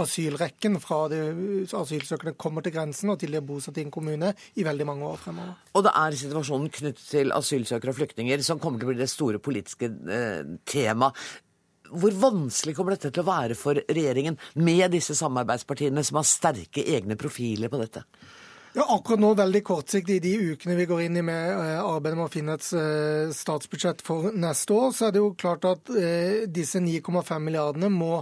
asylrekken 0.01 0.79
fra 0.83 1.03
de 1.11 1.21
asylsøkerne 1.77 2.35
kommer 2.39 2.65
til 2.65 2.75
grensen 2.75 3.13
og 3.13 3.19
til 3.21 3.33
de 3.33 3.39
er 3.41 3.45
bosatt 3.45 3.77
i 3.79 3.85
en 3.85 3.93
kommune 3.93 4.33
i 4.55 4.65
veldig 4.67 4.87
mange 4.87 5.07
år 5.07 5.21
fremover. 5.21 5.53
Og 5.75 5.85
det 5.85 5.93
er 6.01 6.19
situasjonen 6.23 6.73
knyttet 6.73 7.05
til 7.11 7.33
asylsøkere 7.35 7.93
og 7.93 7.99
flyktninger 8.01 8.43
som 8.45 8.59
kommer 8.61 8.81
til 8.81 8.89
å 8.89 8.93
bli 8.93 9.01
det 9.01 9.11
store 9.11 9.41
politiske 9.43 9.89
eh, 9.89 10.43
tema. 10.67 11.11
Hvor 11.91 12.13
vanskelig 12.15 12.75
kommer 12.77 12.95
dette 12.95 13.11
til 13.11 13.23
å 13.23 13.27
være 13.27 13.57
for 13.59 13.79
regjeringen 13.91 14.37
med 14.63 14.93
disse 14.93 15.15
samarbeidspartiene 15.19 16.03
som 16.07 16.21
har 16.21 16.29
sterke 16.29 16.85
egne 16.95 17.19
profiler 17.19 17.71
på 17.71 17.81
dette? 17.81 18.05
Ja, 18.73 18.85
akkurat 18.87 19.19
nå 19.19 19.33
veldig 19.35 19.59
kortsiktig 19.67 20.15
i 20.15 20.19
de 20.23 20.53
ukene 20.53 20.77
vi 20.77 20.85
går 20.87 21.01
inn 21.03 21.17
i 21.19 21.21
med 21.27 21.57
arbeidet 21.83 22.15
med 22.15 22.23
å 22.23 22.31
finne 22.31 22.53
et 22.55 23.33
statsbudsjett 23.35 23.99
for 24.07 24.29
neste 24.31 24.71
år, 24.71 24.93
så 24.95 25.09
er 25.09 25.11
det 25.11 25.19
jo 25.19 25.33
klart 25.35 25.65
at 25.67 25.91
disse 26.47 26.79
9,5 26.79 27.43
milliardene 27.43 27.89
må 27.91 28.21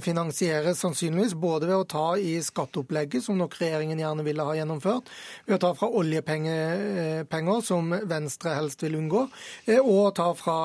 finansieres 0.00 0.80
sannsynligvis 0.80 1.34
både 1.36 1.68
ved 1.68 1.76
å 1.76 1.88
ta 1.92 2.04
i 2.16 2.38
skatteopplegget, 2.40 3.26
som 3.26 3.36
nok 3.36 3.58
regjeringen 3.60 4.00
gjerne 4.00 4.24
ville 4.24 4.46
ha 4.48 4.54
gjennomført, 4.56 5.12
ved 5.44 5.58
å 5.58 5.60
ta 5.66 5.74
fra 5.76 5.90
oljepenger, 6.00 7.28
som 7.68 7.92
Venstre 8.08 8.56
helst 8.56 8.86
vil 8.86 8.96
unngå, 9.02 9.26
og 9.82 10.08
ta 10.16 10.30
fra 10.40 10.56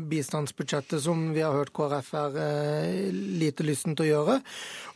bistandsbudsjettet, 0.00 1.04
som 1.04 1.28
vi 1.36 1.44
har 1.44 1.52
hørt 1.58 1.74
KrF 1.76 2.08
er 2.22 3.12
lite 3.12 3.68
lysten 3.68 3.92
til 4.00 4.08
å 4.08 4.10
gjøre. 4.14 4.40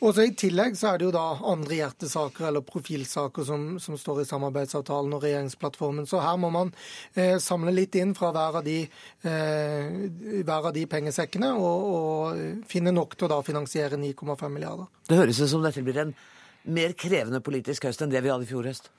Og 0.00 0.16
så 0.16 0.24
I 0.24 0.32
tillegg 0.46 0.80
så 0.80 0.94
er 0.94 0.96
det 0.96 1.10
jo 1.10 1.14
da 1.20 1.28
andre 1.44 1.82
hjertesaker 1.82 2.48
eller 2.48 2.64
profilsaker 2.64 3.49
som, 3.50 3.66
som, 3.82 3.98
står 4.00 4.22
i 4.22 4.28
samarbeidsavtalen 4.28 5.12
og 5.16 5.24
regjeringsplattformen. 5.26 6.08
Så 6.08 6.22
her 6.22 6.38
må 6.40 6.52
man 6.54 6.72
eh, 7.14 7.36
samle 7.42 7.74
litt 7.74 7.98
inn 8.00 8.14
fra 8.16 8.32
hver 8.34 8.60
av 8.62 8.66
de, 8.66 8.78
eh, 9.26 9.92
hver 10.40 10.70
av 10.70 10.72
de 10.76 10.86
pengesekkene 10.90 11.52
og, 11.58 11.86
og, 11.90 12.42
finne 12.70 12.94
nok 12.94 13.16
til 13.16 13.28
å 13.28 13.34
da 13.34 13.40
finansiere 13.44 13.98
9,5 14.00 14.46
milliarder. 14.48 14.90
Det 15.08 15.18
høres 15.18 15.42
ut 15.42 15.50
som 15.52 15.64
dette 15.66 15.82
blir 15.84 16.04
en 16.04 16.14
mer 16.64 16.96
krevende 16.98 17.40
politisk 17.44 17.88
høst 17.88 18.02
enn 18.02 18.12
det 18.12 18.22
vi 18.24 18.32
hadde 18.32 18.48
i 18.48 18.50
fjor 18.50 18.68
høst? 18.70 18.90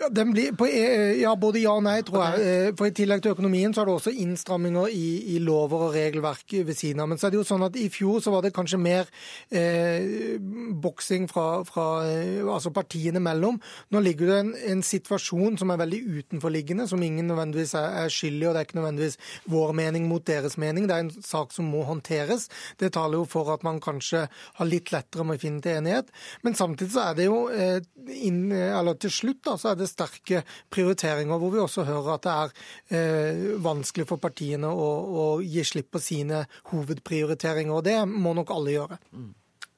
Ja, 0.00 0.08
blir, 0.24 0.54
på, 0.56 0.66
eh, 0.66 1.20
ja, 1.20 1.34
både 1.36 1.60
ja 1.60 1.74
og 1.76 1.82
nei, 1.84 1.98
tror 2.02 2.22
jeg. 2.24 2.40
Eh, 2.42 2.70
for 2.76 2.88
I 2.88 2.94
tillegg 2.96 3.20
til 3.22 3.34
økonomien 3.34 3.74
så 3.74 3.82
er 3.82 3.90
det 3.90 3.94
også 3.94 4.12
innstramminger 4.24 4.88
i, 4.88 5.34
i, 5.34 5.38
lover 5.44 5.84
og 5.86 5.92
regelverk 5.94 6.54
ved 6.64 6.72
siden 6.74 7.02
av. 7.04 7.10
Men 7.10 7.20
så 7.20 7.28
er 7.28 7.34
det 7.34 7.38
jo 7.42 7.44
sånn 7.46 7.64
at 7.66 7.76
i 7.76 7.90
fjor 7.92 8.22
så 8.24 8.32
var 8.32 8.42
det 8.42 8.54
kanskje 8.56 8.80
mer 8.80 9.10
eh, 9.52 10.38
boksing 10.82 11.28
fra, 11.30 11.60
fra 11.68 11.86
eh, 12.08 12.40
altså 12.40 12.72
partiene 12.72 13.20
mellom. 13.22 13.60
Nå 13.92 14.02
ligger 14.02 14.32
det 14.32 14.38
en, 14.40 14.54
en, 14.72 14.82
situasjon 14.82 15.60
som 15.60 15.70
er 15.70 15.82
veldig 15.84 16.00
utenforliggende, 16.22 16.88
som 16.88 17.04
ingen 17.04 17.28
nødvendigvis 17.28 17.76
er, 17.78 18.00
er 18.06 18.16
skyld 18.16 18.40
i. 18.40 18.48
Og 18.48 18.56
det 18.56 18.62
er 18.62 18.68
ikke 18.70 18.80
nødvendigvis 18.80 19.20
vår 19.52 19.76
mening 19.76 20.08
mot 20.08 20.24
deres 20.26 20.56
mening. 20.56 20.88
Det 20.88 20.96
er 20.96 21.06
en 21.06 21.12
sak 21.20 21.52
som 21.52 21.68
må 21.68 21.84
håndteres. 21.86 22.48
Det 22.80 22.94
taler 22.96 23.20
jo 23.20 23.28
for 23.28 23.52
at 23.52 23.68
man 23.68 23.82
kanskje 23.84 24.24
har 24.32 24.72
litt 24.72 24.90
lettere 24.96 25.28
med 25.28 25.36
å 25.36 25.44
finne 25.44 25.62
til 25.62 25.82
enighet. 25.82 26.08
Men 26.42 26.56
samtidig 26.58 26.96
så 26.96 27.01
er 27.08 27.18
det 27.18 27.26
jo 27.28 27.38
eh, 27.52 27.78
inn, 28.26 28.44
eller 28.52 28.98
til 29.00 29.12
slutt 29.12 29.42
da, 29.48 29.56
så 29.60 29.72
er 29.72 29.80
det 29.80 29.90
sterke 29.90 30.42
prioriteringer, 30.72 31.38
hvor 31.38 31.52
vi 31.54 31.62
også 31.62 31.86
hører 31.88 32.14
at 32.16 32.26
det 32.26 32.34
er 32.34 32.56
eh, 32.98 33.44
vanskelig 33.62 34.08
for 34.10 34.22
partiene 34.22 34.70
å, 34.70 34.90
å, 35.02 35.28
gi 35.42 35.64
slipp 35.66 35.92
på 35.94 36.02
sine 36.02 36.44
hovedprioriteringer. 36.72 37.74
Og 37.76 37.86
det 37.86 37.98
må 38.08 38.34
nok 38.38 38.54
alle 38.54 38.76
gjøre. 38.76 39.00
Mm. 39.12 39.32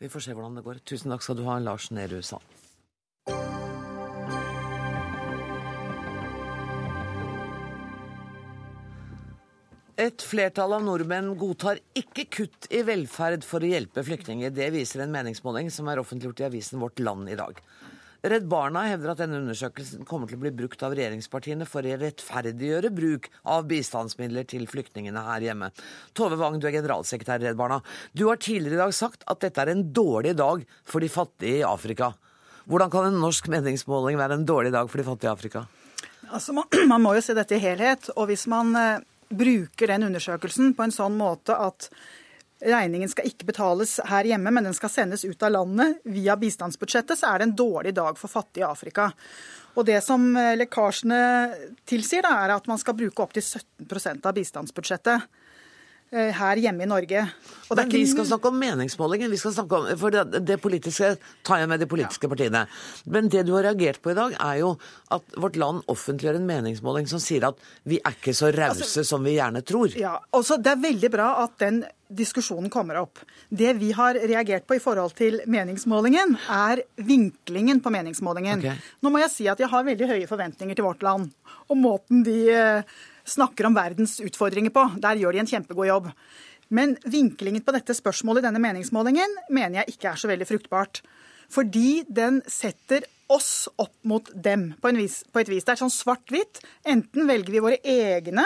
Vi 0.05 0.11
får 0.13 0.27
se 0.27 0.37
hvordan 0.37 0.59
det 0.59 0.67
går. 0.67 0.83
Tusen 0.85 1.15
takk 1.15 1.25
skal 1.25 1.41
du 1.41 1.47
ha, 1.49 1.61
Lars 1.63 1.91
Nehru 1.95 2.21
Sand. 2.25 2.45
Et 9.95 10.23
flertall 10.27 10.73
av 10.75 10.83
nordmenn 10.83 11.37
godtar 11.39 11.79
ikke 11.95 12.25
kutt 12.27 12.67
i 12.75 12.81
velferd 12.83 13.45
for 13.47 13.63
å 13.63 13.69
hjelpe 13.69 14.03
flyktninger. 14.03 14.51
Det 14.51 14.73
viser 14.75 15.05
en 15.05 15.13
meningsmåling 15.15 15.69
som 15.71 15.87
er 15.87 16.01
offentliggjort 16.03 16.43
i 16.43 16.47
avisen 16.49 16.81
Vårt 16.83 16.99
Land 16.99 17.31
i 17.31 17.37
dag. 17.39 17.61
Redd 18.25 18.49
Barna 18.51 18.83
hevder 18.89 19.13
at 19.13 19.21
denne 19.21 19.39
undersøkelsen 19.39 20.03
kommer 20.09 20.27
til 20.27 20.41
å 20.41 20.43
bli 20.43 20.51
brukt 20.57 20.83
av 20.83 20.97
regjeringspartiene 20.99 21.69
for 21.69 21.87
å 21.87 21.95
rettferdiggjøre 22.01 22.91
bruk 22.97 23.29
av 23.55 23.69
bistandsmidler 23.71 24.49
til 24.51 24.67
flyktningene 24.67 25.23
her 25.29 25.47
hjemme. 25.47 25.71
Tove 26.17 26.41
Wang, 26.41 26.59
du 26.59 26.67
er 26.67 26.75
generalsekretær 26.75 27.45
i 27.45 27.51
Redd 27.51 27.61
Barna. 27.61 27.79
Du 28.17 28.27
har 28.33 28.41
tidligere 28.43 28.81
i 28.81 28.83
dag 28.83 28.97
sagt 28.99 29.23
at 29.31 29.45
dette 29.47 29.63
er 29.63 29.77
en 29.77 29.87
dårlig 29.95 30.35
dag 30.41 30.67
for 30.83 31.05
de 31.05 31.13
fattige 31.13 31.61
i 31.61 31.67
Afrika. 31.69 32.11
Hvordan 32.67 32.91
kan 32.91 33.13
en 33.13 33.23
norsk 33.23 33.47
meningsmåling 33.53 34.19
være 34.19 34.41
en 34.41 34.49
dårlig 34.49 34.75
dag 34.75 34.91
for 34.91 34.99
de 34.99 35.07
fattige 35.07 35.31
i 35.31 35.37
Afrika? 35.37 35.67
Altså, 36.33 36.57
man, 36.57 36.67
man 36.91 37.05
må 37.05 37.15
jo 37.15 37.23
se 37.23 37.37
dette 37.37 37.61
i 37.61 37.63
helhet. 37.63 38.09
Og 38.17 38.33
hvis 38.33 38.49
man 38.51 38.73
eh, 38.81 39.05
bruker 39.37 39.91
den 39.91 40.09
undersøkelsen 40.09 40.75
på 40.77 40.87
en 40.87 40.95
sånn 40.95 41.17
måte 41.19 41.57
at 41.59 41.89
regningen 42.65 43.11
skal 43.11 43.29
ikke 43.29 43.49
betales 43.49 43.99
her 44.09 44.27
hjemme, 44.29 44.53
men 44.55 44.69
den 44.69 44.77
skal 44.77 44.93
sendes 44.93 45.25
ut 45.27 45.43
av 45.45 45.53
landet 45.53 46.01
via 46.09 46.37
bistandsbudsjettet, 46.41 47.19
så 47.19 47.33
er 47.33 47.41
det 47.41 47.49
en 47.49 47.57
dårlig 47.59 47.95
dag 47.97 48.19
for 48.21 48.33
fattige 48.33 48.69
Afrika. 48.69 49.11
Og 49.75 49.87
Det 49.87 49.99
som 50.07 50.29
eh, 50.39 50.55
lekkasjene 50.57 51.19
tilsier, 51.89 52.23
da, 52.25 52.37
er 52.45 52.55
at 52.55 52.69
man 52.71 52.81
skal 52.81 52.97
bruke 52.97 53.25
opptil 53.25 53.43
17% 53.43 54.29
av 54.29 54.37
bistandsbudsjettet. 54.37 55.27
Eh, 56.15 56.31
her 56.31 56.61
hjemme 56.63 56.85
i 56.85 56.87
Norge. 56.87 57.23
Og 57.73 57.79
Men 57.79 57.89
vi 57.91 58.05
skal 58.07 58.27
snakke 58.29 58.47
om 58.53 58.59
meningsmålingen. 58.61 59.33
Vi 59.33 59.39
skal 59.41 59.55
snakke 59.57 59.79
om, 59.81 59.87
for 59.99 60.15
det, 60.15 60.45
det 60.47 60.61
politiske 60.63 61.15
tar 61.43 61.59
jeg 61.59 61.71
med 61.73 61.81
de 61.83 61.89
politiske 61.91 62.29
partiene. 62.31 62.61
Men 63.11 63.31
det 63.33 63.43
du 63.49 63.55
har 63.57 63.65
reagert 63.67 63.99
på 64.05 64.13
i 64.13 64.15
dag, 64.15 64.37
er 64.39 64.61
jo 64.61 64.75
at 65.17 65.35
Vårt 65.41 65.57
Land 65.59 65.83
offentliggjør 65.91 66.39
en 66.39 66.47
meningsmåling 66.47 67.09
som 67.11 67.19
sier 67.23 67.49
at 67.49 67.59
vi 67.89 67.99
er 67.99 68.15
ikke 68.15 68.35
så 68.37 68.53
rause 68.55 68.85
altså, 68.85 69.03
som 69.09 69.27
vi 69.27 69.35
gjerne 69.41 69.65
tror. 69.67 69.97
Ja, 69.99 70.21
også 70.31 70.61
Det 70.63 70.71
er 70.71 70.85
veldig 70.85 71.11
bra 71.11 71.31
at 71.43 71.57
den 71.65 71.81
diskusjonen 72.15 72.71
kommer 72.71 73.01
opp. 73.01 73.19
Det 73.51 73.73
vi 73.81 73.91
har 73.97 74.15
reagert 74.15 74.69
på 74.69 74.77
i 74.77 74.83
forhold 74.85 75.17
til 75.19 75.41
meningsmålingen, 75.51 76.37
er 76.47 76.85
vinklingen 76.95 77.81
på 77.83 77.91
meningsmålingen. 77.91 78.63
Okay. 78.63 78.93
Nå 79.03 79.11
må 79.11 79.25
jeg 79.25 79.33
si 79.35 79.49
at 79.51 79.59
jeg 79.59 79.73
har 79.73 79.89
veldig 79.89 80.13
høye 80.13 80.31
forventninger 80.31 80.79
til 80.79 80.87
Vårt 80.87 81.03
Land. 81.03 81.33
Og 81.67 81.81
måten 81.81 82.23
de 82.23 82.39
snakker 83.25 83.69
om 83.69 83.77
verdens 83.77 84.19
utfordringer 84.25 84.73
på. 84.75 84.87
Der 85.03 85.21
gjør 85.21 85.35
de 85.35 85.43
en 85.45 85.51
kjempegod 85.51 85.89
jobb. 85.89 86.11
Men 86.75 86.97
vinklingen 87.05 87.65
på 87.65 87.75
dette 87.77 87.97
spørsmålet 87.97 88.43
i 88.43 88.49
denne 88.49 88.63
meningsmålingen 88.63 89.39
mener 89.53 89.83
jeg 89.83 89.95
ikke 89.95 90.13
er 90.13 90.21
så 90.21 90.31
veldig 90.31 90.49
fruktbart. 90.49 91.03
Fordi 91.53 92.05
den 92.09 92.41
setter 92.51 93.05
oss 93.33 93.69
opp 93.81 93.95
mot 94.09 94.29
dem 94.35 94.73
på, 94.81 94.93
vis, 94.97 95.23
på 95.33 95.43
et 95.43 95.51
vis. 95.53 95.65
Det 95.65 95.75
er 95.75 95.83
sånn 95.85 95.93
svart-hvitt. 95.93 96.61
Enten 96.89 97.29
velger 97.29 97.55
vi 97.55 97.63
våre 97.65 97.81
egne 97.81 98.45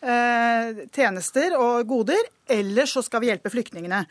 eh, 0.00 0.84
tjenester 0.94 1.56
og 1.58 1.88
goder, 1.88 2.30
eller 2.50 2.88
så 2.88 3.02
skal 3.04 3.24
vi 3.24 3.30
hjelpe 3.30 3.52
flyktningene. 3.52 4.04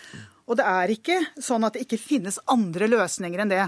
Og 0.49 0.57
det 0.57 0.65
er 0.65 0.93
ikke 0.93 1.19
sånn 1.41 1.65
at 1.65 1.77
det 1.77 1.85
ikke 1.85 2.01
finnes 2.01 2.41
andre 2.49 2.89
løsninger 2.89 3.43
enn 3.43 3.53
det. 3.53 3.65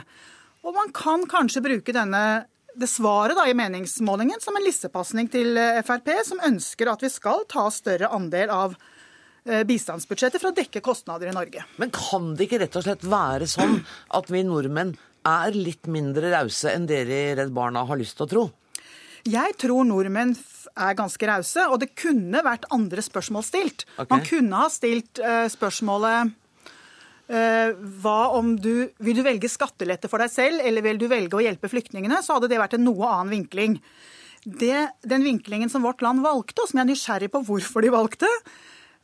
Og 0.65 0.75
man 0.77 0.93
kan 0.93 1.25
kanskje 1.29 1.63
bruke 1.65 1.95
denne 1.95 2.45
det 2.75 2.88
svaret 2.88 3.38
da, 3.38 3.47
i 3.49 3.55
meningsmålingen 3.57 4.41
som 4.41 4.55
en 4.55 4.65
lissepasning 4.65 5.29
til 5.31 5.57
eh, 5.60 5.81
Frp, 5.86 6.12
som 6.27 6.41
ønsker 6.47 6.91
at 6.91 7.03
vi 7.03 7.12
skal 7.12 7.45
ta 7.51 7.67
større 7.73 8.12
andel 8.15 8.51
av 8.53 8.75
eh, 9.45 9.63
bistandsbudsjettet 9.67 10.41
for 10.41 10.51
å 10.51 10.57
dekke 10.57 10.84
kostnader 10.86 11.31
i 11.31 11.36
Norge. 11.36 11.65
Men 11.81 11.93
kan 11.95 12.34
det 12.36 12.47
ikke 12.47 12.62
rett 12.63 12.79
og 12.79 12.88
slett 12.88 13.05
være 13.07 13.49
sånn 13.51 13.81
at 14.17 14.31
vi 14.31 14.43
nordmenn 14.47 14.95
er 15.27 15.57
litt 15.57 15.89
mindre 15.91 16.31
rause 16.34 16.73
enn 16.73 16.88
dere 16.89 17.21
i 17.29 17.38
Redd 17.38 17.53
Barna 17.53 17.86
har 17.86 17.99
lyst 17.99 18.17
til 18.17 18.25
å 18.25 18.31
tro? 18.31 18.47
Jeg 19.29 19.53
tror 19.62 19.86
nordmenn 19.86 20.34
er 20.71 20.95
ganske 20.97 21.27
rause, 21.29 21.67
og 21.69 21.77
det 21.84 21.91
kunne 21.93 22.41
vært 22.41 22.65
andre 22.73 23.03
spørsmål 23.05 23.43
stilt. 23.45 23.84
Okay. 23.99 24.10
Man 24.10 24.23
kunne 24.25 24.62
ha 24.63 24.69
stilt 24.73 25.21
uh, 25.21 25.45
spørsmålet 25.51 26.31
Eh, 26.31 26.40
hva 27.31 28.31
om 28.35 28.55
du 28.59 28.89
Vil 28.99 29.15
du 29.15 29.21
velge 29.23 29.47
skattelette 29.47 30.09
for 30.11 30.19
deg 30.19 30.31
selv, 30.33 30.63
eller 30.67 30.83
vil 30.83 30.97
du 30.99 31.05
velge 31.07 31.37
å 31.37 31.43
hjelpe 31.43 31.69
flyktningene? 31.71 32.17
Så 32.25 32.35
hadde 32.35 32.49
det 32.51 32.59
vært 32.59 32.75
en 32.75 32.83
noe 32.83 33.07
annen 33.07 33.31
vinkling. 33.31 33.77
Det, 34.43 34.87
den 35.05 35.23
vinklingen 35.23 35.69
som 35.69 35.85
Vårt 35.85 36.01
Land 36.01 36.23
valgte, 36.25 36.63
og 36.63 36.71
som 36.71 36.81
jeg 36.81 36.87
er 36.87 36.89
nysgjerrig 36.89 37.29
på 37.31 37.43
hvorfor 37.47 37.85
de 37.85 37.93
valgte, 37.93 38.29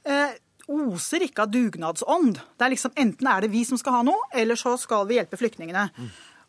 eh, 0.09 0.33
oser 0.67 1.23
ikke 1.27 1.45
av 1.45 1.53
dugnadsånd. 1.53 2.41
Det 2.57 2.65
er 2.65 2.73
liksom 2.73 2.97
Enten 2.97 3.29
er 3.31 3.45
det 3.45 3.51
vi 3.53 3.63
som 3.67 3.79
skal 3.79 3.99
ha 3.99 4.01
noe, 4.07 4.27
eller 4.33 4.59
så 4.59 4.75
skal 4.81 5.07
vi 5.07 5.19
hjelpe 5.19 5.39
flyktningene. 5.39 5.87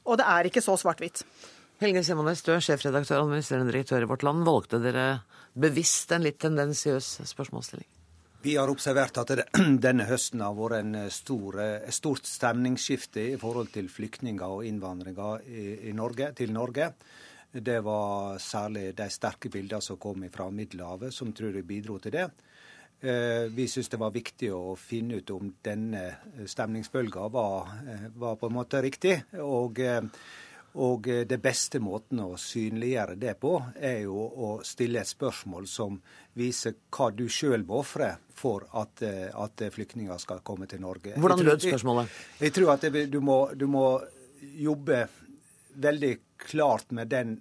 Og 0.08 0.18
det 0.18 0.26
er 0.26 0.48
ikke 0.48 0.64
så 0.64 0.74
svart-hvitt. 0.80 1.22
Helge 1.78 2.02
du 2.02 2.50
er 2.50 2.64
sjefredaktør 2.64 3.20
og 3.20 3.28
administrerende 3.28 3.70
direktør 3.70 4.02
i 4.02 4.08
Vårt 4.10 4.24
Land. 4.26 4.42
Valgte 4.48 4.80
dere 4.82 5.20
bevisst 5.54 6.10
en 6.10 6.24
litt 6.26 6.40
tendensiøs 6.42 7.20
spørsmålsstilling? 7.28 7.86
Vi 8.42 8.54
har 8.56 8.70
observert 8.70 9.18
at 9.18 9.32
denne 9.86 10.06
høsten 10.06 10.44
har 10.44 10.54
vært 10.54 10.78
en 10.78 10.98
stor, 11.10 11.58
et 11.58 11.94
stort 11.94 12.28
stemningsskifte 12.28 13.32
i 13.32 13.38
forhold 13.40 13.72
til 13.74 13.90
flyktninger 13.90 14.58
og 14.58 14.66
innvandrere 14.68 15.40
Norge, 15.96 16.30
til 16.38 16.54
Norge. 16.54 16.92
Det 17.50 17.80
var 17.82 18.38
særlig 18.38 18.92
de 18.94 19.08
sterke 19.10 19.50
bildene 19.50 19.82
som 19.82 19.98
kom 19.98 20.22
fra 20.30 20.50
Middelhavet, 20.54 21.14
som 21.14 21.32
tror 21.32 21.56
jeg 21.56 21.66
bidro 21.66 21.98
til 21.98 22.14
det. 22.14 22.28
Eh, 23.00 23.46
vi 23.54 23.68
syns 23.70 23.88
det 23.88 24.00
var 24.00 24.10
viktig 24.14 24.50
å 24.50 24.74
finne 24.78 25.20
ut 25.20 25.30
om 25.30 25.52
denne 25.62 26.02
stemningsbølga 26.50 27.28
var, 27.30 27.70
eh, 27.86 28.08
var, 28.14 28.36
på 28.36 28.46
en 28.46 28.56
måte 28.56 28.82
riktig. 28.82 29.14
Og 29.38 29.78
eh, 29.78 30.02
og 30.78 31.08
eh, 31.08 31.24
det 31.26 31.40
beste 31.42 31.80
måten 31.82 32.20
å 32.22 32.36
synliggjøre 32.38 33.16
det 33.18 33.34
på, 33.42 33.54
er 33.74 34.04
jo 34.04 34.18
å 34.18 34.50
stille 34.66 35.02
et 35.02 35.10
spørsmål 35.10 35.66
som 35.70 35.98
viser 36.38 36.76
hva 36.94 37.10
du 37.14 37.26
sjøl 37.32 37.66
må 37.66 37.80
ofre 37.82 38.12
for 38.38 38.68
at, 38.78 39.02
eh, 39.02 39.26
at, 39.34 39.66
flyktninger 39.74 40.22
skal 40.22 40.44
komme 40.46 40.68
til 40.70 40.82
Norge. 40.84 41.16
Hvordan 41.18 41.44
lød 41.46 41.66
spørsmålet? 41.66 42.14
Jeg, 42.38 42.46
jeg, 42.46 42.56
tror 42.58 42.72
at 42.76 42.86
det, 42.86 43.04
du, 43.10 43.20
må, 43.24 43.40
du, 43.58 43.66
må, 43.70 43.84
jobbe 44.58 45.02
veldig 45.82 46.14
klart 46.38 46.92
med 46.94 47.10
den 47.10 47.36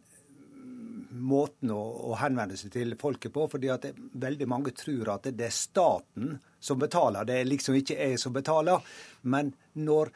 måten 1.18 1.72
å, 1.74 1.82
å, 2.10 2.16
henvende 2.22 2.58
seg 2.58 2.74
til 2.74 2.96
folket 3.00 3.34
på. 3.34 3.48
fordi 3.50 3.70
at 3.74 3.86
det, 3.86 3.94
veldig 4.18 4.48
mange 4.50 4.74
tror 4.78 5.14
at 5.16 5.30
det 5.30 5.46
er 5.46 5.54
staten 5.54 6.38
som 6.60 6.80
betaler. 6.82 7.26
Det 7.26 7.42
er 7.42 7.50
liksom 7.50 7.78
ikke 7.78 7.98
jeg 7.98 8.22
som 8.22 8.34
betaler. 8.34 8.82
Men 9.30 9.54
når 9.78 10.14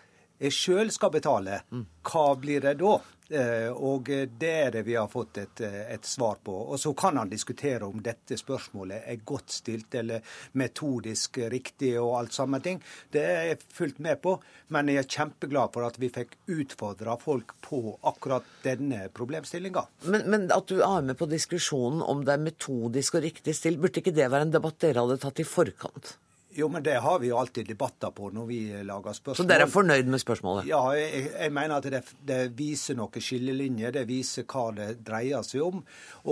sjøl 0.50 0.90
skal 0.90 1.12
betale, 1.14 1.62
hva 2.02 2.28
blir 2.42 2.64
det 2.66 2.80
da? 2.82 2.96
Eh, 3.32 3.70
og 3.72 4.10
det 4.40 4.50
er 4.52 4.72
det 4.74 4.82
vi 4.84 4.96
har 4.98 5.08
fått 5.08 5.38
et, 5.40 5.62
et, 5.64 6.06
svar 6.06 6.40
på. 6.44 6.52
Og 6.52 6.80
så 6.80 6.92
kan 6.98 7.16
han 7.18 7.30
diskutere 7.32 7.88
om 7.88 8.02
dette 8.04 8.36
spørsmålet 8.38 9.06
er 9.08 9.22
godt 9.28 9.54
stilt 9.56 9.96
eller 9.96 10.26
metodisk 10.60 11.40
riktig 11.54 11.94
og 12.02 12.18
alt 12.18 12.36
samme 12.36 12.60
ting. 12.64 12.82
Det 13.12 13.24
er 13.24 13.46
jeg 13.54 13.62
fullt 13.72 14.02
med 14.04 14.20
på, 14.24 14.36
men 14.76 14.92
jeg 14.92 15.04
er 15.04 15.12
kjempeglad 15.16 15.72
for 15.76 15.88
at 15.88 16.00
vi 16.02 16.12
fikk 16.12 16.36
utfordra 16.52 17.16
folk 17.22 17.56
på 17.64 17.96
akkurat 18.12 18.48
denne 18.66 19.06
problemstillinga. 19.16 19.86
Men, 20.10 20.28
men, 20.28 20.50
at 20.52 20.68
du 20.68 20.82
er 20.84 21.06
med 21.06 21.20
på 21.20 21.30
diskusjonen 21.32 22.04
om 22.04 22.26
det 22.28 22.36
er 22.36 22.44
metodisk 22.50 23.16
og 23.20 23.30
riktig 23.30 23.56
stilt, 23.56 23.80
burde 23.80 24.04
ikke 24.04 24.16
det 24.16 24.28
være 24.28 24.50
en 24.50 24.58
debatt 24.58 24.82
dere 24.84 25.06
hadde 25.06 25.22
tatt 25.24 25.40
i 25.40 25.48
forkant? 25.48 26.18
Jo, 26.54 26.68
men 26.68 26.84
det 26.84 26.98
har 27.00 27.20
vi 27.20 27.30
jo 27.30 27.38
alltid 27.40 27.68
debatter 27.68 28.12
på 28.12 28.30
når 28.36 28.46
vi 28.50 28.84
lager 28.84 29.14
spørsmål. 29.16 29.38
Så 29.40 29.44
dere 29.48 29.64
er 29.64 29.70
fornøyd 29.72 30.10
med 30.12 30.20
spørsmålet? 30.20 30.66
Ja, 30.68 30.82
jeg, 30.98 31.30
jeg 31.32 31.52
mener 31.56 31.76
at 31.78 31.86
det, 31.94 32.02
det, 32.28 32.40
viser 32.58 32.96
noen 33.00 33.24
skillelinjer. 33.24 33.94
Det 33.96 34.04
viser 34.10 34.44
hva 34.52 34.66
det 34.76 34.88
dreier 35.08 35.44
seg 35.48 35.62
om. 35.64 35.80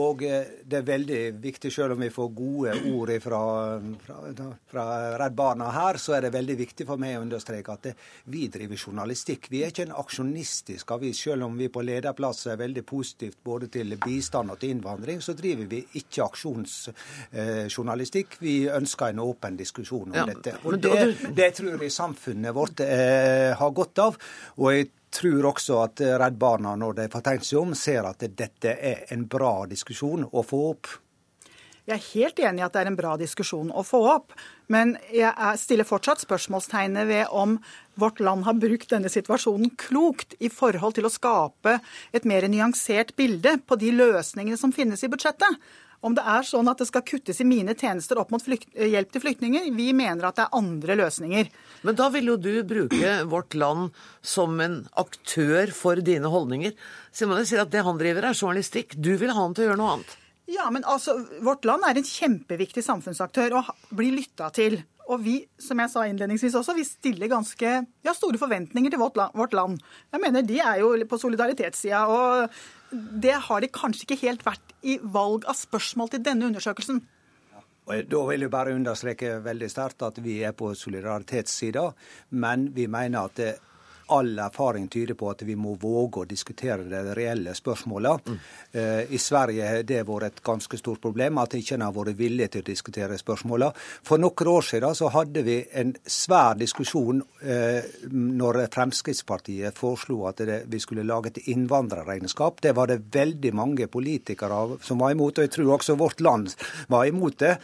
Og 0.01 0.23
eh, 0.27 0.43
det 0.67 0.77
er 0.81 0.89
veldig 0.89 1.21
viktig, 1.39 1.71
selv 1.71 1.93
om 1.95 2.03
vi 2.03 2.09
får 2.11 2.29
gode 2.35 2.73
ord 2.91 3.13
fra, 3.23 3.39
fra, 4.03 4.17
fra 4.73 4.83
Redd 5.21 5.35
Barna 5.39 5.67
her, 5.75 5.95
så 6.01 6.13
er 6.17 6.21
det 6.27 6.33
veldig 6.35 6.57
viktig 6.65 6.85
for 6.89 6.97
meg 6.99 7.17
å 7.17 7.21
understreke 7.23 7.71
at 7.77 7.83
det, 7.87 7.93
vi 8.33 8.41
driver 8.51 8.75
journalistikk. 8.75 9.47
Vi 9.53 9.59
er 9.63 9.69
ikke 9.71 9.87
en 9.87 9.99
aksjonistisk 10.03 10.91
avis. 10.97 11.17
Selv 11.29 11.43
om 11.47 11.53
vi 11.59 11.67
på 11.71 11.81
lederplass 11.85 12.39
er 12.51 12.59
veldig 12.59 12.83
positivt 12.87 13.39
både 13.45 13.67
til 13.71 13.95
bistand 14.03 14.51
og 14.51 14.57
til 14.59 14.69
innvandring, 14.75 15.19
så 15.23 15.31
driver 15.37 15.65
vi 15.71 15.79
ikke 16.01 16.27
aksjonsjournalistikk. 16.27 18.29
Vi 18.43 18.55
ønsker 18.73 19.05
en 19.13 19.23
åpen 19.23 19.55
diskusjon 19.59 20.08
om 20.11 20.21
ja, 20.21 20.27
dette. 20.29 20.55
Og 20.63 20.79
det, 20.81 21.33
det, 21.37 21.49
tror 21.57 21.83
jeg 21.83 21.93
samfunnet 21.93 22.55
vårt 22.55 22.83
eh, 22.85 23.51
har 23.59 23.75
godt 23.75 24.03
av. 24.05 24.17
Og 24.59 24.71
jeg 24.75 24.89
tror 25.13 25.51
også 25.53 25.83
at 25.83 26.03
Redd 26.21 26.39
Barna, 26.41 26.75
når 26.77 27.01
de 27.01 27.11
får 27.13 27.25
tenkt 27.25 27.49
seg 27.49 27.61
om, 27.63 27.75
ser 27.77 28.07
at 28.09 28.25
dette 28.37 28.75
er 28.75 29.05
en 29.13 29.25
bra 29.29 29.63
diskusjon 29.69 30.27
å 30.29 30.45
få 30.45 30.65
opp. 30.73 30.91
Jeg 31.89 31.97
er 31.97 32.09
helt 32.13 32.39
enig 32.45 32.61
i 32.61 32.65
at 32.67 32.75
det 32.75 32.81
er 32.83 32.89
en 32.91 32.97
bra 32.99 33.15
diskusjon 33.17 33.71
å 33.73 33.81
få 33.87 34.03
opp. 34.11 34.35
Men 34.69 34.93
jeg 35.09 35.33
stiller 35.57 35.87
fortsatt 35.89 36.21
spørsmålstegnet 36.21 37.07
ved 37.09 37.31
om 37.33 37.55
vårt 37.99 38.21
land 38.21 38.45
har 38.45 38.59
brukt 38.61 38.91
denne 38.93 39.09
situasjonen 39.09 39.71
klokt 39.81 40.35
i 40.37 40.51
forhold 40.53 40.99
til 40.99 41.09
å 41.09 41.13
skape 41.13 41.79
et 42.13 42.27
mer 42.29 42.45
nyansert 42.45 43.15
bilde 43.17 43.55
på 43.65 43.79
de 43.81 43.89
løsningene 43.95 44.59
som 44.61 44.73
finnes 44.75 45.01
i 45.01 45.09
budsjettet. 45.09 45.57
Om 45.99 46.15
det 46.15 46.23
er 46.31 46.45
sånn 46.47 46.69
at 46.71 46.79
det 46.79 46.87
skal 46.87 47.03
kuttes 47.03 47.41
i 47.43 47.47
mine 47.47 47.75
tjenester 47.75 48.21
opp 48.21 48.31
mot 48.31 48.43
hjelp 48.43 49.11
til 49.11 49.23
flyktninger. 49.23 49.67
Vi 49.75 49.89
mener 49.97 50.29
at 50.29 50.37
det 50.37 50.45
er 50.45 50.55
andre 50.55 50.95
løsninger. 51.01 51.49
Men 51.83 51.97
da 51.99 52.07
vil 52.13 52.31
jo 52.31 52.37
du 52.39 52.53
bruke 52.67 53.17
vårt 53.27 53.57
land 53.59 53.91
som 54.23 54.55
en 54.63 54.81
aktør 54.99 55.73
for 55.75 55.99
dine 55.99 56.31
holdninger. 56.31 56.77
Simone 57.11 57.43
sier 57.47 57.65
at 57.65 57.73
det 57.73 57.83
han 57.83 57.99
driver 57.99 58.29
er 58.29 58.37
journalistikk. 58.37 58.95
Du 58.95 59.11
vil 59.19 59.33
ha 59.35 59.43
han 59.43 59.57
til 59.57 59.67
å 59.67 59.71
gjøre 59.71 59.81
noe 59.81 59.97
annet. 59.97 60.15
Ja, 60.49 60.69
men 60.73 60.87
altså, 60.87 61.13
Vårt 61.45 61.67
land 61.67 61.83
er 61.85 61.99
en 61.99 62.07
kjempeviktig 62.07 62.81
samfunnsaktør 62.81 63.59
og 63.59 63.69
blir 63.93 64.15
lytta 64.15 64.49
til. 64.55 64.79
Og 65.09 65.21
vi, 65.25 65.35
som 65.61 65.79
jeg 65.81 65.91
sa 65.91 66.05
innledningsvis 66.05 66.55
også, 66.57 66.75
vi 66.77 66.85
stiller 66.85 67.29
ganske 67.31 67.69
ja, 68.05 68.13
store 68.13 68.39
forventninger 68.41 68.93
til 68.93 69.01
vårt 69.01 69.55
land. 69.57 69.79
Jeg 70.13 70.21
mener 70.21 70.45
De 70.45 70.59
er 70.61 70.81
jo 70.83 70.93
på 71.09 71.21
solidaritetssida. 71.21 72.03
Og 72.09 72.59
det 72.91 73.37
har 73.47 73.61
de 73.61 73.69
kanskje 73.73 74.07
ikke 74.07 74.21
helt 74.23 74.45
vært 74.47 74.75
i 74.81 74.97
valg 75.01 75.47
av 75.49 75.57
spørsmål 75.59 76.13
til 76.13 76.23
denne 76.25 76.49
undersøkelsen. 76.49 77.01
Da 77.89 78.19
vil 78.27 78.45
jeg 78.45 78.53
bare 78.53 78.75
understreke 78.77 79.39
veldig 79.41 79.69
sterkt 79.71 80.03
at 80.05 80.19
vi 80.21 80.39
er 80.45 80.53
på 80.53 80.69
solidaritetssida, 80.77 81.87
men 82.37 82.69
vi 82.75 82.85
mener 82.91 83.31
at 83.31 83.41
all 84.15 84.31
erfaring 84.39 84.87
tyder 84.91 85.17
på 85.19 85.29
at 85.31 85.43
vi 85.47 85.55
må 85.59 85.75
våge 85.79 86.23
å 86.23 86.29
diskutere 86.29 86.87
de 86.89 87.15
reelle 87.17 87.53
spørsmålene. 87.57 88.19
Mm. 88.25 88.39
I 89.09 89.17
Sverige 89.21 89.65
har 89.65 89.83
det 89.87 90.03
vært 90.07 90.27
et 90.27 90.41
ganske 90.45 90.77
stort 90.77 91.01
problem 91.01 91.39
at 91.41 91.55
ikke 91.57 91.77
en 91.77 91.85
har 91.87 91.93
vært 91.95 92.17
villig 92.19 92.49
til 92.53 92.63
å 92.63 92.67
diskutere 92.69 93.17
spørsmålene. 93.19 93.73
For 94.05 94.21
noen 94.21 94.51
år 94.53 94.65
siden 94.65 94.97
så 94.97 95.09
hadde 95.13 95.43
vi 95.45 95.57
en 95.81 95.93
svær 96.09 96.57
diskusjon 96.59 97.21
eh, 97.41 97.85
når 98.09 98.63
Fremskrittspartiet 98.73 99.77
foreslo 99.77 100.23
at 100.29 100.43
det, 100.45 100.63
vi 100.71 100.81
skulle 100.81 101.07
lage 101.07 101.33
et 101.33 101.41
innvandrerregnskap. 101.53 102.61
Det 102.63 102.75
var 102.77 102.91
det 102.91 103.01
veldig 103.13 103.53
mange 103.57 103.87
politikere 103.91 104.79
som 104.85 105.01
var 105.01 105.15
imot, 105.15 105.37
og 105.37 105.47
jeg 105.47 105.55
tror 105.55 105.75
også 105.77 105.97
vårt 105.99 106.23
land 106.25 106.53
var 106.87 107.07
imot 107.09 107.39
det. 107.43 107.55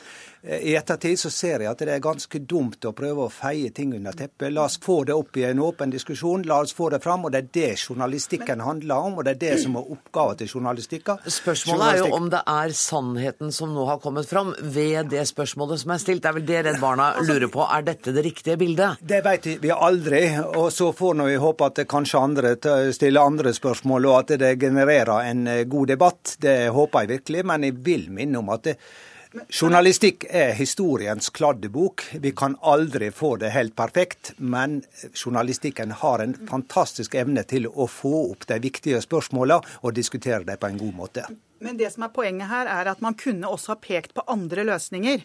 I 0.46 0.76
ettertid 0.78 1.18
så 1.18 1.32
ser 1.34 1.64
jeg 1.64 1.72
at 1.72 1.80
det 1.82 1.94
er 1.96 2.04
ganske 2.04 2.40
dumt 2.46 2.86
å 2.86 2.92
prøve 2.94 3.24
å 3.26 3.34
feie 3.34 3.72
ting 3.74 3.96
under 3.98 4.14
teppet. 4.14 4.52
La 4.54 4.68
oss 4.68 4.78
få 4.82 5.00
det 5.08 5.16
opp 5.18 5.38
i 5.42 5.46
en 5.48 5.62
åpen 5.66 5.90
diskusjon, 5.90 6.35
la 6.44 6.60
oss 6.66 6.74
få 6.76 6.90
det 6.92 7.00
fram. 7.04 7.26
Og 7.26 7.32
det 7.32 7.44
er 7.44 7.50
det 7.54 7.70
journalistikken 7.88 8.64
handler 8.66 9.08
om, 9.08 9.20
og 9.20 9.28
det 9.28 9.36
er 9.36 9.42
det 9.44 9.54
som 9.64 9.78
er 9.80 9.92
oppgaven 9.96 10.42
til 10.42 10.52
journalistikken. 10.58 11.22
Spørsmålet 11.38 11.86
er 11.88 12.02
jo 12.04 12.10
om 12.18 12.30
det 12.34 12.42
er 12.52 12.76
sannheten 12.76 13.54
som 13.56 13.72
nå 13.76 13.86
har 13.88 14.02
kommet 14.04 14.28
fram 14.30 14.54
ved 14.60 15.12
det 15.14 15.24
spørsmålet 15.30 15.84
som 15.84 15.96
er 15.96 16.04
stilt. 16.04 16.24
Det 16.26 16.32
er 16.32 16.38
vel 16.40 16.48
det 16.50 16.62
Redd 16.68 16.82
Barna 16.84 17.12
altså, 17.14 17.34
lurer 17.34 17.54
på. 17.54 17.64
Er 17.66 17.88
dette 17.88 18.16
det 18.16 18.26
riktige 18.26 18.58
bildet? 18.62 19.02
Det 19.02 19.22
vet 19.26 19.50
vi 19.64 19.72
aldri. 19.72 20.24
Og 20.60 20.72
så 20.74 20.92
får 20.96 21.24
vi 21.24 21.40
håpe 21.42 21.72
at 21.72 21.84
kanskje 21.90 22.22
andre 22.22 22.56
stiller 22.96 23.26
andre 23.26 23.54
spørsmål, 23.56 24.12
og 24.12 24.20
at 24.24 24.38
det 24.42 24.56
genererer 24.62 25.32
en 25.32 25.48
god 25.70 25.94
debatt. 25.96 26.38
Det 26.42 26.58
håper 26.76 27.06
jeg 27.06 27.14
virkelig. 27.18 27.46
Men 27.46 27.70
jeg 27.70 27.80
vil 27.86 28.10
minne 28.14 28.42
om 28.42 28.56
at 28.56 28.72
det 28.72 28.80
Journalistikk 29.50 30.26
er 30.30 30.54
historiens 30.56 31.30
kladdebok. 31.36 32.04
Vi 32.24 32.32
kan 32.32 32.56
aldri 32.62 33.12
få 33.12 33.36
det 33.42 33.52
helt 33.56 33.76
perfekt, 33.76 34.34
men 34.38 34.82
journalistikken 35.14 35.92
har 36.02 36.24
en 36.24 36.36
fantastisk 36.50 37.16
evne 37.20 37.44
til 37.48 37.68
å 37.68 37.88
få 37.92 38.14
opp 38.32 38.48
de 38.48 38.60
viktige 38.64 39.02
spørsmåla 39.04 39.60
og 39.82 39.96
diskutere 39.98 40.44
dem 40.48 40.62
på 40.62 40.72
en 40.72 40.80
god 40.80 40.96
måte. 41.02 41.26
Men 41.64 41.78
det 41.80 41.88
som 41.94 42.04
er 42.04 42.12
poenget 42.12 42.50
her, 42.52 42.68
er 42.68 42.90
at 42.92 43.02
man 43.04 43.16
kunne 43.16 43.48
også 43.48 43.74
ha 43.74 43.78
pekt 43.80 44.14
på 44.16 44.24
andre 44.32 44.66
løsninger. 44.68 45.24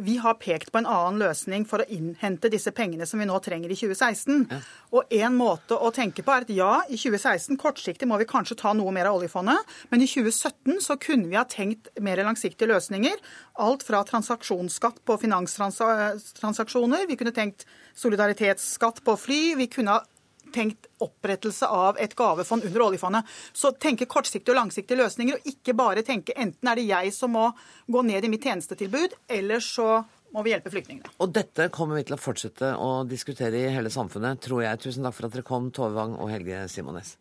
Vi 0.00 0.16
har 0.20 0.36
pekt 0.40 0.70
på 0.72 0.80
en 0.80 0.88
annen 0.88 1.20
løsning 1.22 1.64
for 1.68 1.82
å 1.82 1.88
innhente 1.92 2.50
disse 2.52 2.72
pengene 2.76 3.06
som 3.08 3.20
vi 3.20 3.28
nå 3.28 3.38
trenger 3.42 3.72
i 3.72 3.78
2016. 3.78 4.44
Ja. 4.50 4.60
Og 4.96 5.14
en 5.16 5.38
måte 5.38 5.78
å 5.78 5.90
tenke 5.94 6.24
på 6.26 6.34
er 6.34 6.44
at 6.44 6.52
ja, 6.52 6.74
i 6.88 6.98
2016 7.00 7.58
kortsiktig 7.60 8.08
må 8.08 8.20
vi 8.20 8.28
kanskje 8.28 8.58
ta 8.60 8.74
noe 8.76 8.92
mer 8.94 9.08
av 9.10 9.18
oljefondet, 9.18 9.74
men 9.90 10.04
i 10.04 10.10
2017 10.10 10.84
så 10.84 10.98
kunne 11.00 11.30
vi 11.32 11.40
ha 11.40 11.46
tenkt 11.48 11.90
mer 12.00 12.20
langsiktige 12.28 12.70
løsninger. 12.70 13.16
Alt 13.64 13.84
fra 13.86 14.04
transaksjonsskatt 14.08 15.00
på 15.08 15.18
finanstransaksjoner, 15.24 17.08
vi 17.08 17.18
kunne 17.20 17.36
tenkt 17.36 17.66
solidaritetsskatt 17.98 19.00
på 19.06 19.16
fly, 19.20 19.42
vi 19.60 19.70
kunne 19.72 19.96
ha 19.96 20.04
tenkt 20.52 20.88
opprettelse 21.02 21.66
av 21.66 21.98
et 22.02 22.14
gavefond 22.18 22.66
under 22.68 22.86
oljefondet. 22.90 23.28
Så 23.52 23.72
tenke 23.80 24.08
kortsiktige 24.10 24.54
og 24.54 24.60
langsiktige 24.62 25.00
løsninger, 25.00 25.38
og 25.38 25.52
ikke 25.52 25.76
bare 25.78 26.04
tenke 26.06 26.36
enten 26.36 26.70
er 26.70 26.80
det 26.80 26.88
jeg 26.88 27.12
som 27.16 27.34
må 27.36 27.50
gå 27.90 28.04
ned 28.06 28.26
i 28.26 28.32
mitt 28.32 28.46
tjenestetilbud, 28.46 29.16
eller 29.40 29.64
så 29.64 30.02
må 30.34 30.44
vi 30.46 30.52
hjelpe 30.52 30.70
flyktningene. 30.72 31.10
Og 31.18 31.32
dette 31.34 31.70
kommer 31.74 31.98
vi 31.98 32.06
til 32.08 32.16
å 32.16 32.20
fortsette 32.20 32.74
å 32.78 32.90
diskutere 33.08 33.64
i 33.64 33.72
hele 33.74 33.90
samfunnet, 33.90 34.42
tror 34.44 34.64
jeg. 34.66 34.82
Tusen 34.86 35.06
takk 35.06 35.16
for 35.16 35.30
at 35.30 35.34
dere 35.34 35.46
kom, 35.46 35.72
Tove 35.74 35.96
Wang 35.96 36.14
og 36.18 36.30
Helge 36.32 36.66
Simones. 36.70 37.16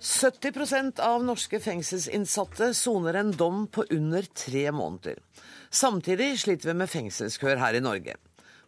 70% 0.00 1.00
av 1.00 1.24
norske 1.26 1.58
fengselsinnsatte 1.60 2.70
soner 2.74 3.18
en 3.18 3.32
dom 3.34 3.66
på 3.66 3.84
under 3.90 4.22
tre 4.22 4.70
måneder. 4.72 5.18
Samtidig 5.70 6.36
sliter 6.38 6.70
vi 6.70 6.78
med 6.78 6.90
fengselskøer 6.90 7.58
her 7.58 7.74
i 7.74 7.82
Norge. 7.82 8.14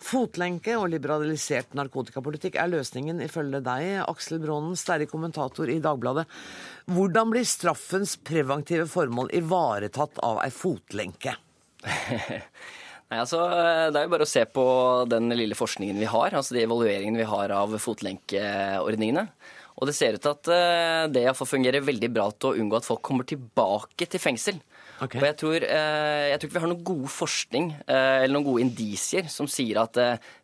Fotlenke 0.00 0.74
og 0.80 0.88
liberalisert 0.94 1.74
narkotikapolitikk 1.76 2.56
er 2.58 2.70
løsningen, 2.72 3.20
ifølge 3.20 3.60
deg, 3.62 4.00
Aksel 4.08 4.40
Brånen, 4.40 4.74
sterk 4.78 5.12
kommentator 5.12 5.68
i 5.68 5.78
Dagbladet. 5.84 6.24
Hvordan 6.88 7.32
blir 7.34 7.44
straffens 7.46 8.16
preventive 8.24 8.88
formål 8.88 9.30
ivaretatt 9.36 10.22
av 10.24 10.40
ei 10.42 10.50
fotlenke? 10.54 11.36
Nei, 13.10 13.18
altså, 13.18 13.42
Det 13.92 14.00
er 14.00 14.06
jo 14.06 14.12
bare 14.16 14.26
å 14.26 14.30
se 14.30 14.44
på 14.48 14.64
den 15.10 15.32
lille 15.36 15.58
forskningen 15.58 16.00
vi 16.00 16.08
har, 16.08 16.32
altså 16.32 16.56
de 16.56 16.64
evalueringene 16.64 17.20
vi 17.20 17.28
har 17.28 17.52
av 17.52 17.76
fotlenkeordningene. 17.82 19.26
Og 19.78 19.88
det 19.88 19.94
ser 19.96 20.16
ut 20.16 20.22
til 20.24 20.34
at 20.34 20.50
eh, 20.52 21.04
det 21.12 21.22
iallfall 21.24 21.48
fungerer 21.48 21.84
veldig 21.84 22.10
bra 22.12 22.26
til 22.34 22.50
å 22.50 22.60
unngå 22.60 22.80
at 22.80 22.88
folk 22.88 23.02
kommer 23.06 23.28
tilbake 23.28 24.08
til 24.10 24.22
fengsel. 24.22 24.58
Okay. 25.00 25.20
Og 25.22 25.24
jeg 25.24 25.36
tror, 25.40 25.64
eh, 25.64 26.26
jeg 26.28 26.40
tror, 26.40 26.50
ikke 26.50 26.58
vi 26.58 26.64
har 26.64 26.72
noen 26.72 26.88
god 26.90 27.06
forskning 27.14 27.70
eh, 27.86 28.18
eller 28.24 28.34
noen 28.34 28.48
gode 28.50 28.66
indisier 28.66 29.30
som 29.32 29.48
sier 29.48 29.80
at 29.80 29.96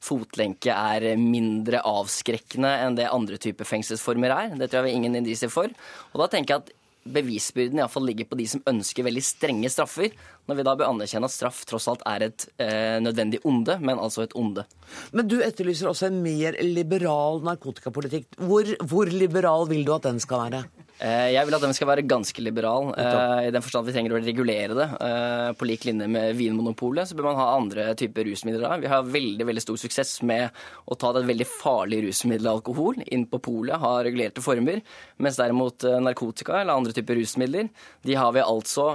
fotlenke 0.04 0.72
er 0.72 1.20
mindre 1.20 1.82
avskrekkende 1.84 2.72
enn 2.86 2.96
det 2.96 3.10
andre 3.12 3.40
typer 3.42 3.68
fengselsformer 3.68 4.32
er. 4.32 4.56
Det 4.56 4.70
tror 4.70 4.80
jeg 4.80 4.88
vi 4.88 4.94
har 4.94 5.02
ingen 5.02 5.20
indisier 5.20 5.52
for. 5.52 5.68
Og 6.14 6.22
da 6.22 6.30
tenker 6.32 6.56
jeg 6.56 6.64
at 6.64 6.74
bevisbyrden 7.12 7.80
iallfall 7.80 8.06
ligger 8.08 8.28
på 8.30 8.38
de 8.38 8.46
som 8.50 8.62
ønsker 8.68 9.06
veldig 9.06 9.24
strenge 9.24 9.70
straffer 9.72 10.14
når 10.46 10.58
vi 10.58 10.66
da 10.66 10.74
bør 10.78 10.92
anerkjenne 10.92 11.28
at 11.28 11.34
straff 11.34 11.64
tross 11.68 11.88
alt 11.90 12.04
er 12.06 12.28
et 12.28 12.46
eh, 12.62 12.98
nødvendig 13.02 13.40
onde, 13.48 13.78
men 13.82 13.98
altså 13.98 14.24
et 14.24 14.34
onde. 14.38 14.66
Men 15.12 15.28
du 15.30 15.40
etterlyser 15.42 15.90
også 15.90 16.10
en 16.10 16.20
mer 16.22 16.58
liberal 16.62 17.42
narkotikapolitikk. 17.46 18.28
Hvor, 18.38 18.70
hvor 18.86 19.10
liberal 19.10 19.66
vil 19.70 19.86
du 19.86 19.94
at 19.96 20.06
den 20.06 20.22
skal 20.22 20.46
være? 20.46 20.62
Eh, 20.96 21.30
jeg 21.34 21.44
vil 21.44 21.56
at 21.58 21.64
den 21.64 21.74
skal 21.76 21.90
være 21.90 22.04
ganske 22.08 22.40
liberal, 22.40 22.88
eh, 22.96 23.48
i 23.48 23.52
den 23.52 23.60
forstand 23.60 23.84
at 23.84 23.90
vi 23.90 23.96
trenger 23.96 24.14
å 24.16 24.20
regulere 24.22 24.76
det. 24.78 24.86
Eh, 25.04 25.50
på 25.52 25.68
lik 25.68 25.84
linje 25.84 26.08
med 26.08 26.36
Vinmonopolet 26.38 27.10
så 27.10 27.16
bør 27.16 27.28
man 27.28 27.40
ha 27.40 27.48
andre 27.56 27.94
typer 27.94 28.24
rusmidler. 28.24 28.80
Vi 28.80 28.88
har 28.88 29.02
veldig 29.04 29.44
veldig 29.44 29.64
stor 29.64 29.76
suksess 29.76 30.22
med 30.22 30.48
å 30.88 30.96
ta 30.96 31.12
det 31.12 31.26
veldig 31.28 31.46
farlige 31.46 32.08
rusmiddelet 32.08 32.48
alkohol 32.48 33.02
inn 33.12 33.26
på 33.26 33.42
polet, 33.44 33.76
ha 33.76 34.00
regulerte 34.02 34.40
former. 34.40 34.80
Mens 35.18 35.36
derimot 35.36 35.84
narkotika 36.00 36.60
eller 36.62 36.76
andre 36.76 36.96
typer 36.96 37.20
rusmidler, 37.20 37.68
de 38.02 38.14
har 38.14 38.32
vi 38.32 38.40
altså 38.40 38.88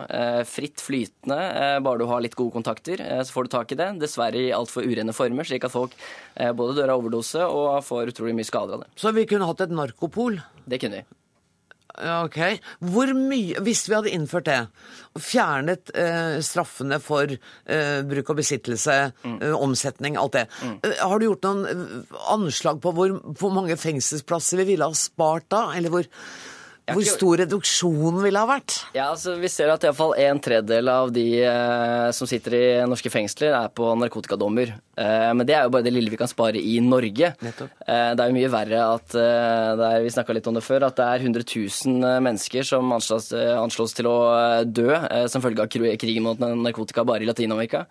fritt 0.47 0.81
flytende 0.81 1.81
bare 1.83 2.01
du 2.01 2.05
har 2.09 2.21
litt 2.21 2.35
gode 2.35 2.53
kontakter, 2.55 2.97
så 2.97 3.33
får 3.33 3.43
du 3.43 3.53
tak 3.53 3.71
i 3.71 3.79
det. 3.79 3.89
Dessverre 4.01 4.41
i 4.41 4.51
altfor 4.55 4.85
urene 4.87 5.13
former, 5.13 5.45
slik 5.45 5.65
at 5.67 5.73
folk 5.73 5.95
både 6.35 6.77
dør 6.79 6.95
av 6.95 7.01
overdose 7.03 7.45
og 7.45 7.81
får 7.85 8.13
utrolig 8.13 8.37
mye 8.37 8.47
skader 8.47 8.77
av 8.77 8.85
det. 8.85 8.93
Så 8.95 9.13
vi 9.15 9.27
kunne 9.29 9.49
hatt 9.49 9.65
et 9.65 9.73
narkopol? 9.75 10.41
Det 10.65 10.81
kunne 10.81 11.01
vi. 11.01 11.20
Ja, 11.97 12.21
Ok. 12.25 12.39
Hvor 12.79 13.11
mye 13.17 13.61
Hvis 13.63 13.87
vi 13.89 13.95
hadde 13.97 14.13
innført 14.13 14.47
det, 14.47 14.59
og 15.11 15.23
fjernet 15.25 15.91
eh, 15.97 16.39
straffene 16.45 17.01
for 17.03 17.27
eh, 17.31 17.99
bruk 18.07 18.31
og 18.31 18.39
besittelse, 18.39 18.95
eh, 19.27 19.55
omsetning, 19.57 20.15
alt 20.19 20.37
det, 20.37 20.45
mm. 20.63 20.77
har 21.01 21.19
du 21.19 21.27
gjort 21.27 21.49
noen 21.49 21.65
eh, 21.67 22.15
anslag 22.31 22.79
på 22.83 22.93
hvor, 22.95 23.17
hvor 23.39 23.51
mange 23.53 23.75
fengselsplasser 23.79 24.61
vi 24.61 24.71
ville 24.73 24.87
ha 24.87 24.95
spart 24.95 25.49
da? 25.51 25.65
Eller 25.75 25.91
hvor, 25.91 26.07
hvor 26.91 27.05
stor 27.05 27.41
reduksjonen 27.43 28.21
ville 28.23 28.41
ha 28.41 28.47
vært? 28.49 28.77
Ja, 28.95 29.09
altså 29.11 29.35
Vi 29.39 29.49
ser 29.51 29.71
at 29.73 29.83
iallfall 29.85 30.15
en 30.23 30.39
tredjedel 30.43 30.91
av 30.91 31.11
de 31.15 31.25
eh, 31.43 32.07
som 32.15 32.29
sitter 32.29 32.57
i 32.57 32.63
norske 32.89 33.11
fengsler, 33.13 33.55
er 33.57 33.73
på 33.75 33.91
narkotikadommer. 33.99 34.73
Eh, 35.01 35.31
men 35.33 35.47
det 35.47 35.57
er 35.57 35.65
jo 35.65 35.73
bare 35.73 35.87
det 35.87 35.93
lille 35.95 36.13
vi 36.13 36.19
kan 36.19 36.29
spare 36.29 36.61
i 36.61 36.77
Norge. 36.85 37.33
Nettopp. 37.41 37.73
det 37.81 38.23
er 38.23 38.29
jo 38.29 38.37
mye 38.37 38.51
verre 38.53 38.81
at 38.95 39.15
eh, 39.17 39.85
er, 39.87 39.99
vi 40.05 40.13
snakka 40.13 40.35
litt 40.37 40.47
om 40.49 40.57
det 40.57 40.63
før, 40.65 40.85
at 40.87 40.99
det 40.99 41.07
er 41.07 41.25
100 41.25 41.45
000 41.47 42.21
mennesker 42.23 42.67
som 42.67 42.91
anslås, 42.95 43.31
eh, 43.37 43.53
anslås 43.57 43.95
til 43.97 44.09
å 44.09 44.17
eh, 44.35 44.63
dø 44.67 44.89
eh, 44.93 45.25
som 45.31 45.43
følge 45.43 45.65
av 45.65 45.71
krigen 45.71 46.25
mot 46.25 46.39
narkotika 46.39 47.05
bare 47.07 47.25
i 47.25 47.29
Latin-Amerika. 47.29 47.85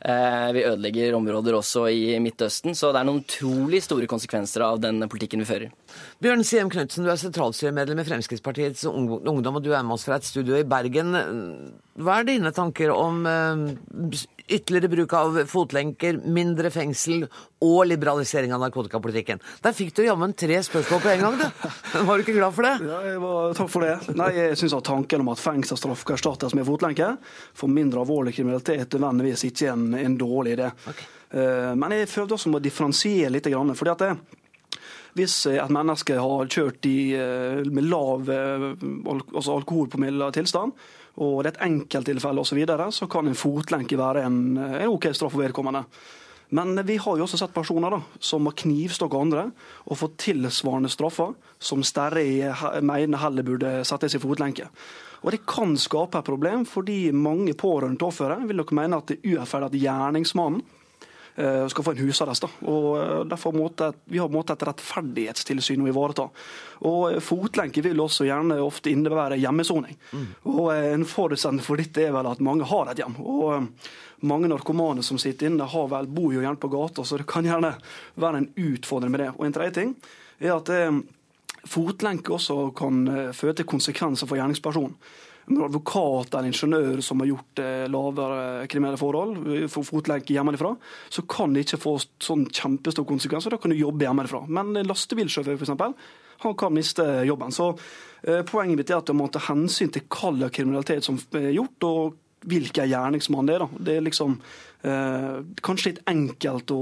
Eh, 0.00 0.48
vi 0.56 0.64
ødelegger 0.68 1.16
områder 1.18 1.56
også 1.58 1.86
i 1.92 2.18
Midtøsten, 2.22 2.76
så 2.76 2.92
det 2.92 3.02
er 3.02 3.08
noen 3.08 3.22
utrolig 3.24 3.82
store 3.84 4.08
konsekvenser 4.10 4.66
av 4.66 4.82
den 4.82 5.06
politikken 5.10 5.42
vi 5.42 5.48
fører. 5.48 5.74
Bjørn 6.22 6.44
Siem 6.46 6.70
Knutsen, 6.72 7.06
du 7.06 7.12
er 7.12 7.20
sentralstyremedlem 7.20 8.02
i 8.02 8.08
Fremskrittspartiets 8.08 8.86
Ungdom, 8.90 9.58
og 9.58 9.64
du 9.64 9.72
er 9.72 9.84
med 9.86 9.96
oss 9.98 10.06
fra 10.08 10.20
et 10.20 10.28
studio 10.28 10.58
i 10.58 10.66
Bergen. 10.68 11.14
Hva 11.96 12.18
er 12.20 12.26
dine 12.28 12.52
tanker 12.52 12.90
om 12.92 13.22
eh, 13.28 13.60
ytterligere 14.52 14.90
bruk 14.92 15.14
av 15.16 15.38
fotlenker, 15.48 16.18
mindre 16.28 16.70
fengsel 16.74 17.24
og 17.64 17.78
liberalisering 17.88 18.52
av 18.52 18.60
narkotikapolitikken? 18.66 19.40
Der 19.64 19.76
fikk 19.76 19.94
du 19.96 20.04
jammen 20.04 20.36
tre 20.36 20.60
spørsmål 20.66 21.02
på 21.02 21.12
en 21.14 21.24
gang, 21.24 21.40
du. 21.40 21.68
Var 22.10 22.12
du 22.12 22.26
ikke 22.26 22.36
glad 22.36 22.56
for 22.56 22.68
det? 22.68 22.74
Ja, 22.84 23.00
jeg 23.08 23.20
var, 23.24 23.56
takk 23.56 23.72
for 23.72 23.86
det. 23.86 24.16
Nei, 24.18 24.30
jeg 24.36 24.60
synes 24.60 24.76
at 24.76 24.88
Tanken 24.90 25.24
om 25.24 25.32
at 25.32 25.42
fengselsstraff 25.42 26.04
skal 26.04 26.18
erstattes 26.18 26.56
med 26.56 26.68
fotlenke 26.68 27.14
for 27.56 27.72
mindre 27.72 28.04
alvorlig 28.04 28.36
kriminalitet 28.36 28.98
nødvendigvis 28.98 29.48
ikke 29.48 29.72
en, 29.72 29.88
en 29.98 30.18
dårlig 30.20 30.58
idé. 30.58 30.72
Okay. 30.92 31.12
Men 31.76 31.92
jeg 31.92 32.06
følte 32.08 32.36
også 32.36 32.52
må 32.52 32.60
differensiere 32.62 33.32
litt. 33.34 33.48
fordi 33.50 33.90
at 33.90 34.04
det, 34.04 34.12
hvis 35.16 35.34
et 35.48 35.72
menneske 35.72 36.18
har 36.20 36.48
kjørt 36.52 36.86
i, 36.88 37.14
eh, 37.16 37.64
med 37.72 37.88
lav 37.88 38.28
eh, 38.28 38.68
altså 39.08 39.56
alkoholpromille 39.56 40.28
tilstand, 40.36 40.74
og 41.16 41.42
det 41.42 41.50
er 41.50 41.54
et 41.54 41.64
enkelttilfelle 41.70 42.42
osv., 42.42 42.52
så, 42.52 42.58
videre, 42.58 42.86
så 42.92 43.08
kan 43.08 43.28
en 43.28 43.38
fotlenke 43.38 43.98
være 43.98 44.26
en, 44.28 44.38
en 44.58 44.92
OK 44.92 45.08
straff 45.16 45.32
for 45.32 45.44
vedkommende. 45.44 45.86
Men 46.54 46.78
vi 46.86 46.96
har 47.02 47.16
jo 47.18 47.24
også 47.24 47.40
sett 47.40 47.54
personer 47.54 47.90
da, 47.90 47.98
som 48.22 48.46
har 48.46 48.54
knivstukket 48.60 49.18
andre 49.18 49.48
og 49.88 49.98
fått 49.98 50.18
tilsvarende 50.28 50.90
straffer, 50.92 51.32
som 51.58 51.82
Sterri 51.82 52.44
mener 52.86 53.22
heller 53.24 53.46
burde 53.46 53.72
settes 53.88 54.14
i 54.14 54.22
fotlenke. 54.22 54.68
Og 55.24 55.32
Det 55.34 55.42
kan 55.48 55.74
skape 55.80 56.20
et 56.20 56.28
problem, 56.28 56.66
fordi 56.68 57.10
mange 57.10 57.56
pårørende 57.58 57.98
til 57.98 58.12
offeret 58.12 58.46
vil 58.46 58.60
nok 58.60 58.72
mene 58.78 59.00
at 59.00 59.10
det 59.10 59.18
er 59.18 59.34
urettferdig 59.34 59.72
at 59.72 59.80
gjerningsmannen 59.82 60.62
skal 61.68 61.84
få 61.84 61.92
en 61.92 62.00
husarrest. 62.00 62.46
Da. 62.46 62.48
Og 62.70 62.88
eh, 63.00 63.24
derfor 63.28 63.52
måtte, 63.52 63.92
Vi 64.04 64.18
har 64.18 64.32
måte 64.32 64.54
et 64.56 64.64
rettferdighetstilsyn 64.64 65.84
å 65.84 65.90
ivareta. 65.90 66.28
Og 66.88 67.12
eh, 67.12 67.20
Fotlenke 67.20 67.84
vil 67.84 68.00
også 68.00 68.26
gjerne 68.28 68.58
ofte 68.64 68.92
innebære 68.92 69.38
hjemmesoning. 69.42 69.98
Og 70.48 70.72
eh, 70.74 70.92
En 70.94 71.04
forutsetning 71.04 71.64
for 71.64 71.76
dette 71.76 72.06
er 72.06 72.14
vel 72.16 72.30
at 72.30 72.40
mange 72.44 72.68
har 72.68 72.92
et 72.92 73.04
hjem. 73.04 73.20
Og 73.20 73.46
eh, 73.58 73.94
Mange 74.26 74.48
narkomane 74.48 75.02
som 75.04 75.18
sitter 75.20 75.50
inne, 75.50 75.66
har 75.68 75.88
vel, 75.92 76.06
bor 76.08 76.32
jo 76.32 76.40
gjerne 76.40 76.56
på 76.56 76.70
gata, 76.72 77.02
så 77.04 77.18
det 77.20 77.26
kan 77.28 77.44
gjerne 77.44 77.74
være 78.16 78.38
en 78.40 78.46
utfordring 78.56 79.12
med 79.12 79.20
det. 79.20 79.26
Og 79.36 79.44
En 79.44 79.52
tredje 79.52 79.74
ting 79.76 79.92
er 80.40 80.54
at 80.54 80.72
eh, 80.72 81.02
fotlenke 81.68 82.32
også 82.32 82.70
kan 82.76 83.02
eh, 83.12 83.32
føre 83.36 83.58
til 83.58 83.68
konsekvenser 83.68 84.28
for 84.28 84.40
gjerningspersonen. 84.40 84.96
En 85.46 85.62
advokat 85.62 86.34
eller 86.34 86.50
ingeniør 86.50 87.00
som 87.06 87.22
har 87.22 87.30
gjort 87.30 87.62
eh, 87.62 87.84
lavere 87.92 88.66
kriminelle 88.70 88.98
forhold, 88.98 89.38
eh, 89.54 89.68
får 89.70 89.86
fotlenke 89.86 90.34
hjemmefra, 90.34 90.72
så 91.08 91.22
kan 91.30 91.54
det 91.54 91.66
ikke 91.66 91.80
få 91.84 91.96
sånn 92.02 92.48
kjempestor 92.50 93.06
konsekvenser. 93.06 93.54
Da 93.54 93.60
kan 93.62 93.70
du 93.70 93.78
jobbe 93.78 94.08
hjemmefra. 94.08 94.42
Men 94.50 94.74
en 94.74 94.90
lastebilsjåfør, 94.90 95.60
f.eks., 95.60 96.14
han 96.42 96.54
kan 96.58 96.74
miste 96.74 97.04
jobben. 97.24 97.54
Så 97.54 97.70
eh, 98.26 98.42
poenget 98.48 98.80
mitt 98.80 98.90
er 98.90 98.98
at 98.98 99.08
du 99.08 99.14
må 99.16 99.30
ta 99.32 99.40
hensyn 99.46 99.92
til 99.94 100.04
hva 100.10 100.34
slags 100.34 100.56
kriminalitet 100.58 101.06
som 101.06 101.20
er 101.38 101.52
gjort, 101.54 101.86
og 101.88 102.18
hvilken 102.46 102.88
gjerningsmann 102.90 103.48
det 103.48 103.56
er. 103.56 103.64
da. 103.64 103.84
Det 103.86 103.96
er 103.96 104.04
liksom 104.06 104.36
eh, 104.86 105.38
kanskje 105.66 105.92
litt 105.92 106.00
enkelt 106.10 106.72
å, 106.74 106.80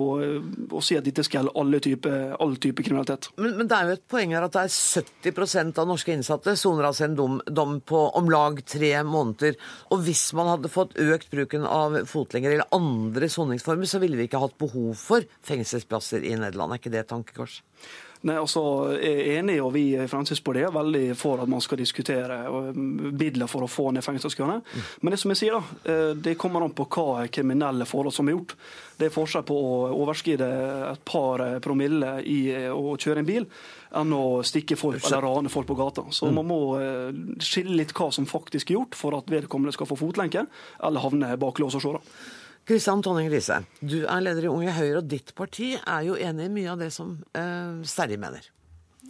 å 0.76 0.82
si 0.84 0.98
at 0.98 1.06
dette 1.06 1.24
skal 1.26 1.50
alle 1.58 1.80
typer 1.84 2.34
all 2.42 2.56
type 2.62 2.84
kriminalitet. 2.84 3.30
Men, 3.40 3.56
men 3.58 3.70
det 3.70 3.78
er 3.78 3.88
jo 3.88 3.96
et 3.96 4.06
poeng 4.10 4.34
her 4.36 4.46
at 4.46 4.56
det 4.56 4.64
er 4.66 4.76
70% 5.30 5.80
av 5.82 5.90
norske 5.90 6.14
innsatte 6.14 6.56
soner 6.60 6.88
altså 6.88 7.08
en 7.08 7.18
dom, 7.18 7.38
dom 7.46 7.78
på 7.84 8.04
om 8.18 8.30
lag 8.32 8.60
tre 8.68 8.92
måneder. 9.08 9.58
Og 9.94 10.04
hvis 10.06 10.26
man 10.36 10.52
hadde 10.54 10.72
fått 10.72 10.96
økt 11.00 11.30
bruken 11.34 11.66
av 11.68 12.02
fotlenger 12.10 12.54
eller 12.54 12.74
andre 12.76 13.30
soningsformer, 13.32 13.88
så 13.88 14.02
ville 14.02 14.20
vi 14.20 14.28
ikke 14.28 14.42
hatt 14.42 14.58
behov 14.60 14.94
for 15.00 15.26
fengselsplasser 15.46 16.24
i 16.24 16.36
Nederland. 16.38 16.74
Er 16.74 16.82
ikke 16.82 16.94
det 16.94 17.04
et 17.04 17.12
tankekors? 17.14 17.62
Nei, 18.24 18.38
altså, 18.40 18.62
Jeg 18.96 19.20
er 19.20 19.38
enig, 19.42 19.58
og 19.60 19.74
vi 19.74 19.82
i 19.92 20.06
Fremskrittspartiet 20.08 20.70
er 20.70 20.72
veldig 20.72 21.02
for 21.18 21.42
at 21.42 21.50
man 21.50 21.60
skal 21.60 21.80
diskutere 21.80 22.38
eh, 22.48 22.78
midler 23.12 23.50
for 23.50 23.66
å 23.66 23.68
få 23.68 23.90
ned 23.92 24.04
fengselskøene. 24.04 24.60
Men 25.02 25.12
det 25.12 25.18
som 25.20 25.32
jeg 25.32 25.42
sier 25.42 25.58
da, 25.58 25.78
eh, 25.92 26.12
det 26.16 26.38
kommer 26.40 26.64
an 26.64 26.72
på 26.76 26.86
hva 26.88 27.26
kriminelle 27.28 27.84
forhold 27.88 28.16
som 28.16 28.30
er 28.30 28.36
gjort. 28.38 28.54
Det 28.96 29.10
er 29.10 29.12
forskjell 29.12 29.44
på 29.44 29.56
å 29.58 29.74
overskride 29.92 30.48
et 30.92 31.02
par 31.04 31.44
eh, 31.44 31.58
promille 31.64 32.14
i 32.24 32.38
å 32.72 32.94
kjøre 32.96 33.20
en 33.20 33.28
bil, 33.28 33.48
enn 33.94 34.16
å 34.16 34.40
stikke 34.46 34.78
folk 34.80 35.02
eller 35.02 35.26
rane 35.26 35.52
folk 35.52 35.68
på 35.68 35.76
gata. 35.78 36.06
Så 36.14 36.30
man 36.32 36.48
må 36.48 36.62
skille 37.44 37.76
litt 37.76 37.92
hva 37.94 38.08
som 38.14 38.24
faktisk 38.26 38.72
er 38.72 38.78
gjort 38.78 38.96
for 38.98 39.18
at 39.18 39.28
vedkommende 39.30 39.74
skal 39.76 39.90
få 39.90 40.00
fotlenke, 40.00 40.46
eller 40.80 41.04
havne 41.04 41.34
bak 41.40 41.60
lås 41.60 41.76
og 41.76 41.84
slå. 41.84 42.00
Kristian 42.64 43.02
Tonning 43.04 43.28
Riise, 43.32 43.60
du 43.80 44.02
er 44.02 44.24
leder 44.24 44.46
i 44.46 44.52
Unge 44.52 44.72
Høyre, 44.72 45.02
og 45.02 45.08
ditt 45.10 45.34
parti 45.36 45.74
er 45.76 46.06
jo 46.06 46.16
enig 46.16 46.48
i 46.48 46.54
mye 46.54 46.72
av 46.72 46.80
det 46.80 46.90
som 46.94 47.18
eh, 47.36 47.82
Sterri 47.84 48.16
mener. 48.20 48.46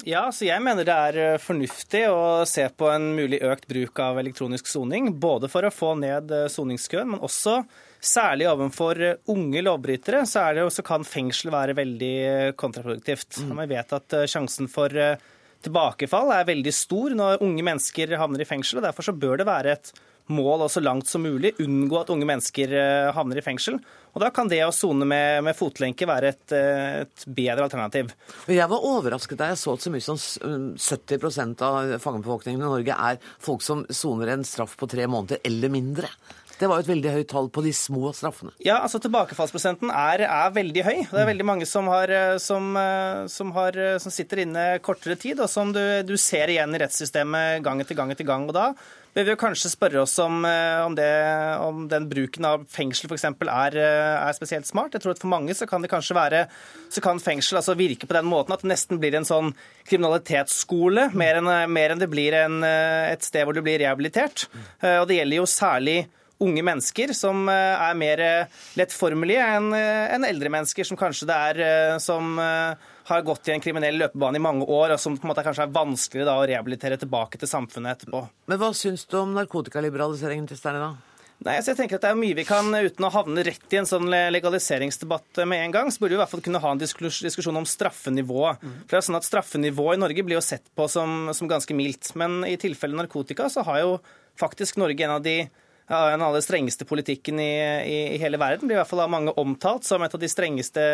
Ja, 0.02 0.26
så 0.34 0.48
jeg 0.48 0.62
mener 0.64 0.86
det 0.86 0.94
er 0.94 1.18
eh, 1.22 1.40
fornuftig 1.40 2.02
å 2.10 2.42
se 2.48 2.64
på 2.74 2.88
en 2.90 3.12
mulig 3.14 3.38
økt 3.46 3.68
bruk 3.70 4.00
av 4.02 4.18
elektronisk 4.18 4.66
soning. 4.68 5.12
Både 5.20 5.48
for 5.52 5.64
å 5.64 5.72
få 5.72 5.92
ned 6.00 6.32
eh, 6.34 6.48
soningskøen, 6.50 7.14
men 7.14 7.22
også 7.24 7.60
særlig 8.04 8.48
overfor 8.50 9.00
eh, 9.00 9.20
unge 9.30 9.62
lovbrytere, 9.62 10.24
så, 10.26 10.48
er 10.48 10.58
det, 10.58 10.66
så 10.74 10.84
kan 10.86 11.06
fengsel 11.06 11.54
være 11.54 11.76
veldig 11.78 12.16
kontraproduktivt. 12.60 13.38
Mm. 13.44 13.54
Vi 13.62 13.70
vet 13.76 13.94
at 14.00 14.18
sjansen 14.30 14.68
for 14.72 14.92
tilbakefall 15.64 16.34
er 16.34 16.50
veldig 16.50 16.74
stor 16.74 17.14
når 17.16 17.44
unge 17.46 17.64
mennesker 17.64 18.18
havner 18.20 18.42
i 18.42 18.48
fengsel. 18.48 18.82
og 18.82 18.88
Derfor 18.88 19.08
så 19.08 19.16
bør 19.16 19.40
det 19.40 19.48
være 19.48 19.78
et 19.78 19.94
mål 20.32 20.64
og 20.64 20.70
så 20.72 20.80
langt 20.80 21.10
som 21.10 21.24
mulig 21.26 21.52
unngå 21.60 21.98
at 22.00 22.12
unge 22.14 22.28
mennesker 22.28 22.72
havner 23.16 23.40
i 23.40 23.44
fengsel. 23.44 23.76
Og 24.14 24.22
Da 24.22 24.30
kan 24.30 24.48
det 24.48 24.60
å 24.64 24.70
sone 24.72 25.04
med, 25.08 25.42
med 25.44 25.56
fotlenke 25.58 26.06
være 26.06 26.30
et, 26.30 26.54
et 26.54 27.24
bedre 27.26 27.66
alternativ. 27.66 28.12
Jeg 28.46 28.70
var 28.70 28.86
overrasket 28.86 29.40
da 29.40 29.50
jeg 29.50 29.60
så 29.60 29.74
at 29.74 29.84
så 29.84 29.92
mye 29.92 30.06
som 30.06 30.16
70% 30.78 31.66
av 31.66 31.96
fangebefolkningen 32.00 32.62
i 32.62 32.64
Norge 32.64 32.96
er 33.10 33.20
folk 33.42 33.66
som 33.66 33.82
soner 33.90 34.36
en 34.36 34.46
straff 34.46 34.78
på 34.80 34.88
tre 34.90 35.08
måneder 35.10 35.42
eller 35.44 35.72
mindre. 35.74 36.12
Det 36.58 36.68
var 36.70 36.78
jo 36.78 36.84
et 36.84 36.90
veldig 36.92 37.12
høyt 37.16 37.30
tall 37.32 37.48
på 37.50 37.62
de 37.64 37.72
små 37.74 38.12
straffene. 38.14 38.52
Ja, 38.62 38.78
altså 38.84 39.00
Tilbakefallsprosenten 39.02 39.90
er, 39.90 40.24
er 40.28 40.52
veldig 40.54 40.84
høy. 40.86 40.98
Det 41.10 41.22
er 41.22 41.30
veldig 41.32 41.46
mange 41.48 41.66
som, 41.68 41.88
har, 41.90 42.10
eh, 42.14 42.36
som, 42.42 42.68
eh, 42.78 43.24
som, 43.30 43.50
har, 43.56 43.78
eh, 43.78 43.96
som 44.02 44.14
sitter 44.14 44.44
inne 44.44 44.66
kortere 44.84 45.18
tid, 45.20 45.42
og 45.42 45.50
som 45.50 45.74
du, 45.74 45.82
du 46.06 46.14
ser 46.20 46.52
igjen 46.54 46.74
i 46.76 46.82
rettssystemet 46.84 47.64
gang 47.64 47.82
etter 47.82 47.98
gang 47.98 48.14
etter 48.14 48.28
gang. 48.28 48.46
og 48.46 48.54
da 48.54 48.70
vi 49.14 49.30
jo 49.30 49.38
kanskje 49.38 49.70
spørre 49.70 50.00
oss 50.02 50.16
om, 50.18 50.40
eh, 50.48 50.80
om, 50.82 50.94
det, 50.98 51.06
om 51.62 51.84
den 51.90 52.08
bruken 52.10 52.46
av 52.48 52.64
fengsel 52.70 53.06
f.eks. 53.06 53.24
Er, 53.30 53.76
eh, 53.78 54.14
er 54.26 54.34
spesielt 54.34 54.66
smart. 54.66 54.96
Jeg 54.96 55.04
tror 55.04 55.14
at 55.14 55.20
For 55.22 55.30
mange 55.30 55.54
så 55.54 55.68
kan 55.70 55.84
det 55.84 55.90
kanskje 55.92 56.16
være, 56.18 56.40
så 56.90 57.02
kan 57.04 57.22
fengsel 57.22 57.60
altså 57.60 57.76
virke 57.78 58.08
på 58.10 58.16
den 58.16 58.26
måten 58.26 58.56
at 58.56 58.64
det 58.64 58.72
nesten 58.72 58.98
blir 58.98 59.14
en 59.14 59.28
sånn 59.28 59.52
kriminalitetsskole, 59.86 61.12
mer 61.14 61.38
enn, 61.38 61.52
mer 61.70 61.94
enn 61.94 62.02
det 62.02 62.10
blir 62.10 62.34
en, 62.42 62.58
eh, 62.66 63.12
et 63.12 63.22
sted 63.22 63.46
hvor 63.46 63.54
du 63.54 63.62
blir 63.62 63.78
rehabilitert. 63.84 64.48
Eh, 64.82 64.98
Og 64.98 65.06
Det 65.06 65.20
gjelder 65.20 65.38
jo 65.38 65.46
særlig 65.46 65.98
unge 66.42 66.64
mennesker 66.66 67.14
som 67.14 67.46
er 67.48 67.94
mer 67.94 68.20
lettformelige 68.74 69.38
enn 69.38 70.24
eldre 70.26 70.50
mennesker, 70.50 70.84
som 70.84 70.98
kanskje 70.98 71.28
det 71.30 71.36
er 71.62 71.98
som 72.02 72.34
har 73.04 73.24
gått 73.26 73.48
i 73.48 73.54
en 73.54 73.62
kriminell 73.64 73.98
løpebane 74.00 74.40
i 74.40 74.44
mange 74.44 74.64
år, 74.64 74.94
og 74.94 75.00
som 75.00 75.16
på 75.18 75.26
en 75.26 75.32
måte 75.32 75.44
kanskje 75.44 75.66
er 75.66 75.74
vanskeligere 75.74 76.30
da 76.30 76.36
å 76.40 76.46
rehabilitere 76.48 77.00
tilbake 77.00 77.40
til 77.40 77.50
samfunnet 77.50 77.98
etterpå. 77.98 78.22
Men 78.48 78.60
hva 78.60 78.70
syns 78.76 79.04
du 79.10 79.18
om 79.20 79.34
narkotikaliberaliseringen 79.36 80.48
til 80.48 80.60
Sterne, 80.60 80.88
da? 80.88 81.14
Nei, 81.44 81.56
altså 81.58 81.72
jeg 81.72 81.78
tenker 81.80 81.98
at 81.98 82.04
Det 82.04 82.10
er 82.14 82.16
mye 82.16 82.36
vi 82.38 82.44
kan, 82.46 82.68
uten 82.70 83.04
å 83.04 83.10
havne 83.12 83.42
rett 83.44 83.74
i 83.74 83.78
en 83.80 83.88
sånn 83.88 84.06
legaliseringsdebatt 84.32 85.42
med 85.50 85.64
en 85.64 85.74
gang, 85.74 85.90
så 85.92 86.00
burde 86.00 86.14
vi 86.14 86.16
i 86.16 86.22
hvert 86.22 86.32
fall 86.32 86.44
kunne 86.46 86.62
ha 86.62 86.70
en 86.72 86.80
diskusjon 86.80 87.60
om 87.60 87.66
straffenivået. 87.68 88.62
For 88.62 88.94
det 88.94 89.00
er 89.00 89.06
sånn 89.08 89.18
at 89.18 89.26
Straffenivået 89.28 89.98
i 89.98 90.02
Norge 90.04 90.24
blir 90.24 90.38
jo 90.38 90.44
sett 90.46 90.70
på 90.78 90.86
som, 90.88 91.28
som 91.36 91.50
ganske 91.50 91.76
mildt. 91.76 92.14
Men 92.20 92.46
i 92.48 92.56
tilfelle 92.60 92.96
narkotika 92.96 93.50
så 93.52 93.66
har 93.66 93.82
jo 93.82 93.98
faktisk 94.40 94.80
Norge 94.80 95.04
en 95.04 95.18
av 95.18 95.26
de 95.26 95.42
ja, 95.88 96.10
en 96.10 96.22
av 96.22 96.34
de 96.34 96.42
strengeste 96.42 96.86
politikken 96.88 97.40
i, 97.40 97.50
i, 97.84 97.98
i 98.14 98.20
hele 98.22 98.40
verden. 98.40 98.68
Blir 98.68 98.78
i 98.78 98.80
hvert 98.80 98.90
fall 98.90 99.04
av 99.04 99.12
mange 99.12 99.34
omtalt 99.40 99.84
som 99.86 100.02
et 100.04 100.14
av 100.14 100.22
de 100.22 100.30
strengeste 100.30 100.84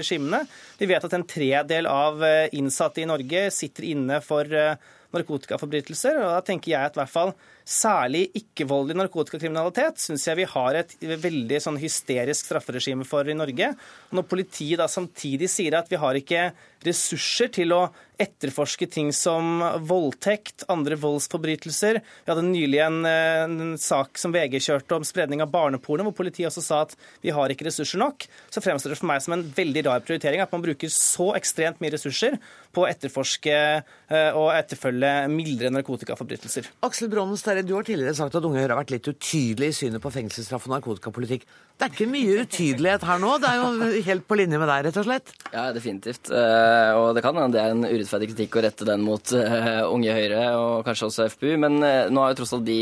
regimene. 0.00 0.42
Vi 0.80 0.88
vet 0.90 1.04
at 1.06 1.14
en 1.16 1.26
tredel 1.28 1.88
av 1.90 2.24
eh, 2.26 2.48
innsatte 2.58 3.04
i 3.04 3.08
Norge 3.08 3.46
sitter 3.54 3.86
inne 3.92 4.18
for 4.24 4.48
eh, 4.50 4.74
narkotikaforbrytelser. 5.16 6.20
og 6.22 6.36
da 6.36 6.40
tenker 6.46 6.74
jeg 6.74 6.90
at 6.90 6.96
i 6.96 7.02
hvert 7.02 7.12
fall 7.12 7.34
Særlig 7.62 8.24
ikke-voldelig 8.34 8.96
narkotikakriminalitet 8.98 10.00
syns 10.02 10.24
jeg 10.26 10.40
vi 10.40 10.48
har 10.50 10.78
et 10.80 10.96
veldig 10.98 11.60
sånn 11.62 11.78
hysterisk 11.78 12.48
strafferegime 12.48 13.06
for 13.06 13.28
i 13.30 13.36
Norge. 13.38 13.68
Når 14.10 14.26
politiet 14.26 14.80
da 14.82 14.88
samtidig 14.90 15.46
sier 15.50 15.76
at 15.78 15.90
vi 15.90 16.00
har 16.02 16.18
ikke 16.18 16.48
ressurser 16.82 17.52
til 17.54 17.70
å 17.76 17.84
etterforske 18.18 18.88
ting 18.90 19.12
som 19.14 19.62
voldtekt, 19.86 20.64
andre 20.70 20.98
voldsforbrytelser. 20.98 22.00
Vi 22.02 22.32
hadde 22.32 22.44
nylig 22.48 22.80
en, 22.82 22.98
en 23.06 23.78
sak 23.78 24.18
som 24.18 24.34
VG 24.34 24.58
kjørte 24.66 24.98
om 24.98 25.06
spredning 25.06 25.42
av 25.42 25.52
barneporno, 25.54 26.08
hvor 26.08 26.18
politiet 26.18 26.50
også 26.50 26.64
sa 26.66 26.80
at 26.88 26.96
vi 27.22 27.30
har 27.34 27.54
ikke 27.54 27.68
ressurser 27.68 28.02
nok. 28.02 28.26
Så 28.50 28.62
fremstår 28.62 28.94
det 28.94 28.98
for 28.98 29.10
meg 29.10 29.22
som 29.22 29.36
en 29.36 29.46
veldig 29.54 29.86
rar 29.86 30.02
prioritering 30.02 30.42
at 30.42 30.54
man 30.54 30.66
bruker 30.66 30.90
så 30.90 31.30
ekstremt 31.38 31.78
mye 31.82 31.94
ressurser 31.94 32.40
på 32.72 32.84
å 32.84 32.88
etterforske 32.88 33.52
eh, 33.52 34.38
og 34.38 34.48
etterfølge 34.54 35.10
mildere 35.32 35.72
narkotikaforbrytelser. 35.74 36.70
Aksel 36.86 37.10
Brånen 37.12 37.38
Sterre, 37.40 37.64
du 37.66 37.74
har 37.76 37.86
tidligere 37.86 38.16
sagt 38.16 38.36
at 38.38 38.46
Unge 38.48 38.62
Høyre 38.62 38.74
har 38.74 38.82
vært 38.82 38.94
litt 38.94 39.10
utydelig 39.12 39.72
i 39.72 39.76
synet 39.76 40.02
på 40.02 40.12
fengselsstraff 40.14 40.68
og 40.68 40.74
narkotikapolitikk. 40.76 41.46
Det 41.76 41.86
er 41.86 41.94
ikke 41.94 42.08
mye 42.12 42.44
utydelighet 42.44 43.04
her 43.08 43.20
nå? 43.22 43.32
Det 43.42 43.48
er 43.50 43.60
jo 43.60 44.02
helt 44.08 44.26
på 44.28 44.38
linje 44.38 44.60
med 44.60 44.70
deg, 44.70 44.84
rett 44.86 44.98
og 45.00 45.06
slett? 45.08 45.32
Ja, 45.52 45.66
definitivt. 45.74 46.30
Eh, 46.32 46.92
og 46.96 47.12
det 47.16 47.24
kan 47.24 47.38
hende 47.38 47.56
det 47.56 47.62
er 47.62 47.74
en 47.74 47.86
urettferdig 47.86 48.30
kritikk 48.32 48.58
å 48.60 48.64
rette 48.64 48.88
den 48.88 49.04
mot 49.04 49.34
eh, 49.36 49.82
Unge 49.88 50.16
Høyre 50.16 50.44
og 50.60 50.86
kanskje 50.86 51.08
også 51.08 51.28
FPU, 51.34 51.50
men 51.60 51.80
nå 51.82 52.24
har 52.24 52.32
jo 52.32 52.40
tross 52.40 52.54
alt 52.56 52.66
de 52.68 52.80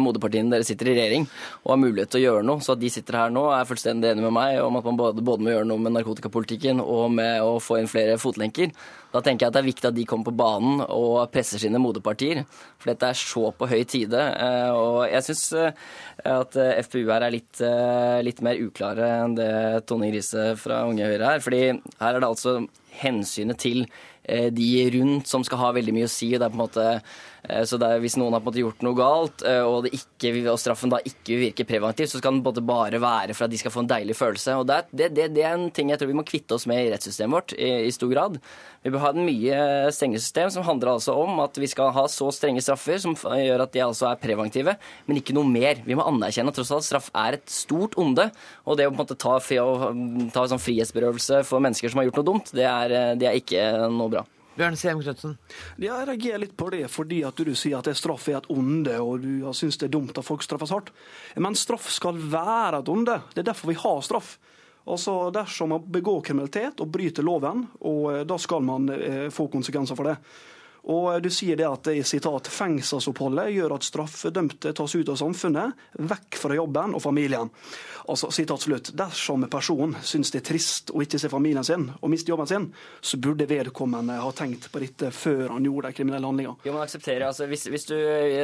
moderpartiene 0.00 0.52
dere 0.52 0.66
sitter 0.66 0.92
i 0.92 0.96
regjering 0.96 1.26
og 1.64 1.72
har 1.74 1.82
mulighet 1.82 2.14
til 2.14 2.22
å 2.22 2.26
gjøre 2.26 2.46
noe. 2.48 2.64
Så 2.64 2.76
at 2.76 2.82
de 2.82 2.92
sitter 2.92 3.20
her 3.20 3.32
nå 3.34 3.48
er 3.52 3.68
fullstendig 3.68 4.12
enig 4.12 4.24
med 4.24 4.36
meg 4.36 4.60
om 4.64 4.78
at 4.78 4.86
man 4.86 5.00
både, 5.00 5.24
både 5.26 5.44
må 5.44 5.52
gjøre 5.52 5.68
noe 5.68 5.82
med 5.82 5.96
narkotikapolitikken 5.98 6.80
og 6.84 7.10
med 7.16 7.42
å 7.44 7.56
få 7.62 7.80
inn 7.80 7.90
flere 7.90 8.16
fotlenker. 8.20 8.72
Da 9.12 9.22
tenker 9.24 9.46
jeg 9.46 9.52
at 9.52 9.56
det 9.56 9.62
er 9.62 9.68
viktig 9.70 9.88
at 9.88 9.96
de 9.96 10.06
kommer 10.08 10.30
på 10.30 10.36
banen 10.38 10.82
og 10.86 11.30
presser 11.32 11.62
sine 11.62 11.80
moderpartier. 11.82 12.42
For 12.80 12.92
dette 12.92 13.10
er 13.12 13.20
så 13.20 13.50
på 13.56 13.68
høy 13.70 13.82
tide. 13.88 14.24
Og 14.76 15.06
jeg 15.08 15.26
syns 15.28 15.44
at 16.26 16.58
FPU 16.88 17.06
her 17.06 17.24
er 17.24 17.34
litt, 17.34 17.62
litt 18.26 18.42
mer 18.44 18.60
uklare 18.60 19.12
enn 19.22 19.38
det 19.38 19.52
Tonning 19.88 20.12
Grise 20.14 20.50
fra 20.60 20.82
Unge 20.90 21.08
Høyre 21.08 21.36
er. 21.36 21.44
fordi 21.44 21.62
her 21.70 22.10
er 22.10 22.20
det 22.20 22.28
altså 22.28 22.58
hensynet 22.96 23.60
til 23.60 23.84
eh, 24.24 24.48
de 24.54 24.68
rundt 24.94 25.28
som 25.28 25.44
skal 25.44 25.60
ha 25.60 25.72
veldig 25.76 25.94
mye 25.96 26.08
å 26.08 26.12
si. 26.12 26.32
og 26.34 26.40
det 26.40 26.46
er 26.48 26.54
på 26.54 26.58
en 26.58 26.64
måte 26.64 26.86
Eh, 26.96 27.35
så 27.46 27.78
er, 27.78 28.00
Hvis 28.02 28.16
noen 28.18 28.34
har 28.34 28.42
på 28.42 28.48
en 28.48 28.52
måte 28.52 28.62
gjort 28.62 28.84
noe 28.86 28.98
galt, 28.98 29.44
eh, 29.46 29.62
og, 29.62 29.86
ikke, 29.86 30.32
og 30.50 30.58
straffen 30.60 30.92
da 30.92 31.00
ikke 31.06 31.38
virker 31.40 31.68
preventivt, 31.68 32.10
så 32.12 32.20
skal 32.20 32.40
den 32.40 32.62
bare 32.66 33.00
være 33.02 33.36
for 33.36 33.46
at 33.46 33.52
de 33.52 33.60
skal 33.60 33.74
få 33.74 33.84
en 33.84 33.90
deilig 33.90 34.16
følelse. 34.18 34.56
og 34.60 34.66
Det, 34.66 34.80
det, 34.90 35.10
det, 35.16 35.28
det 35.36 35.44
er 35.46 35.54
en 35.54 35.70
ting 35.70 35.92
jeg 35.92 36.00
tror 36.00 36.10
vi 36.10 36.18
må 36.18 36.26
kvitte 36.26 36.56
oss 36.56 36.66
med 36.70 36.82
i 36.84 36.90
rettssystemet 36.92 37.36
vårt 37.36 37.56
i, 37.58 37.70
i 37.86 37.94
stor 37.94 38.10
grad. 38.12 38.38
Vi 38.82 38.92
bør 38.94 39.02
ha 39.02 39.12
et 39.14 39.22
mye 39.22 39.60
strengere 39.94 40.22
system 40.22 40.52
som 40.54 40.66
handler 40.66 40.94
altså 40.96 41.16
om 41.18 41.40
at 41.42 41.58
vi 41.58 41.70
skal 41.70 41.90
ha 41.94 42.06
så 42.10 42.30
strenge 42.34 42.62
straffer 42.62 43.00
som 43.02 43.16
gjør 43.16 43.64
at 43.64 43.74
de 43.74 43.82
altså 43.82 44.10
er 44.10 44.20
preventive, 44.22 44.76
men 45.06 45.18
ikke 45.20 45.34
noe 45.36 45.48
mer. 45.48 45.82
Vi 45.86 45.96
må 45.98 46.06
anerkjenne 46.06 46.54
tross 46.54 46.74
alt 46.74 46.86
straff 46.86 47.10
er 47.14 47.38
et 47.38 47.50
stort 47.50 47.98
onde. 47.98 48.28
Og 48.66 48.78
det 48.78 48.86
å 48.86 48.92
på 48.92 48.98
en 48.98 49.02
måte 49.04 49.18
ta, 49.18 49.38
ta 49.38 50.46
sånn 50.50 50.62
frihetsberøvelse 50.62 51.42
for 51.46 51.62
mennesker 51.62 51.90
som 51.90 52.02
har 52.02 52.10
gjort 52.10 52.22
noe 52.22 52.30
dumt, 52.32 52.54
det 52.54 52.66
er, 52.70 52.96
det 53.18 53.30
er 53.30 53.42
ikke 53.42 53.68
noe 53.90 54.18
bra. 54.18 54.26
Bjørn 54.56 54.76
Siem 54.80 55.00
Knutsen? 55.02 55.36
Ja, 55.76 55.98
jeg 56.00 56.08
reagerer 56.08 56.40
litt 56.40 56.56
på 56.56 56.70
det 56.72 56.86
fordi 56.88 57.20
at 57.28 57.36
du 57.36 57.52
sier 57.52 57.82
at 57.82 57.90
straff 57.98 58.28
er 58.30 58.38
et 58.40 58.50
onde, 58.52 58.96
og 59.04 59.20
du 59.24 59.44
syns 59.56 59.76
det 59.76 59.90
er 59.90 59.94
dumt 59.98 60.16
at 60.16 60.24
folk 60.24 60.44
straffes 60.44 60.72
hardt. 60.72 60.92
Men 61.36 61.58
straff 61.58 61.90
skal 61.92 62.16
være 62.16 62.80
et 62.80 62.92
onde. 62.92 63.18
Det 63.34 63.44
er 63.44 63.50
derfor 63.50 63.72
vi 63.72 63.80
har 63.82 64.00
straff. 64.06 64.36
Altså, 64.86 65.30
Dersom 65.34 65.74
man 65.74 65.86
begår 65.92 66.22
kriminalitet 66.28 66.80
og 66.80 66.92
bryter 66.94 67.26
loven, 67.26 67.66
og 67.84 68.04
eh, 68.14 68.24
da 68.28 68.38
skal 68.38 68.62
man 68.64 68.88
eh, 68.94 69.26
få 69.34 69.48
konsekvenser 69.52 69.98
for 69.98 70.08
det. 70.08 70.16
Og 70.86 71.22
Du 71.22 71.30
sier 71.34 71.58
det 71.58 71.66
at 71.66 71.88
sitat, 72.06 72.46
fengselsoppholdet 72.52 73.50
gjør 73.56 73.74
at 73.74 73.86
straffedømte 73.86 74.70
tas 74.76 74.94
ut 74.94 75.08
av 75.10 75.18
samfunnet, 75.18 75.86
vekk 75.98 76.38
fra 76.38 76.54
jobben 76.54 76.94
og 76.94 77.02
familien. 77.02 77.50
Altså, 78.06 78.30
sitat 78.30 78.62
slutt. 78.62 78.92
Dersom 78.94 79.42
en 79.42 79.50
person 79.50 79.96
syns 80.06 80.30
det 80.30 80.44
er 80.44 80.46
trist 80.52 80.92
å 80.94 81.02
ikke 81.02 81.18
se 81.18 81.30
familien 81.32 81.66
sin 81.66 81.88
og 81.96 82.10
miste 82.12 82.30
jobben 82.30 82.46
sin, 82.46 82.68
så 83.02 83.18
burde 83.18 83.48
vedkommende 83.50 84.20
ha 84.22 84.30
tenkt 84.36 84.68
på 84.70 84.82
dette 84.82 85.10
før 85.10 85.56
han 85.56 85.66
gjorde 85.66 85.90
de 85.90 85.98
kriminelle 85.98 86.30
handlingene. 86.30 86.62
Jo, 86.62 86.74
man 86.76 86.84
aksepterer, 86.86 87.26
altså, 87.26 87.48
hvis, 87.50 87.66
hvis, 87.72 87.88
du, 87.90 87.96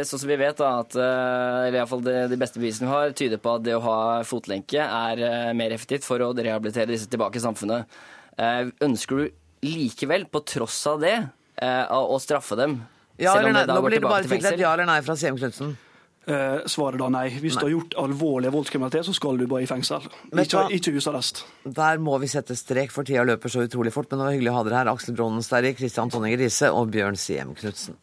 sånn 0.09 0.25
som 0.25 0.33
vi 0.33 0.41
vet, 0.41 0.59
da, 0.59 0.73
at 0.83 0.97
eh, 0.99 1.69
eller 1.69 1.79
iallfall 1.79 2.03
fall 2.03 2.09
det, 2.09 2.17
de 2.33 2.41
beste 2.41 2.59
bevisene 2.59 2.89
vi 2.89 2.97
har, 2.97 3.15
tyder 3.23 3.43
på 3.43 3.55
at 3.55 3.69
det 3.69 3.77
å 3.79 3.85
ha 3.87 4.01
fotlenke 4.27 4.83
er 4.83 5.23
eh, 5.29 5.53
mer 5.59 5.77
effektivt 5.77 6.09
for 6.09 6.25
å 6.27 6.33
rehabilitere 6.35 6.91
disse 6.91 7.11
tilbake 7.13 7.39
i 7.39 7.45
samfunnet. 7.47 8.03
Eh, 8.43 8.65
ønsker 8.83 9.23
du 9.23 9.31
likevel, 9.63 10.27
på 10.27 10.43
tross 10.49 10.81
av 10.91 10.99
det, 11.05 11.17
å 11.63 12.19
straffe 12.23 12.59
dem? 12.59 12.81
Ja 13.21 13.37
eller 13.39 13.55
nei? 13.55 13.65
Nå 13.71 13.81
blir 13.85 14.01
det 14.01 14.09
bare 14.09 14.29
fikk 14.29 14.45
et 14.51 14.61
ja 14.63 14.73
eller 14.75 14.89
nei 14.89 15.01
fra 15.05 15.17
Siem 15.19 15.39
Knutsen. 15.39 15.75
Eh, 16.23 16.61
svaret 16.71 17.01
da 17.03 17.09
nei. 17.11 17.27
Hvis 17.43 17.57
nei. 17.57 17.61
du 17.61 17.67
har 17.67 17.73
gjort 17.73 17.97
alvorlig 17.99 18.53
voldskriminalitet, 18.55 19.09
så 19.09 19.15
skal 19.17 19.41
du 19.41 19.49
bare 19.51 19.65
i 19.65 19.71
fengsel. 19.71 20.05
Ikke, 20.31 20.69
ikke 20.77 20.95
husarrest. 20.95 21.43
Der 21.67 21.99
må 21.99 22.15
vi 22.23 22.31
sette 22.31 22.55
strek, 22.59 22.95
for 22.95 23.07
tida 23.07 23.25
løper 23.27 23.51
så 23.51 23.65
utrolig 23.67 23.95
fort. 23.95 24.07
Men 24.11 24.23
det 24.23 24.29
var 24.29 24.37
hyggelig 24.37 24.53
å 24.53 24.57
ha 24.61 24.65
dere 24.69 24.81
her, 24.83 24.93
Aksel 24.95 25.19
Bronnen 25.19 25.43
Sterri, 25.43 25.75
Kristian 25.79 26.15
Tonning 26.15 26.39
Riise 26.39 26.71
og 26.71 26.93
Bjørn 26.95 27.19
Siem 27.19 27.57
Knutsen. 27.59 27.99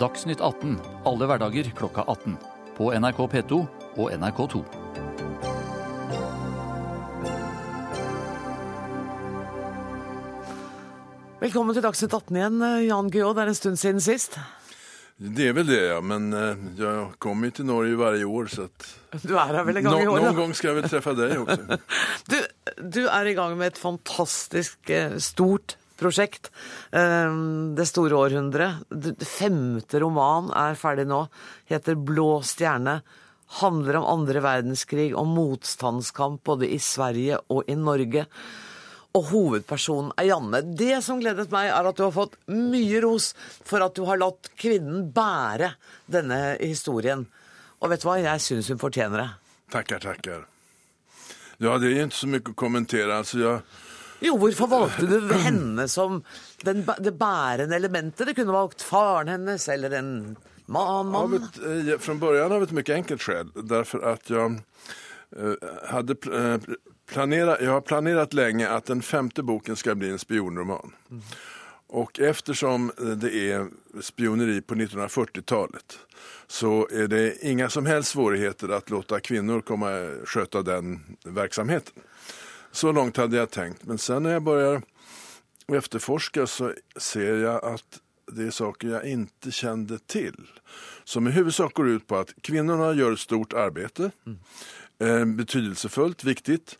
Dagsnytt 0.00 0.40
18 0.40 0.78
alle 1.08 1.28
hverdager 1.28 1.72
klokka 1.76 2.04
18. 2.08 2.36
På 2.76 2.92
NRK 2.96 3.24
P2 3.34 3.64
og 4.00 4.12
NRK2. 4.16 5.09
Velkommen 11.40 11.72
til 11.72 11.80
Dagsnytt 11.80 12.12
18 12.12 12.36
igjen, 12.36 12.56
Jan 12.84 13.06
Guillaud. 13.08 13.38
Det 13.38 13.44
er 13.46 13.50
en 13.50 13.56
stund 13.56 13.78
siden 13.80 14.02
sist. 14.04 14.34
Det 15.16 15.46
er 15.48 15.54
vel 15.56 15.70
det, 15.70 15.78
ja. 15.86 15.96
men 16.04 16.26
jeg 16.76 17.06
kommer 17.16 17.48
jo 17.48 17.54
til 17.56 17.66
Norge 17.70 17.96
hver 17.96 18.18
år. 18.28 18.50
Så. 18.52 18.66
Du 19.24 19.32
er 19.38 19.48
her 19.48 19.64
vel 19.64 19.80
en 19.80 19.86
gang 19.86 19.96
no, 19.96 20.02
i 20.02 20.10
året? 20.10 20.26
Noen 20.26 20.36
gang 20.36 20.52
skal 20.58 20.74
jeg 20.74 20.78
vel 20.82 20.90
treffe 20.92 21.16
deg 21.16 21.34
også. 21.40 21.78
du, 22.34 22.36
du, 22.98 23.00
er 23.08 23.32
i 23.32 23.34
gang 23.40 23.56
med 23.56 23.72
et 23.72 23.80
fantastisk 23.80 24.92
eh, 24.92 25.16
stort 25.16 25.78
prosjekt. 26.00 26.52
Eh, 26.92 27.32
det 27.72 27.88
store 27.88 28.20
århundret. 28.20 28.84
Femte 29.24 30.04
roman 30.04 30.52
er 30.52 30.76
ferdig 30.76 31.08
nå. 31.08 31.24
Heter 31.72 31.96
Blå 31.96 32.34
stjerne. 32.44 33.00
Handler 33.64 34.02
om 34.02 34.10
andre 34.18 34.44
verdenskrig, 34.44 35.14
om 35.16 35.32
motstandskamp 35.40 36.44
både 36.52 36.68
i 36.68 36.76
Sverige 36.84 37.40
og 37.48 37.64
i 37.64 37.80
Norge 37.80 38.28
og 39.16 39.26
hovedpersonen 39.32 40.12
er 40.20 40.28
Janne. 40.28 40.62
Det 40.62 41.00
som 41.02 41.18
gledet 41.22 41.50
meg, 41.50 41.70
er 41.74 41.88
at 41.90 41.98
du 41.98 42.04
har 42.06 42.14
fått 42.14 42.36
mye 42.50 43.00
ros 43.02 43.32
for 43.66 43.82
at 43.82 43.96
du 43.98 44.04
har 44.06 44.20
latt 44.20 44.52
kvinnen 44.60 45.08
bære 45.14 45.72
denne 46.10 46.40
historien. 46.60 47.26
Og 47.80 47.90
vet 47.90 48.02
du 48.02 48.08
hva, 48.08 48.18
jeg 48.22 48.44
syns 48.44 48.70
hun 48.70 48.80
fortjener 48.82 49.24
det. 49.24 49.30
Takker, 49.74 50.02
takker. 50.02 50.44
Ja, 51.60 51.76
det 51.80 51.90
er 51.90 52.04
ikke 52.06 52.20
så 52.20 52.28
mye 52.30 52.52
å 52.52 52.58
kommentere. 52.58 53.18
Altså, 53.18 53.40
jeg... 53.42 53.62
Jo, 54.20 54.34
hvorfor 54.36 54.68
valgte 54.68 55.06
du 55.08 55.32
henne 55.32 55.86
som 55.88 56.20
den, 56.66 56.84
det 57.00 57.14
bærende 57.16 57.76
elementet? 57.76 58.28
Det 58.28 58.36
kunne 58.36 58.54
valgt 58.54 58.84
faren 58.84 59.32
hennes 59.32 59.64
eller 59.72 59.96
en 59.96 60.10
mann. 60.70 61.14
Av 61.16 61.34
et, 61.34 61.60
eh, 61.64 61.94
fra 61.98 62.16
begynnelsen 62.20 62.56
av 62.56 62.66
et 62.66 62.74
mye 62.76 62.96
enkelt 62.98 63.24
skjell. 63.24 63.52
Derfor 63.72 64.04
at 64.12 64.30
jeg 64.30 64.58
uh, 64.60 65.70
hadde 65.90 66.18
uh, 66.28 66.68
planera, 67.10 67.60
jag 67.60 67.70
har 67.70 67.80
planerat 67.80 68.32
länge 68.32 68.68
att 68.68 68.84
den 68.84 69.02
femte 69.02 69.42
boken 69.42 69.76
ska 69.76 69.94
bli 69.94 70.10
en 70.10 70.18
spionroman. 70.18 70.92
Mm. 71.10 71.22
Och 71.86 72.20
eftersom 72.20 72.92
det 73.16 73.50
är 73.50 73.66
spioneri 74.00 74.60
på 74.60 74.74
1940-talet 74.74 75.98
så 76.46 76.88
är 76.92 77.08
det 77.08 77.46
inga 77.46 77.68
som 77.70 77.86
helst 77.86 78.10
svårigheter 78.10 78.68
att 78.68 78.90
låta 78.90 79.20
kvinnor 79.20 79.60
komma 79.60 79.88
sköta 80.24 80.62
den 80.62 81.00
verksamheten. 81.24 82.02
Så 82.72 82.92
långt 82.92 83.16
hade 83.16 83.36
jag 83.36 83.50
tänkt. 83.50 83.84
Men 83.84 83.98
sen 83.98 84.22
när 84.22 84.30
jag 84.30 84.42
börjar 84.42 84.82
efterforska 85.72 86.46
så 86.46 86.72
ser 86.96 87.36
jag 87.36 87.64
att 87.64 88.00
det 88.32 88.42
är 88.42 88.50
saker 88.50 88.88
jag 88.88 89.06
inte 89.06 89.50
kände 89.50 89.98
till. 89.98 90.46
Som 91.04 91.28
i 91.28 91.30
huvudsak 91.30 91.74
går 91.74 91.88
ut 91.88 92.06
på 92.06 92.16
att 92.16 92.34
kvinnorna 92.42 92.92
gör 92.92 93.12
ett 93.12 93.18
stort 93.18 93.52
arbete. 93.52 94.10
Mm. 94.26 94.38
Eh, 95.00 95.24
betydelsefullt, 95.24 96.24
viktigt. 96.24 96.78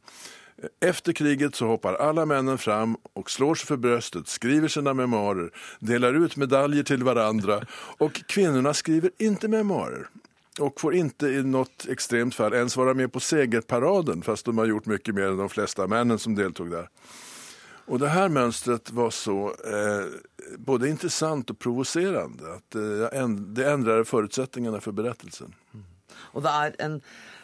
Efter 0.81 1.13
kriget 1.13 1.55
så 1.55 1.67
hoppar 1.67 1.95
alla 1.95 2.27
männen 2.27 2.59
fram 2.59 2.97
och 3.13 3.31
slår 3.31 3.55
sig 3.55 3.67
för 3.67 3.77
bröstet, 3.77 4.29
skriver 4.29 4.69
sina 4.69 4.95
memoarer, 4.95 5.51
delar 5.79 6.15
ut 6.15 6.37
medaljer 6.37 6.83
till 6.83 7.05
varandra 7.05 7.61
och 7.99 8.13
kvinnorna 8.29 8.75
skriver 8.75 9.11
inte 9.19 9.49
memoarer 9.49 10.07
och 10.59 10.81
får 10.81 10.95
inte 10.95 11.27
i 11.27 11.43
något 11.43 11.87
extremt 11.89 12.35
fall 12.35 12.55
ens 12.55 12.77
vara 12.77 12.95
med 12.95 13.13
på 13.13 13.21
segerparaden 13.21 14.23
fast 14.23 14.45
de 14.45 14.59
har 14.59 14.67
gjort 14.67 14.87
mycket 14.87 15.15
mer 15.15 15.23
än 15.23 15.37
de 15.37 15.49
flesta 15.49 15.87
männen 15.87 16.19
som 16.19 16.35
deltog 16.35 16.71
där. 16.71 16.89
Och 17.87 17.99
det 17.99 18.09
här 18.09 18.29
mönstret 18.29 18.91
var 18.91 19.11
så 19.11 19.47
eh, 19.47 20.07
både 20.59 20.89
intressant 20.89 21.51
och 21.51 21.59
provocerande 21.59 22.55
att 22.55 22.75
eh, 22.75 23.29
det 23.29 23.71
ändrade 23.71 24.05
förutsättningarna 24.05 24.81
för 24.81 24.93
berättelsen. 24.93 25.55
Mm. 25.75 25.87
Och 26.13 26.43
det 26.43 26.49
är 26.49 26.77
en 26.79 27.01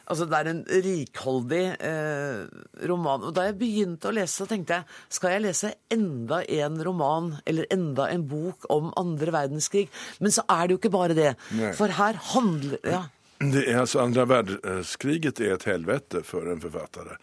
Altså, 0.06 0.26
det 0.30 0.38
er 0.38 0.50
en 0.52 0.62
rikholdig 0.86 1.64
eh, 1.88 2.44
roman. 2.90 3.26
Og 3.26 3.34
da 3.34 3.48
jeg 3.48 3.58
begynte 3.58 4.10
å 4.10 4.14
lese, 4.14 4.42
så 4.42 4.46
tenkte 4.50 4.78
jeg 4.78 5.16
skal 5.18 5.34
jeg 5.34 5.44
lese 5.48 5.72
enda 5.92 6.42
en 6.44 6.78
roman 6.86 7.32
eller 7.46 7.66
enda 7.74 8.06
en 8.12 8.26
bok 8.30 8.68
om 8.72 8.92
andre 9.00 9.34
verdenskrig? 9.34 9.88
Men 10.22 10.34
så 10.34 10.46
er 10.46 10.66
det 10.66 10.76
jo 10.76 10.82
ikke 10.82 10.94
bare 10.94 11.18
det. 11.18 11.34
Nei. 11.58 11.74
For 11.76 11.92
her 11.98 12.18
handler 12.34 12.82
ja. 12.86 13.04
Det 13.36 13.66
er 13.68 13.82
altså 13.82 14.00
andra 14.00 14.24
världskriget 14.24 15.42
er 15.44 15.50
et 15.58 15.66
helvete 15.68 16.22
for 16.24 16.48
en 16.48 16.60
forfatter. 16.60 17.18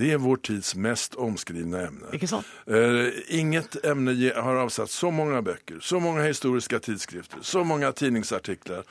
Det 0.00 0.14
er 0.14 0.22
vår 0.22 0.40
tids 0.48 0.72
mest 0.80 1.18
omskrivne 1.20 1.82
emne. 1.90 2.12
Ikke 2.16 2.30
sant? 2.30 2.48
Eh, 2.64 3.18
inget 3.36 3.76
emne 3.84 4.14
har 4.32 4.62
avsatt 4.62 4.88
så 4.88 5.10
mange 5.12 5.42
bøker, 5.44 5.82
så 5.84 6.00
mange 6.00 6.24
historiske 6.24 6.80
tidskrifter, 6.88 7.44
så 7.44 7.66
mange 7.68 7.92
tidningsartiklar. 7.92 8.88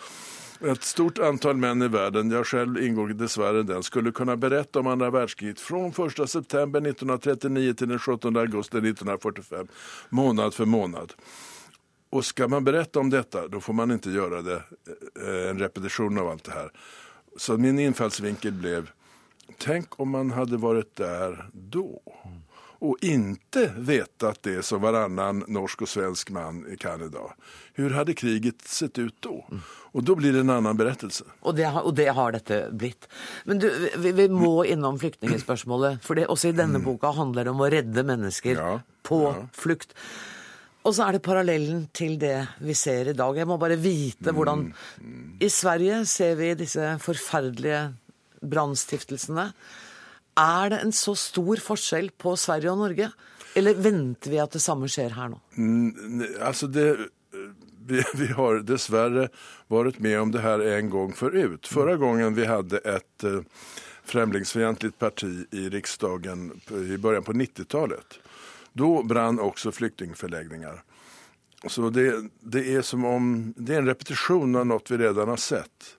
Ett 0.61 0.83
stort 0.83 1.19
antal 1.19 1.57
män 1.57 1.81
i 1.81 1.87
världen, 1.87 2.31
jag 2.31 2.47
själv 2.47 2.83
ingår 2.83 3.07
dessvärre 3.07 3.63
den, 3.63 3.83
skulle 3.83 4.11
kunna 4.11 4.37
berätta 4.37 4.79
om 4.79 4.87
andra 4.87 5.09
världskriget 5.09 5.59
från 5.59 5.89
1 5.89 6.29
september 6.29 6.81
1939 6.81 7.73
till 7.73 7.89
den 7.89 7.99
17 7.99 8.37
augusti 8.37 8.77
1945, 8.77 9.67
månad 10.09 10.53
för 10.53 10.65
månad. 10.65 11.13
Och 12.09 12.25
ska 12.25 12.47
man 12.47 12.63
berätta 12.63 12.99
om 12.99 13.09
detta, 13.09 13.47
då 13.47 13.59
får 13.59 13.73
man 13.73 13.91
inte 13.91 14.09
göra 14.09 14.41
det 14.41 14.63
eh, 15.25 15.49
en 15.49 15.59
repetition 15.59 16.17
av 16.17 16.27
allt 16.27 16.43
det 16.43 16.51
här. 16.51 16.71
Så 17.37 17.57
min 17.57 17.79
infallsvinkel 17.79 18.53
blev, 18.53 18.89
tänk 19.57 19.99
om 19.99 20.09
man 20.09 20.31
hade 20.31 20.57
varit 20.57 20.95
där 20.95 21.49
då 21.53 22.01
och 22.80 22.97
inte 23.01 23.73
vetat 23.78 24.43
det 24.43 24.63
som 24.63 24.82
varannan 24.82 25.43
norsk 25.47 25.82
och 25.82 25.89
svensk 25.89 26.30
man 26.30 26.67
i 26.73 26.78
Canada. 26.78 27.19
Hur 27.73 27.89
hade 27.89 28.13
kriget 28.13 28.61
sett 28.61 28.99
ut 28.99 29.15
då? 29.19 29.45
Och 29.65 30.03
då 30.03 30.15
blir 30.15 30.34
det 30.34 30.39
en 30.39 30.49
annen 30.49 30.78
berättelse. 30.78 31.23
Og 31.41 31.55
det, 31.55 31.63
har, 31.63 31.82
og 31.82 31.95
det 31.95 32.07
har 32.07 32.32
dette 32.32 32.69
blitt. 32.71 33.07
Men 33.45 33.59
du, 33.59 33.89
vi, 33.97 34.11
vi 34.11 34.30
må 34.30 34.65
innom 34.65 34.99
flyktningspørsmålet. 34.99 36.01
For 36.05 36.15
det, 36.15 36.28
også 36.28 36.51
i 36.51 36.57
denne 36.57 36.82
boka 36.84 37.11
handler 37.17 37.47
det 37.47 37.53
om 37.53 37.61
å 37.65 37.69
redde 37.71 38.03
mennesker 38.05 38.61
på 39.07 39.21
flukt. 39.53 39.95
Og 40.88 40.93
så 40.95 41.07
er 41.07 41.17
det 41.17 41.25
parallellen 41.25 41.88
til 41.95 42.15
det 42.21 42.38
vi 42.63 42.75
ser 42.78 43.09
i 43.11 43.17
dag. 43.17 43.36
Jeg 43.36 43.49
må 43.49 43.57
bare 43.59 43.80
vite 43.82 44.32
hvordan 44.32 44.69
I 45.43 45.49
Sverige 45.51 46.03
ser 46.07 46.38
vi 46.39 46.53
disse 46.61 46.93
forferdelige 47.03 47.82
brannstiftelsene. 48.41 49.49
Er 50.38 50.69
det 50.69 50.81
en 50.85 50.93
så 50.93 51.15
stor 51.17 51.61
forskjell 51.63 52.11
på 52.17 52.35
Sverige 52.38 52.73
og 52.73 52.81
Norge? 52.83 53.11
Eller 53.57 53.77
venter 53.81 54.33
vi 54.33 54.41
at 54.41 54.53
det 54.53 54.61
samme 54.61 54.89
skjer 54.91 55.15
her 55.17 55.31
nå? 55.31 55.39
Mm, 55.57 56.21
altså 56.45 56.69
det, 56.69 57.09
vi, 57.88 58.03
vi 58.19 58.27
har 58.38 58.61
dessverre 58.67 59.29
vært 59.73 59.99
med 60.03 60.19
om 60.19 60.33
det 60.35 60.43
her 60.45 60.61
en 60.77 60.91
gang 60.93 61.15
forut. 61.17 61.69
Forrige 61.69 62.01
gangen 62.03 62.38
vi 62.38 62.45
hadde 62.49 62.83
et 62.85 63.25
eh, 63.25 63.41
främlingsfientligt 64.07 64.99
parti 64.99 65.47
i 65.51 65.69
riksdagen 65.73 66.51
i 66.71 66.97
början 66.97 67.25
på 67.25 67.33
90-talet. 67.33 68.19
da 68.77 69.03
brann 69.03 69.39
også 69.39 69.71
flyktningforlegninger. 69.71 70.83
Så 71.67 71.89
det, 71.89 72.29
det 72.39 72.61
er 72.75 72.81
som 72.81 73.05
om 73.05 73.53
det 73.57 73.73
er 73.73 73.81
en 73.81 73.89
repetisjon 73.89 74.55
av 74.55 74.67
noe 74.69 74.85
vi 74.89 74.99
redan 75.01 75.31
har 75.33 75.41
sett. 75.41 75.95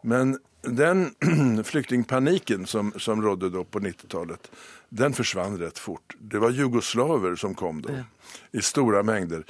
Men 0.00 0.38
den 0.66 1.14
flyktingpaniken 1.64 2.66
som, 2.66 2.92
som 2.98 3.22
rådde 3.22 3.50
da 3.50 3.64
på 3.64 3.80
90-talet, 3.80 4.50
den 4.88 5.14
forsvant 5.14 5.60
rett 5.60 5.78
fort. 5.78 6.16
Det 6.18 6.38
var 6.38 6.50
jugoslaver 6.50 7.36
som 7.36 7.54
kom 7.54 7.82
då 7.82 7.90
i 8.52 8.62
store 8.62 9.02
mengder. 9.02 9.44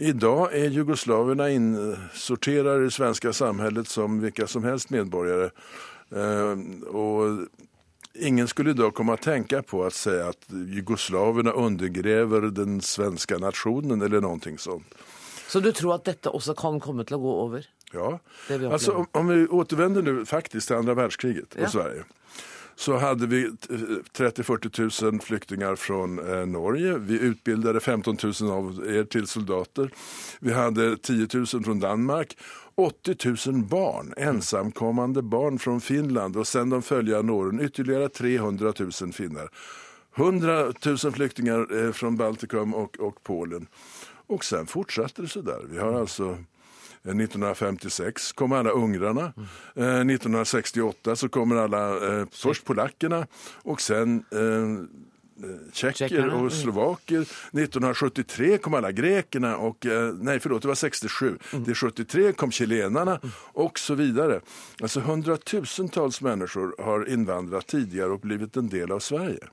I 0.00 0.12
dag 0.12 0.54
er 0.54 0.70
jugoslaverne 0.70 1.50
insorterade 1.50 2.80
i 2.80 2.84
det 2.84 2.94
svenske 2.94 3.32
samfunnet 3.32 3.88
som 3.88 4.20
hvilke 4.22 4.46
som 4.46 4.64
helst 4.64 4.90
medborgere. 4.94 5.50
og 6.88 7.48
ingen 8.14 8.48
skulle 8.48 8.72
da 8.78 8.90
komme 8.90 9.16
å 9.16 9.20
tenke 9.22 9.62
på 9.62 9.82
å 9.82 9.90
si 9.90 10.14
at 10.22 10.46
jugoslaverne 10.50 11.50
undergrever 11.50 12.50
den 12.54 12.80
svenske 12.80 13.38
nasjonen, 13.42 14.02
eller 14.02 14.22
noe 14.22 14.58
sånt. 14.58 14.94
Så 15.48 15.60
du 15.60 15.72
tror 15.72 15.96
at 15.96 16.04
dette 16.04 16.30
også 16.30 16.54
kan 16.54 16.78
komme 16.80 17.04
til 17.08 17.16
å 17.16 17.22
gå 17.24 17.34
over? 17.46 17.66
Ja, 17.92 18.18
altså 18.48 18.70
alltså 18.70 18.92
om, 18.92 19.06
om 19.12 19.28
vi 19.28 19.46
återvänder 19.46 20.02
nu 20.02 20.24
faktiskt 20.24 20.66
till 20.66 20.76
andra 20.76 20.94
världskriget 20.94 21.54
och 21.54 21.60
Ja. 21.60 21.68
Sverige. 21.68 22.04
Så 22.76 22.96
hade 22.96 23.26
vi 23.26 23.44
eh, 23.44 23.50
30-40 24.16 25.04
000 25.10 25.20
flyktingar 25.20 25.76
från 25.76 26.32
eh, 26.32 26.46
Norge. 26.46 26.98
Vi 26.98 27.18
utbildade 27.20 27.80
15 27.80 28.16
000 28.40 28.50
av 28.50 28.84
er 28.88 29.04
till 29.04 29.26
soldater. 29.26 29.90
Vi 30.40 30.52
hade 30.52 30.96
10 30.96 31.28
000 31.34 31.46
från 31.46 31.80
Danmark. 31.80 32.36
80 32.74 33.50
000 33.50 33.62
barn, 33.64 34.14
ensamkommande 34.16 35.22
barn 35.22 35.58
från 35.58 35.80
Finland 35.80 36.36
och 36.36 36.46
sen 36.46 36.70
de 36.70 36.82
följande 36.82 37.32
åren 37.32 37.60
ytterligare 37.60 38.08
300 38.08 38.72
000 38.78 39.12
finnar. 39.12 39.50
100 40.16 40.72
000 40.86 40.96
flyktingar 41.12 41.84
eh, 41.84 41.92
från 41.92 42.16
Baltikum 42.16 42.74
och, 42.74 43.00
och 43.00 43.22
Polen. 43.22 43.66
Och 44.26 44.44
sen 44.44 44.66
fortsatte 44.66 45.22
det 45.22 45.28
så 45.28 45.40
där. 45.40 45.60
Vi 45.70 45.78
har 45.78 45.92
alltså 45.92 46.38
1956 47.02 48.32
kom 48.32 48.52
alla 48.52 48.70
ungrarna. 48.70 49.32
Eh, 49.74 50.04
1968 50.04 51.16
så 51.16 51.28
kommer 51.28 51.56
alla, 51.56 52.06
eh, 52.06 52.26
först 52.30 52.64
polackerna 52.64 53.26
och 53.62 53.80
sen 53.80 54.24
eh, 54.30 54.88
og 55.38 55.74
tjecker 55.74 56.18
mm. 56.18 56.34
och 56.34 56.52
slovaker. 56.52 57.20
1973 57.20 58.58
kom 58.58 58.74
alla 58.74 58.92
grekerna 58.92 59.56
och, 59.56 59.86
eh, 59.86 60.12
nej 60.12 60.40
förlåt 60.40 60.62
det 60.62 60.68
var 60.68 60.74
67. 60.74 61.38
Det 61.52 61.70
er 61.70 61.74
73 61.74 62.32
kom 62.32 62.50
chilenarna 62.50 63.20
och 63.52 63.78
så 63.78 63.94
vidare. 63.94 64.40
Alltså 64.82 65.00
hundratusentals 65.00 66.20
människor 66.20 66.74
har 66.78 67.08
invandrat 67.08 67.66
tidigare 67.66 68.10
och 68.10 68.20
blivit 68.20 68.56
en 68.56 68.68
del 68.68 68.92
av 68.92 68.98
Sverige. 68.98 69.48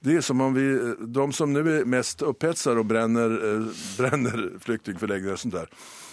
Det 0.00 0.16
är 0.16 0.20
som 0.20 0.40
om 0.40 0.54
vi, 0.54 0.94
de 0.98 1.32
som 1.32 1.52
nu 1.52 1.80
är 1.80 1.84
mest 1.84 2.22
upphetsade 2.22 2.78
och 2.78 2.86
bränner, 2.86 3.54
eh, 3.54 3.66
bränner 3.98 4.52
flyktingförläggningar 4.60 5.32
och 5.32 5.40
sånt 5.40 5.54
där 5.54 5.60
eh, 5.60 6.03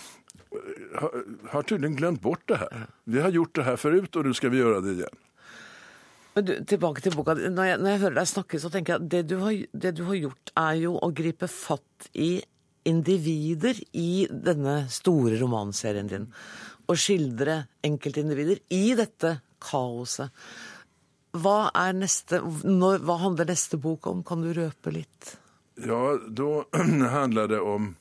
har, 0.52 1.64
tydeligvis 1.64 1.98
glemt 1.98 2.22
bort 2.22 2.44
det 2.52 2.60
her. 2.62 2.88
Vi 3.04 3.22
har 3.24 3.32
gjort 3.32 3.56
det 3.56 3.68
her 3.68 3.78
forut, 3.80 4.16
og 4.16 4.28
nå 4.28 4.34
skal 4.36 4.52
vi 4.54 4.60
gjøre 4.62 4.82
det 4.86 4.96
igjen. 5.00 5.20
Men 6.36 6.48
du, 6.48 6.54
tilbake 6.68 7.04
til 7.04 7.16
boka. 7.16 7.36
Når 7.36 7.70
jeg, 7.70 7.80
når 7.82 7.94
jeg 7.94 8.02
hører 8.06 8.18
deg 8.22 8.32
snakke, 8.32 8.60
så 8.64 8.72
tenker 8.72 8.94
jeg 8.94 9.04
at 9.04 9.12
det 9.12 9.22
du, 9.32 9.38
har, 9.44 9.56
det 9.86 9.94
du 9.98 10.04
har 10.08 10.20
gjort, 10.20 10.54
er 10.60 10.76
jo 10.86 10.96
å 10.96 11.12
gripe 11.16 11.50
fatt 11.52 12.10
i 12.16 12.34
individer 12.88 13.78
i 14.00 14.26
denne 14.32 14.86
store 14.92 15.38
romanserien 15.42 16.10
din. 16.10 16.28
Og 16.90 17.00
skildre 17.00 17.62
enkeltindivider 17.86 18.64
i 18.74 18.86
dette 18.98 19.38
kaoset. 19.64 20.32
Hva, 21.32 21.70
er 21.78 21.96
neste, 21.96 22.42
når, 22.68 23.04
hva 23.08 23.20
handler 23.22 23.52
neste 23.52 23.80
bok 23.80 24.10
om? 24.12 24.24
Kan 24.28 24.44
du 24.44 24.52
røpe 24.56 24.92
litt? 24.92 25.36
Ja, 25.80 26.18
da 26.28 26.66
handler 27.18 27.52
det 27.52 27.62
om 27.64 27.94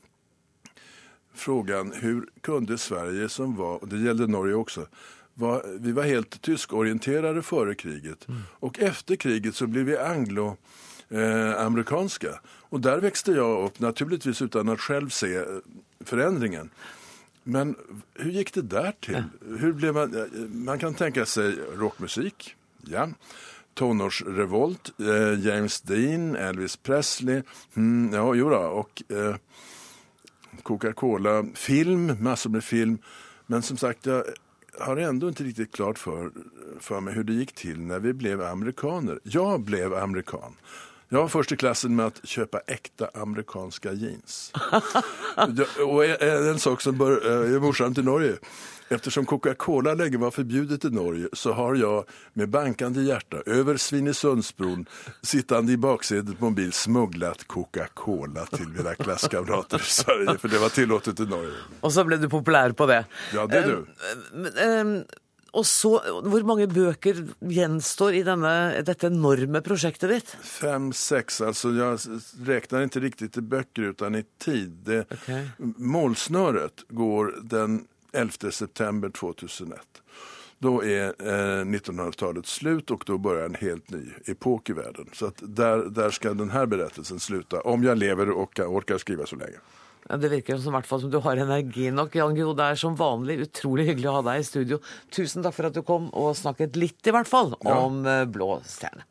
frågan 1.41 1.93
hur 1.93 2.29
kunde 2.41 2.79
Sverige 2.79 3.29
som 3.29 3.57
var, 3.57 3.77
och 3.83 3.89
det 3.89 3.99
gällde 3.99 4.27
Norge 4.27 4.55
också, 4.55 4.87
var, 5.35 5.63
vi 5.81 5.93
var 5.93 6.03
helt 6.03 6.43
tyskorienterade 6.43 7.43
före 7.43 7.75
kriget 7.75 8.27
och 8.61 8.79
efter 8.79 9.17
kriget 9.17 9.55
så 9.55 9.67
blev 9.67 9.85
vi 9.85 9.99
anglo 9.99 10.57
eh, 11.09 11.61
amerikanska. 11.61 12.41
Och 12.47 12.81
där 12.81 12.99
växte 12.99 13.33
jag 13.33 13.65
upp, 13.65 13.81
naturligtvis 13.81 14.43
utan 14.43 14.69
att 14.69 14.81
själv 14.81 15.09
se 15.09 15.37
eh, 15.37 15.45
förändringen. 16.05 16.71
Men 17.45 17.77
hur 18.15 18.31
gick 18.31 18.55
det 18.55 18.63
där 18.63 18.93
till? 19.01 19.23
Hur 19.59 19.73
blev 19.73 19.95
man, 19.95 20.15
eh, 20.15 20.25
man 20.53 20.79
kan 20.79 20.95
tänka 20.95 21.27
sig 21.27 21.57
rockmusik, 21.77 22.55
ja. 22.83 23.09
Tonårsrevolt, 23.75 24.93
eh, 24.99 25.47
James 25.47 25.81
Dean, 25.81 26.37
Elvis 26.37 26.77
Presley, 26.77 27.43
mm, 27.75 28.15
ja, 28.15 28.35
jo 28.35 28.51
då, 28.51 28.59
och 28.59 29.03
eh, 29.09 29.37
Coca-Cola, 30.63 31.45
film, 31.55 32.17
massor 32.21 32.51
med 32.51 32.65
film. 32.65 32.99
Men 33.47 33.63
som 33.63 33.77
sagt, 33.77 34.07
jag 34.07 34.25
har 34.79 34.97
ändå 34.97 35.29
inte 35.29 35.45
riktigt 35.45 35.73
klart 35.73 35.99
för, 35.99 36.31
för 36.81 37.01
mig 37.01 37.15
hur 37.15 37.25
det 37.25 37.33
gick 37.33 37.53
till 37.53 37.81
när 37.81 37.99
vi 37.99 38.13
blev 38.13 38.43
amerikaner. 38.43 39.19
Jag 39.23 39.61
blev 39.61 39.95
amerikan. 39.95 40.57
Jag 41.09 41.21
var 41.21 41.29
först 41.29 41.53
i 41.53 41.57
klassen 41.57 41.97
med 41.97 42.07
att 42.07 42.27
köpa 42.27 42.61
äkta 42.67 43.11
amerikanska 43.15 43.93
jeans. 43.93 44.53
Och 45.87 46.05
en 46.05 46.49
en 46.49 46.59
sak 46.59 46.81
som 46.81 46.99
bör, 46.99 47.27
eh, 47.27 47.55
är 47.55 47.61
morsamt 47.61 47.99
i 47.99 48.03
Norge. 48.03 48.37
Eftersom 48.93 49.27
Coca-Cola 49.27 49.95
länge 49.95 50.17
var 50.17 50.31
förbjudet 50.31 50.85
i 50.85 50.91
Norge 50.91 51.29
så 51.33 51.53
har 51.53 51.75
jag 51.75 52.05
med 52.33 52.49
bankande 52.49 53.03
hjärta 53.03 53.37
över 53.47 53.77
Svinesundsbron 53.77 54.87
sittande 55.23 55.73
i 55.73 55.77
baksätet 55.77 56.39
på 56.39 56.47
en 56.47 56.55
bil 56.55 56.73
smugglat 56.73 57.47
Coca-Cola 57.47 58.47
til 58.47 58.69
mina 58.69 58.95
klasskamrater 58.95 59.79
i 59.79 59.83
Sverige. 59.83 60.39
for 60.39 60.49
det 60.49 60.59
var 60.59 60.69
tillåtet 60.69 61.21
i 61.21 61.27
Norge. 61.27 61.55
Og 61.81 61.93
så 61.93 62.05
ble 62.05 62.19
du 62.19 62.29
populær 62.29 62.73
på 62.73 62.87
det. 62.91 63.05
Ja, 63.35 63.47
det 63.47 63.63
du. 63.63 63.77
Um, 64.35 64.47
um, 64.47 64.95
og 65.53 65.67
så, 65.67 65.93
Hvor 66.23 66.45
mange 66.47 66.67
bøker 66.71 67.25
gjenstår 67.43 68.19
i 68.21 68.25
denne, 68.27 68.53
dette 68.87 69.11
enorme 69.11 69.63
prosjektet 69.67 70.11
ditt? 70.13 70.35
Fem-seks. 70.47 71.41
altså 71.47 71.73
Jeg 71.75 72.21
regner 72.47 72.87
ikke 72.87 73.05
riktig 73.07 73.31
i 73.37 73.47
bøker, 73.55 73.95
men 74.01 74.21
i 74.21 74.25
tid. 74.39 74.77
Det, 74.87 75.05
Målsnöret 75.79 76.87
går 76.91 77.35
den 77.51 77.85
11 78.13 78.53
september 78.53 79.11
2001. 79.11 80.03
da 80.61 80.73
er 80.85 81.15
eh, 81.17 81.63
1900-tallet 81.65 82.47
slutt, 82.47 82.91
og 82.93 83.05
da 83.09 83.17
begynner 83.17 83.49
en 83.49 83.61
helt 83.63 83.93
ny 83.95 84.03
epok 84.29 84.69
i 84.71 84.77
verden. 84.77 85.09
Så 85.17 85.31
at 85.33 85.41
der, 85.41 85.87
der 85.89 86.13
skal 86.13 86.37
denne 86.37 86.67
berettelsen 86.69 87.23
slutte, 87.23 87.63
om 87.65 87.85
jeg 87.85 87.97
lever 87.97 88.33
og 88.35 88.61
orker 88.67 89.01
skrive 89.01 89.29
så 89.29 89.41
lenge. 89.41 89.63
Ja, 90.09 90.19
det 90.21 90.31
virker 90.33 90.59
som, 90.61 90.75
hvert 90.75 90.89
fall 90.89 91.01
som 91.01 91.13
du 91.13 91.21
har 91.25 91.41
energi 91.41 91.91
nok. 91.95 92.17
Jan 92.19 92.37
Gro, 92.37 92.53
det 92.57 92.67
er 92.73 92.81
som 92.81 92.97
vanlig 92.99 93.39
utrolig 93.47 93.87
hyggelig 93.89 94.11
å 94.11 94.19
ha 94.19 94.25
deg 94.33 94.43
i 94.43 94.49
studio. 94.49 94.81
Tusen 95.13 95.45
takk 95.45 95.57
for 95.57 95.71
at 95.71 95.77
du 95.77 95.85
kom 95.87 96.09
og 96.13 96.33
snakket 96.37 96.77
litt, 96.81 97.01
i 97.07 97.15
hvert 97.15 97.31
fall, 97.31 97.55
om 97.65 98.03
ja. 98.05 98.25
Blå 98.29 98.57
stjerne. 98.67 99.07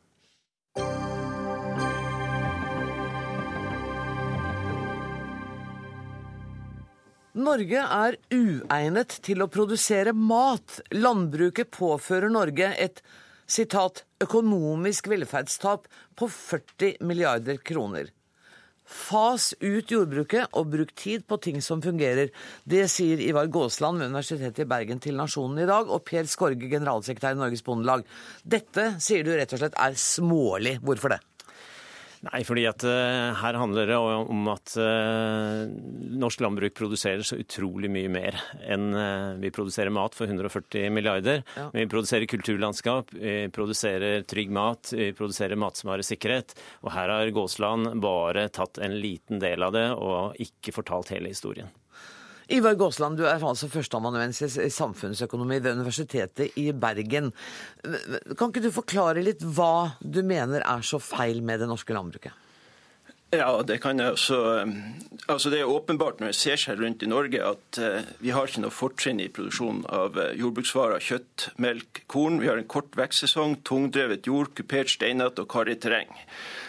Norge 7.39 7.79
er 7.79 8.17
uegnet 8.33 9.13
til 9.23 9.43
å 9.43 9.49
produsere 9.51 10.11
mat. 10.11 10.81
Landbruket 10.91 11.71
påfører 11.71 12.31
Norge 12.33 12.73
et 12.75 12.99
sitat, 13.49 14.03
økonomisk 14.21 15.07
velferdstap 15.09 15.87
på 16.19 16.27
40 16.27 16.99
milliarder 17.07 17.61
kroner. 17.63 18.11
Fas 18.89 19.51
ut 19.61 19.91
jordbruket 19.93 20.49
og 20.57 20.71
bruk 20.73 20.91
tid 20.97 21.23
på 21.29 21.37
ting 21.45 21.61
som 21.61 21.81
fungerer. 21.81 22.33
Det 22.65 22.87
sier 22.89 23.21
Ivar 23.21 23.47
Gåsland 23.53 24.01
ved 24.01 24.09
Universitetet 24.09 24.63
i 24.65 24.69
Bergen 24.69 24.99
til 24.99 25.15
Nasjonen 25.19 25.61
i 25.61 25.69
dag, 25.69 25.87
og 25.87 26.03
Per 26.09 26.27
Skorge, 26.27 26.71
generalsekretær 26.71 27.37
i 27.37 27.39
Norges 27.39 27.63
Bondelag. 27.65 28.03
Dette 28.43 28.95
sier 28.99 29.23
du 29.23 29.35
rett 29.35 29.53
og 29.53 29.61
slett 29.61 29.77
er 29.77 29.95
smålig. 29.95 30.79
Hvorfor 30.81 31.13
det? 31.15 31.21
Nei, 32.27 32.41
fordi 32.43 32.65
at 32.67 32.83
uh, 32.83 33.31
her 33.39 33.55
handler 33.55 33.87
det 33.87 33.95
om 33.95 34.47
at 34.51 34.73
uh, 34.75 35.61
norsk 36.19 36.43
landbruk 36.43 36.75
produserer 36.75 37.23
så 37.23 37.37
utrolig 37.39 37.87
mye 37.91 38.11
mer 38.11 38.35
enn 38.59 38.89
uh, 38.91 39.39
vi 39.39 39.53
produserer 39.55 39.93
mat 39.95 40.17
for 40.17 40.27
140 40.27 40.91
milliarder. 40.91 41.45
Ja. 41.55 41.69
Vi 41.77 41.87
produserer 41.87 42.27
kulturlandskap, 42.27 43.15
vi 43.15 43.37
produserer 43.55 44.27
trygg 44.27 44.51
mat, 44.51 44.91
vi 44.91 45.13
produserer 45.15 45.59
matvaresikkerhet. 45.63 46.57
Og 46.83 46.91
her 46.97 47.15
har 47.15 47.35
Gåsland 47.35 47.93
bare 48.03 48.49
tatt 48.51 48.83
en 48.83 48.99
liten 48.99 49.39
del 49.39 49.63
av 49.63 49.77
det 49.77 49.87
og 49.95 50.35
ikke 50.43 50.75
fortalt 50.75 51.15
hele 51.15 51.31
historien. 51.31 51.71
Ivar 52.49 52.73
Gåsland, 52.73 53.19
du 53.19 53.27
er 53.29 53.37
altså 53.37 53.69
førsteamanuensis 53.69 54.55
i 54.57 54.71
samfunnsøkonomi 54.73 55.59
ved 55.61 55.77
Universitetet 55.77 56.57
i 56.57 56.71
Bergen. 56.73 57.29
Kan 57.83 58.49
ikke 58.49 58.63
du 58.63 58.71
forklare 58.73 59.21
litt 59.21 59.43
hva 59.45 59.99
du 60.01 60.23
mener 60.25 60.65
er 60.65 60.85
så 60.85 60.97
feil 60.97 61.43
med 61.45 61.61
det 61.61 61.67
norske 61.69 61.93
landbruket? 61.93 62.33
Ja, 63.29 63.61
det 63.61 63.77
kan 63.83 63.99
jeg 64.01 64.15
også. 64.15 64.37
Altså 65.29 65.51
Det 65.53 65.59
er 65.59 65.69
åpenbart 65.69 66.17
når 66.17 66.31
jeg 66.31 66.37
ser 66.39 66.61
seg 66.63 66.79
rundt 66.81 67.03
i 67.05 67.09
Norge 67.09 67.43
at 67.45 67.77
eh, 67.77 68.07
vi 68.23 68.31
har 68.33 68.49
ikke 68.49 68.63
noe 68.63 68.73
fortrinn 68.73 69.21
i 69.21 69.27
produksjonen 69.29 69.83
av 69.85 70.17
eh, 70.17 70.31
jordbruksvarer, 70.39 70.97
kjøtt, 71.05 71.51
melk, 71.61 72.01
korn. 72.09 72.39
Vi 72.41 72.49
har 72.49 72.57
en 72.57 72.65
kort 72.65 72.97
vekstsesong, 72.97 73.59
tungdrevet 73.61 74.25
jord, 74.25 74.49
kupert 74.57 74.89
steinete 74.89 75.45
og 75.45 75.51
karrig 75.53 75.77
terreng. 75.83 76.09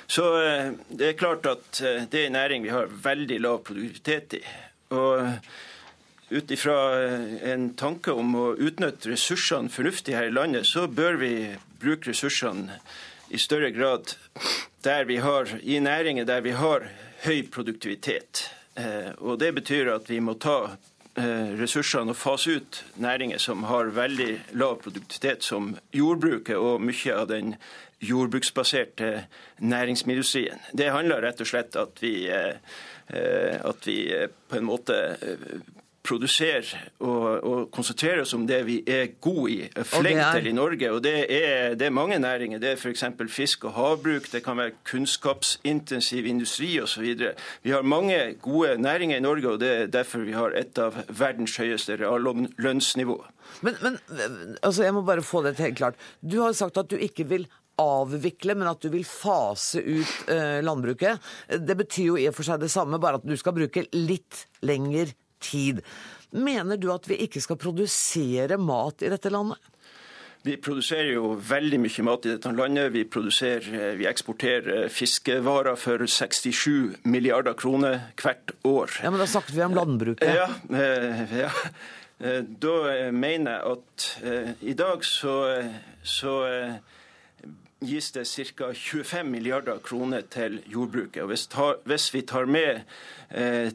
Så 0.05 0.27
eh, 0.43 0.77
det 0.93 1.09
er 1.09 1.19
klart 1.23 1.49
at 1.49 1.81
det 1.81 2.27
er 2.27 2.29
en 2.29 2.37
næring 2.37 2.69
vi 2.69 2.77
har 2.77 2.93
veldig 3.09 3.41
lav 3.41 3.65
produktivitet 3.65 4.43
i. 4.43 4.45
Og 4.93 5.33
ut 6.31 6.51
ifra 6.51 7.03
eh, 7.03 7.53
en 7.53 7.73
tanke 7.75 8.13
om 8.15 8.35
å 8.39 8.47
utnytte 8.55 9.11
ressursene 9.11 9.71
fornuftig 9.73 10.15
her 10.15 10.29
i 10.31 10.35
landet, 10.35 10.67
så 10.67 10.87
bør 10.87 11.19
vi 11.21 11.33
bruke 11.83 12.13
ressursene 12.13 12.79
i 13.31 13.39
større 13.39 13.71
grad 13.75 14.15
der 14.85 15.05
vi 15.09 15.19
har, 15.23 15.51
i 15.63 15.79
næringer 15.83 16.25
der 16.29 16.45
vi 16.47 16.55
har 16.55 16.87
høy 17.25 17.43
produktivitet. 17.51 18.47
Eh, 18.79 19.11
Og 19.19 19.39
Det 19.39 19.53
betyr 19.55 19.91
at 19.95 20.11
vi 20.11 20.21
må 20.21 20.37
ta 20.39 20.77
eh, 21.19 21.51
ressursene 21.59 22.15
og 22.15 22.19
fase 22.19 22.61
ut 22.61 22.85
næringer 22.97 23.39
som 23.39 23.67
har 23.67 23.91
veldig 23.95 24.31
lav 24.55 24.79
produktivitet, 24.85 25.43
som 25.43 25.75
jordbruket 25.93 26.57
og 26.57 26.81
mye 26.81 27.15
av 27.17 27.29
den 27.29 27.57
jordbruksbaserte 28.01 29.27
næringsmiddelindustrien. 29.59 30.63
Det 30.73 30.89
handler 30.95 31.27
rett 31.27 31.43
og 31.43 31.51
slett 31.51 31.77
at 31.77 31.99
vi, 32.01 32.31
at 32.33 33.85
vi 33.85 33.99
på 34.49 34.57
en 34.57 34.65
måte 34.65 34.97
produserer 36.11 36.67
og, 36.99 37.27
og 37.47 37.61
konsentrerer 37.75 38.25
oss 38.25 38.35
om 38.37 38.47
det 38.49 38.61
vi 38.67 38.81
er 38.91 39.13
gode 39.23 39.51
i, 39.53 39.59
flinke 39.87 40.25
er- 40.27 40.39
til 40.41 40.51
i 40.51 40.55
Norge. 40.57 40.91
Og 40.91 41.03
det 41.05 41.15
er, 41.31 41.77
det 41.79 41.87
er 41.87 41.95
mange 41.95 42.19
næringer. 42.19 42.59
Det 42.63 42.73
er 42.73 42.81
f.eks. 42.81 43.05
fisk 43.31 43.65
og 43.71 43.77
havbruk, 43.79 44.27
det 44.33 44.43
kan 44.45 44.59
være 44.59 44.75
kunnskapsintensiv 44.91 46.27
industri 46.27 46.73
osv. 46.83 47.07
Vi 47.63 47.71
har 47.75 47.87
mange 47.87 48.19
gode 48.43 48.77
næringer 48.83 49.17
i 49.21 49.25
Norge, 49.25 49.49
og 49.55 49.61
det 49.63 49.71
er 49.71 49.87
derfor 49.87 50.27
vi 50.27 50.35
har 50.37 50.55
et 50.59 50.79
av 50.83 50.99
verdens 51.09 51.57
høyeste 51.61 51.97
reallønnsnivå. 52.01 53.21
Men, 53.67 53.79
men 53.83 53.99
altså, 54.63 54.85
jeg 54.87 54.95
må 54.95 55.03
bare 55.07 55.23
få 55.27 55.43
det 55.47 55.57
helt 55.59 55.79
klart. 55.81 55.99
Du 56.23 56.41
har 56.43 56.53
sagt 56.57 56.79
at 56.81 56.91
du 56.91 56.97
ikke 57.01 57.27
vil 57.31 57.49
avvikle, 57.81 58.55
men 58.59 58.69
at 58.69 58.83
du 58.83 58.91
vil 58.93 59.07
fase 59.09 59.81
ut 59.81 60.29
eh, 60.31 60.61
landbruket. 60.65 61.23
Det 61.49 61.77
betyr 61.81 62.11
jo 62.11 62.19
i 62.21 62.29
og 62.29 62.37
for 62.37 62.47
seg 62.47 62.61
det 62.61 62.69
samme, 62.73 63.01
bare 63.01 63.21
at 63.21 63.27
du 63.27 63.37
skal 63.41 63.57
bruke 63.57 63.87
litt 63.97 64.45
lengre 64.67 65.09
tid. 65.09 65.17
Mener 66.31 66.79
du 66.79 66.91
at 66.95 67.09
vi 67.11 67.19
ikke 67.25 67.43
skal 67.43 67.59
produsere 67.59 68.59
mat 68.61 69.03
i 69.03 69.11
dette 69.11 69.33
landet? 69.33 69.59
Vi 70.43 70.55
produserer 70.57 71.11
jo 71.13 71.35
veldig 71.37 71.79
mye 71.83 72.05
mat 72.07 72.25
i 72.25 72.31
dette 72.33 72.53
landet. 72.57 72.95
Vi, 72.95 73.03
vi 73.99 74.07
eksporterer 74.09 74.87
fiskevarer 74.89 75.77
for 75.77 76.07
67 76.09 77.03
milliarder 77.05 77.53
kroner 77.53 78.07
hvert 78.17 78.55
år. 78.65 78.95
Ja, 79.03 79.11
men 79.11 79.21
Da 79.21 79.27
snakket 79.29 79.57
vi 79.57 79.67
om 79.67 79.77
landbruket. 79.77 80.25
Ja, 80.25 80.47
eh, 80.71 81.35
ja. 81.43 81.51
Eh, 82.21 82.41
Da 82.45 82.73
eh, 82.95 83.13
mener 83.13 83.53
jeg 83.53 83.75
at 83.75 84.09
eh, 84.25 84.51
i 84.71 84.73
dag 84.73 85.05
så, 85.05 85.37
eh, 85.59 85.77
så 86.03 86.35
eh, 86.49 86.75
gis 87.85 88.11
det 88.13 88.27
ca. 88.57 88.73
25 88.73 89.29
milliarder 89.29 89.79
kroner 89.85 90.21
til 90.21 90.63
jordbruket. 90.67 91.23
Og 91.23 91.29
hvis, 91.29 91.47
ta, 91.47 91.75
hvis 91.85 92.15
vi 92.15 92.21
tar 92.23 92.49
med 92.49 92.81
eh, 93.31 93.45
eh, 93.45 93.67
eh, 93.67 93.73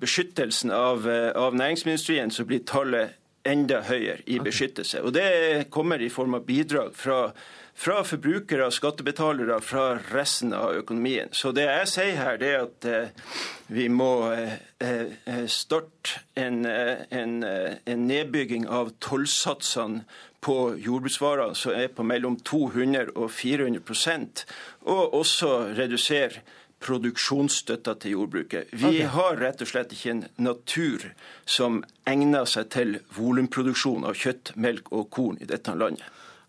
beskyttelsen 0.00 0.70
av, 0.70 1.10
eh, 1.10 1.30
av 1.32 1.54
næringsmiddelindustrien, 1.54 2.30
så 2.30 2.44
blir 2.44 2.64
tallet 2.66 3.10
enda 3.48 3.82
høyere 3.86 4.22
i 4.26 4.38
beskyttelse. 4.42 5.02
Og 5.02 5.14
det 5.14 5.70
kommer 5.70 6.02
i 6.02 6.10
form 6.12 6.34
av 6.34 6.44
bidrag 6.46 6.94
fra, 6.96 7.32
fra 7.74 8.02
forbrukere, 8.04 8.70
skattebetalere, 8.74 9.60
fra 9.64 9.98
resten 10.12 10.52
av 10.52 10.74
økonomien. 10.82 11.32
Så 11.32 11.52
det 11.56 11.68
jeg 11.68 11.88
sier 11.88 12.18
her, 12.18 12.36
det 12.40 12.52
er 12.52 12.66
at 12.66 12.88
eh, 12.88 13.34
vi 13.68 13.88
må 13.88 14.12
eh, 14.34 14.58
eh, 14.80 15.46
starte 15.46 16.20
en, 16.36 16.64
eh, 16.66 17.06
en, 17.10 17.42
eh, 17.46 17.78
en 17.86 18.06
nedbygging 18.08 18.68
av 18.68 18.92
tollsatsene 19.00 20.04
på 20.44 20.58
jordbruksvarer 20.78 21.56
som 21.58 21.74
er 21.74 21.88
på 21.90 22.04
mellom 22.06 22.36
200 22.46 23.16
og 23.16 23.30
400 23.34 23.82
prosent, 23.82 24.44
og 24.86 25.16
også 25.18 25.74
redusere 25.78 26.44
produksjonsstøtta 26.84 27.94
til 28.02 28.14
jordbruket. 28.14 28.70
Vi 28.72 28.86
okay. 28.86 29.08
har 29.14 29.40
rett 29.40 29.62
og 29.64 29.70
slett 29.70 29.94
ikke 29.94 30.14
en 30.14 30.24
natur 30.40 31.08
som 31.48 31.82
egner 32.08 32.46
seg 32.48 32.70
til 32.74 32.98
volumproduksjon 33.16 34.06
av 34.08 34.18
kjøtt, 34.18 34.54
melk 34.56 34.92
og 34.94 35.08
korn 35.14 35.40
i 35.42 35.48
dette 35.48 35.74
landet. 35.74 36.06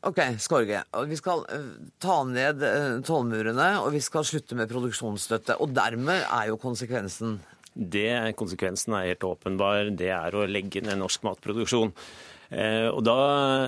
Ok, 0.08 0.22
Skorge. 0.40 0.80
Vi 1.10 1.18
skal 1.20 1.42
eh, 1.52 1.72
ta 2.00 2.22
ned 2.24 2.64
eh, 2.64 3.00
tollmurene, 3.04 3.72
og 3.84 3.92
vi 3.92 4.00
skal 4.04 4.24
slutte 4.28 4.56
med 4.56 4.70
produksjonsstøtte. 4.72 5.58
Og 5.60 5.74
dermed 5.76 6.24
er 6.24 6.52
jo 6.54 6.60
konsekvensen 6.62 7.40
Det, 7.74 8.36
konsekvensen 8.40 8.96
er 8.96 9.12
helt 9.12 9.24
åpenbar. 9.28 9.92
Det 9.92 10.10
er 10.16 10.36
å 10.36 10.48
legge 10.48 10.82
ned 10.86 11.02
norsk 11.02 11.28
matproduksjon. 11.28 11.92
Eh, 12.50 12.88
og 12.90 13.04
da, 13.06 13.16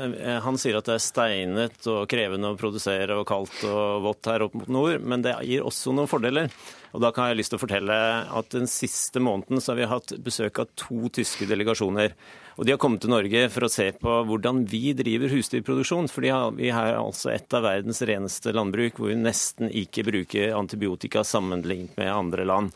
eh, 0.09 0.39
Han 0.41 0.57
sier 0.57 0.79
at 0.79 0.87
det 0.89 0.95
er 0.95 1.03
steinet 1.05 1.85
og 1.85 2.07
krevende 2.09 2.49
å 2.49 2.57
produsere 2.57 3.13
og 3.19 3.27
kaldt 3.29 3.63
og 3.69 4.01
vått 4.07 4.25
her 4.25 4.41
opp 4.41 4.55
mot 4.57 4.67
nord, 4.67 5.03
men 5.05 5.21
det 5.21 5.35
gir 5.45 5.61
også 5.61 5.93
noen 5.93 6.09
fordeler. 6.09 6.49
Og 6.93 7.01
Da 7.01 7.11
kan 7.11 7.29
jeg 7.29 7.37
lyst 7.37 7.53
til 7.53 7.59
å 7.59 7.65
fortelle 7.67 7.93
at 8.27 8.49
den 8.49 8.65
siste 8.65 9.21
måneden 9.21 9.61
så 9.61 9.71
har 9.71 9.75
vi 9.75 9.85
hatt 9.85 10.23
besøk 10.23 10.59
av 10.59 10.67
to 10.75 11.09
tyske 11.09 11.45
delegasjoner. 11.47 12.13
Og 12.57 12.65
De 12.65 12.71
har 12.71 12.79
kommet 12.79 13.01
til 13.01 13.13
Norge 13.13 13.49
for 13.49 13.61
å 13.61 13.71
se 13.71 13.91
på 13.91 14.25
hvordan 14.27 14.65
vi 14.67 14.93
driver 14.93 15.29
husdyrproduksjon. 15.29 16.09
For 16.09 16.21
vi 16.57 16.69
har 16.69 16.97
altså 16.97 17.31
et 17.31 17.53
av 17.53 17.63
verdens 17.63 18.01
reneste 18.01 18.51
landbruk, 18.51 18.97
hvor 18.97 19.13
vi 19.13 19.15
nesten 19.15 19.69
ikke 19.69 20.03
bruker 20.03 20.57
antibiotika 20.57 21.23
sammenlignet 21.23 21.95
med 21.97 22.11
andre 22.11 22.45
land. 22.45 22.73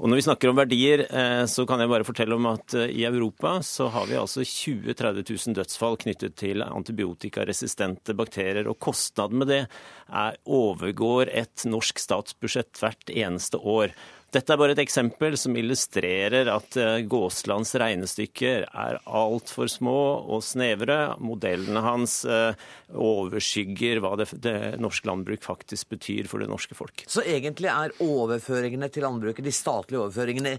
Og 0.00 0.08
når 0.08 0.16
vi 0.16 0.22
snakker 0.24 0.48
om 0.48 0.56
verdier, 0.56 1.02
eh, 1.12 1.42
så 1.44 1.66
kan 1.68 1.82
jeg 1.82 1.90
bare 1.92 2.06
fortelle 2.08 2.36
om 2.38 2.46
at 2.48 2.72
eh, 2.72 2.92
i 3.02 3.02
Europa 3.04 3.58
så 3.66 3.90
har 3.92 4.06
vi 4.08 4.16
altså 4.16 4.40
20 4.40 4.94
000-30 4.94 5.26
000 5.28 5.56
dødsfall 5.58 5.98
knyttet 6.00 6.38
til 6.40 6.64
antibiotikaresistente 6.64 8.16
bakterier. 8.16 8.64
Og 8.70 8.78
kostnaden 8.80 9.42
med 9.42 9.52
det 9.52 9.60
er, 10.08 10.38
overgår 10.48 11.28
et 11.28 11.66
norsk 11.68 12.00
statsbudsjett 12.00 12.80
hvert 12.80 13.12
eneste 13.12 13.60
år. 13.60 13.92
Dette 14.30 14.54
er 14.54 14.58
bare 14.60 14.74
et 14.76 14.82
eksempel 14.84 15.34
som 15.40 15.56
illustrerer 15.58 16.50
at 16.52 16.76
eh, 16.78 17.00
Gåslands 17.10 17.72
regnestykker 17.82 18.68
er 18.68 19.00
altfor 19.04 19.70
små 19.70 19.96
og 20.22 20.44
snevre. 20.46 21.16
Modellene 21.18 21.82
hans 21.82 22.20
eh, 22.28 22.54
overskygger 22.94 24.02
hva 24.04 24.14
det, 24.20 24.28
det 24.44 24.58
norske 24.82 25.10
landbruk 25.10 25.42
faktisk 25.46 25.90
betyr 25.96 26.30
for 26.30 26.42
det 26.42 26.50
norske 26.50 26.78
folk. 26.78 27.02
Så 27.10 27.26
egentlig 27.26 27.72
er 27.72 27.96
overføringene 28.06 28.90
til 28.92 29.06
landbruket, 29.08 29.46
de 29.46 29.54
statlige 29.54 30.04
overføringene, 30.04 30.54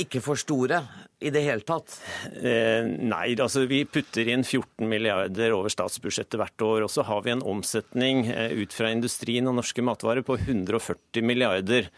ikke 0.00 0.20
for 0.20 0.38
store 0.38 0.80
i 1.24 1.30
det 1.32 1.42
hele 1.44 1.64
tatt? 1.66 1.94
Eh, 2.36 2.84
nei, 2.84 3.32
altså 3.40 3.64
vi 3.70 3.82
putter 3.88 4.28
inn 4.32 4.42
14 4.44 4.88
milliarder 4.88 5.54
over 5.56 5.72
statsbudsjettet 5.72 6.36
hvert 6.40 6.64
år. 6.66 6.86
Og 6.86 6.92
så 6.92 7.04
har 7.08 7.22
vi 7.24 7.34
en 7.34 7.44
omsetning 7.46 8.26
eh, 8.28 8.56
ut 8.60 8.74
fra 8.76 8.92
industrien 8.92 9.48
og 9.48 9.56
norske 9.60 9.84
matvarer 9.84 10.26
på 10.26 10.36
140 10.40 11.24
milliarder. 11.24 11.88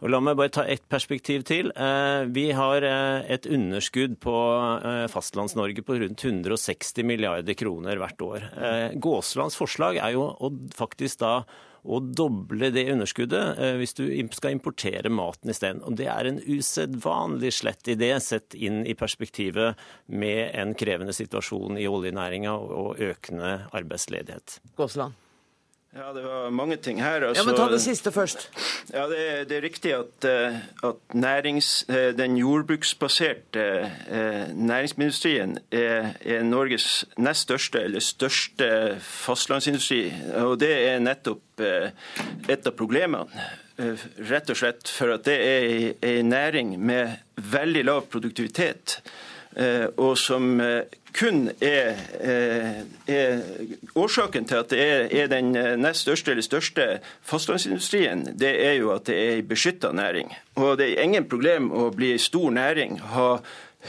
Og 0.00 0.08
La 0.08 0.20
meg 0.24 0.36
bare 0.38 0.52
ta 0.52 0.64
ett 0.64 0.86
perspektiv 0.88 1.44
til. 1.48 1.70
Eh, 1.76 2.24
vi 2.32 2.50
har 2.56 2.84
eh, 2.86 3.20
et 3.34 3.46
underskudd 3.46 4.16
på 4.24 4.36
eh, 4.80 5.06
Fastlands-Norge 5.12 5.84
på 5.84 5.98
rundt 6.00 6.24
160 6.24 7.04
milliarder 7.04 7.56
kroner 7.58 8.00
hvert 8.00 8.24
år. 8.24 8.46
Gåslands 8.96 9.58
forslag 9.60 10.00
er 10.00 10.16
jo 10.16 10.54
faktisk 10.76 11.20
da 11.20 11.34
å 11.80 11.96
doble 12.00 12.68
det 12.74 12.90
underskuddet 12.92 13.56
hvis 13.80 13.94
du 13.96 14.02
skal 14.36 14.52
importere 14.52 15.08
maten 15.12 15.52
isteden. 15.52 15.80
Og 15.88 15.96
det 15.96 16.10
er 16.12 16.28
en 16.28 16.40
usedvanlig 16.44 17.54
slett 17.56 17.88
idé 17.88 18.12
sett 18.20 18.56
inn 18.56 18.82
i 18.84 18.96
perspektivet 18.96 19.80
med 20.12 20.42
en 20.60 20.76
krevende 20.76 21.16
situasjon 21.16 21.80
i 21.80 21.88
oljenæringa 21.88 22.52
og 22.52 23.00
økende 23.00 23.56
arbeidsledighet. 23.72 24.60
Gåsland. 24.76 25.16
Ja, 25.90 26.12
det 26.14 26.22
var 26.22 26.50
mange 26.50 26.76
ting 26.76 27.00
her. 27.02 27.24
Altså, 27.26 27.42
ja, 27.42 27.46
men 27.48 27.56
Ta 27.58 27.64
det 27.72 27.80
siste 27.82 28.12
først. 28.14 28.44
Ja, 28.92 29.08
Det, 29.10 29.48
det 29.50 29.56
er 29.56 29.62
riktig 29.62 29.94
at, 29.94 30.24
eh, 30.24 30.58
at 30.86 31.14
nærings, 31.14 31.84
eh, 31.88 32.12
den 32.18 32.36
jordbruksbaserte 32.36 33.90
næringsindustrien 34.54 34.66
næringsmiddelindustrien 34.66 35.58
er, 35.72 36.12
er, 36.20 36.42
Norges 36.42 37.04
nest 37.18 37.40
største 37.40 37.82
eller 37.82 38.00
største 38.00 39.00
fastlandsindustri. 39.00 40.12
Og 40.34 40.60
det 40.60 40.70
er 40.88 41.02
nettopp 41.02 41.60
et 41.60 42.66
av 42.66 42.72
problemene. 42.78 43.26
Rett 44.30 44.50
og 44.50 44.56
slett 44.56 44.88
for 44.88 45.10
at 45.16 45.26
det 45.26 45.38
er 45.42 46.06
en 46.06 46.30
næring 46.30 46.76
med 46.78 47.18
veldig 47.34 47.84
lav 47.84 48.06
produktivitet. 48.06 49.00
Og 49.96 50.18
som 50.18 50.60
kun 51.16 51.50
er, 51.60 51.96
eh, 52.20 52.82
er, 53.06 53.40
Årsaken 53.94 54.44
til 54.48 54.60
at 54.60 54.70
det 54.70 54.80
er, 54.80 55.08
er, 55.22 55.26
den 55.26 55.52
nest 55.82 56.06
største 56.06 56.30
eller 56.30 56.46
største 56.46 56.86
fastlandsindustrien, 57.22 58.28
det 58.38 58.52
er 58.66 58.78
jo 58.78 58.92
at 58.94 59.06
det 59.06 59.16
er 59.16 59.40
en 59.40 59.48
beskytta 59.48 59.92
næring. 59.92 60.34
Og 60.54 60.78
det 60.78 60.92
er 60.92 61.02
ingen 61.02 61.28
problem 61.28 61.70
å 61.72 61.90
bli 61.94 62.14
stor 62.18 62.50
næring, 62.54 63.00
ha 63.14 63.40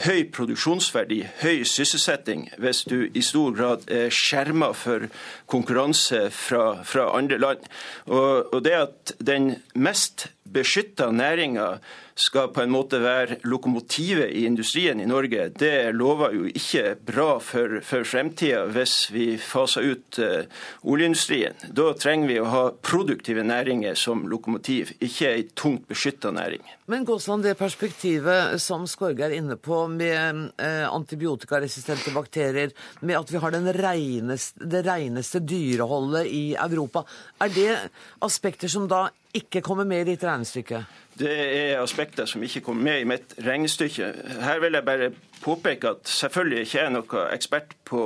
høy 0.06 0.24
produksjonsverdi, 0.32 1.20
høy 1.42 1.64
sysselsetting, 1.68 2.46
hvis 2.60 2.84
du 2.88 3.10
i 3.12 3.22
stor 3.24 3.52
grad 3.56 3.84
er 3.92 4.12
skjerma 4.12 4.72
for 4.76 5.08
konkurranse 5.52 6.28
fra, 6.32 6.82
fra 6.84 7.10
andre 7.18 7.38
land. 7.38 7.66
Og, 8.06 8.54
og 8.54 8.62
det 8.64 8.76
at 8.78 9.14
den 9.20 9.56
mest 9.74 10.30
beskytta 10.44 11.10
næringa 11.10 11.78
skal 12.14 12.50
på 12.52 12.60
en 12.62 12.72
måte 12.72 12.98
være 13.00 13.38
lokomotivet 13.48 14.32
i 14.36 14.44
industrien 14.44 15.00
i 15.00 15.08
Norge, 15.08 15.48
det 15.56 15.94
lover 15.96 16.34
jo 16.36 16.44
ikke 16.50 16.96
bra 17.08 17.38
for, 17.40 17.78
for 17.86 18.04
fremtida 18.04 18.66
hvis 18.72 18.96
vi 19.14 19.26
faser 19.40 19.86
ut 19.94 20.20
uh, 20.20 20.44
oljeindustrien. 20.84 21.56
Da 21.72 21.92
trenger 21.96 22.28
vi 22.28 22.38
å 22.42 22.50
ha 22.52 22.64
produktive 22.84 23.44
næringer 23.46 23.96
som 23.98 24.26
lokomotiv, 24.28 24.92
ikke 25.00 25.30
ei 25.30 25.46
tungt 25.56 25.88
beskytta 25.88 26.34
næring. 26.36 26.66
Men 26.92 27.06
Gåsland, 27.08 27.46
det 27.46 27.56
perspektivet 27.56 28.60
som 28.60 28.84
Skorge 28.90 29.24
er 29.24 29.38
inne 29.38 29.56
på 29.56 29.86
med 29.88 30.52
uh, 30.60 30.84
antibiotikaresistente 30.92 32.12
bakterier, 32.12 32.76
med 33.00 33.16
at 33.16 33.32
vi 33.32 33.40
har 33.40 33.56
reineste, 33.72 34.68
det 34.68 34.84
reineste 34.84 35.40
dyreholdet 35.40 36.28
i 36.28 36.44
Europa, 36.60 37.06
er 37.40 37.56
det 37.56 37.72
aspekter 38.20 38.68
som 38.68 38.84
da 38.90 39.06
ikke 39.34 39.62
kommer 39.64 39.84
med 39.88 40.04
i 40.04 40.12
ditt 40.12 40.24
regnestykke? 40.24 40.84
Det 41.18 41.32
er 41.32 41.80
aspekter 41.80 42.26
som 42.28 42.42
ikke 42.42 42.60
kommer 42.64 42.82
med 42.82 43.00
i 43.00 43.08
mitt 43.08 43.34
regnestykke. 43.44 44.12
Her 44.40 44.60
vil 44.60 44.76
jeg 44.76 44.84
bare 44.84 45.10
påpeke 45.42 45.88
at 45.88 46.08
selvfølgelig 46.08 46.66
ikke 46.66 46.80
er 46.80 46.90
noen 46.92 47.22
ekspert 47.32 47.76
på 47.88 48.02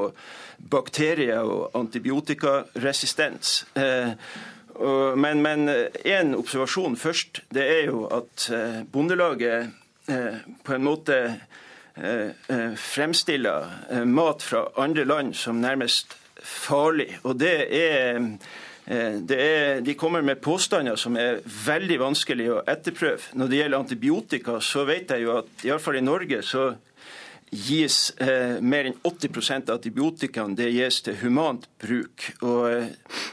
bakterier 0.70 1.43
og 1.43 1.74
antibiotikaresistens. 1.79 3.66
Eh, 3.77 4.12
men, 5.16 5.43
men 5.43 5.70
en 6.05 6.35
observasjon 6.37 6.97
først. 7.01 7.43
Det 7.55 7.64
er 7.64 7.85
jo 7.89 8.05
at 8.12 8.49
eh, 8.53 8.83
Bondelaget 8.93 9.70
eh, 10.09 10.43
på 10.64 10.79
en 10.79 10.87
måte 10.87 11.20
fremstiller 12.77 14.05
mat 14.05 14.43
fra 14.45 14.66
andre 14.77 15.07
land 15.09 15.31
som 15.35 15.62
nærmest 15.64 16.12
farlig. 16.45 17.07
Og 17.24 17.39
det 17.41 17.55
er 17.72 18.18
Eh, 18.18 18.24
er, 18.87 19.80
de 19.82 19.95
kommer 19.99 20.22
med 20.22 20.39
påstander 20.41 20.97
som 21.01 21.16
er 21.18 21.41
veldig 21.45 21.99
vanskelig 22.05 22.51
å 22.55 22.61
etterprøve. 22.70 23.34
Når 23.34 23.51
det 23.51 23.61
gjelder 23.61 23.82
antibiotika, 23.82 24.59
så 24.62 24.84
vet 24.87 25.11
jeg 25.11 25.26
jo 25.26 25.39
at 25.41 25.64
iallfall 25.66 25.99
i 25.99 26.05
Norge 26.07 26.43
så 26.47 26.68
gis 27.51 28.11
eh, 28.18 28.59
mer 28.61 28.89
enn 28.89 28.97
80% 29.07 29.70
av 29.70 29.78
antibiotikaen 29.78 30.57
det 30.59 30.68
gis 30.74 30.99
til 31.07 31.16
humant 31.20 31.68
bruk. 31.82 32.26
Og 32.43 32.66
eh, 32.72 32.89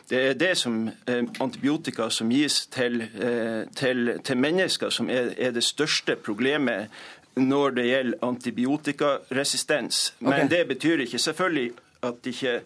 det 0.10 0.22
er 0.30 0.38
det 0.38 0.54
som 0.60 0.86
eh, 0.88 1.24
antibiotika 1.42 2.10
som 2.14 2.32
gis 2.32 2.64
til, 2.74 3.02
eh, 3.02 3.64
til, 3.76 4.16
til 4.24 4.40
mennesker, 4.40 4.94
som 4.94 5.10
er, 5.10 5.34
er, 5.38 5.54
det 5.56 5.66
største 5.66 6.16
problemet 6.16 6.94
når 7.36 7.78
det 7.80 7.88
gjelder 7.88 8.26
antibiotikaresistens. 8.28 10.04
Men 10.20 10.34
okay. 10.34 10.50
det 10.52 10.64
betyr 10.76 11.06
ikke 11.08 11.20
selvfølgelig 11.20 11.72
at 12.04 12.30
ikke 12.30 12.60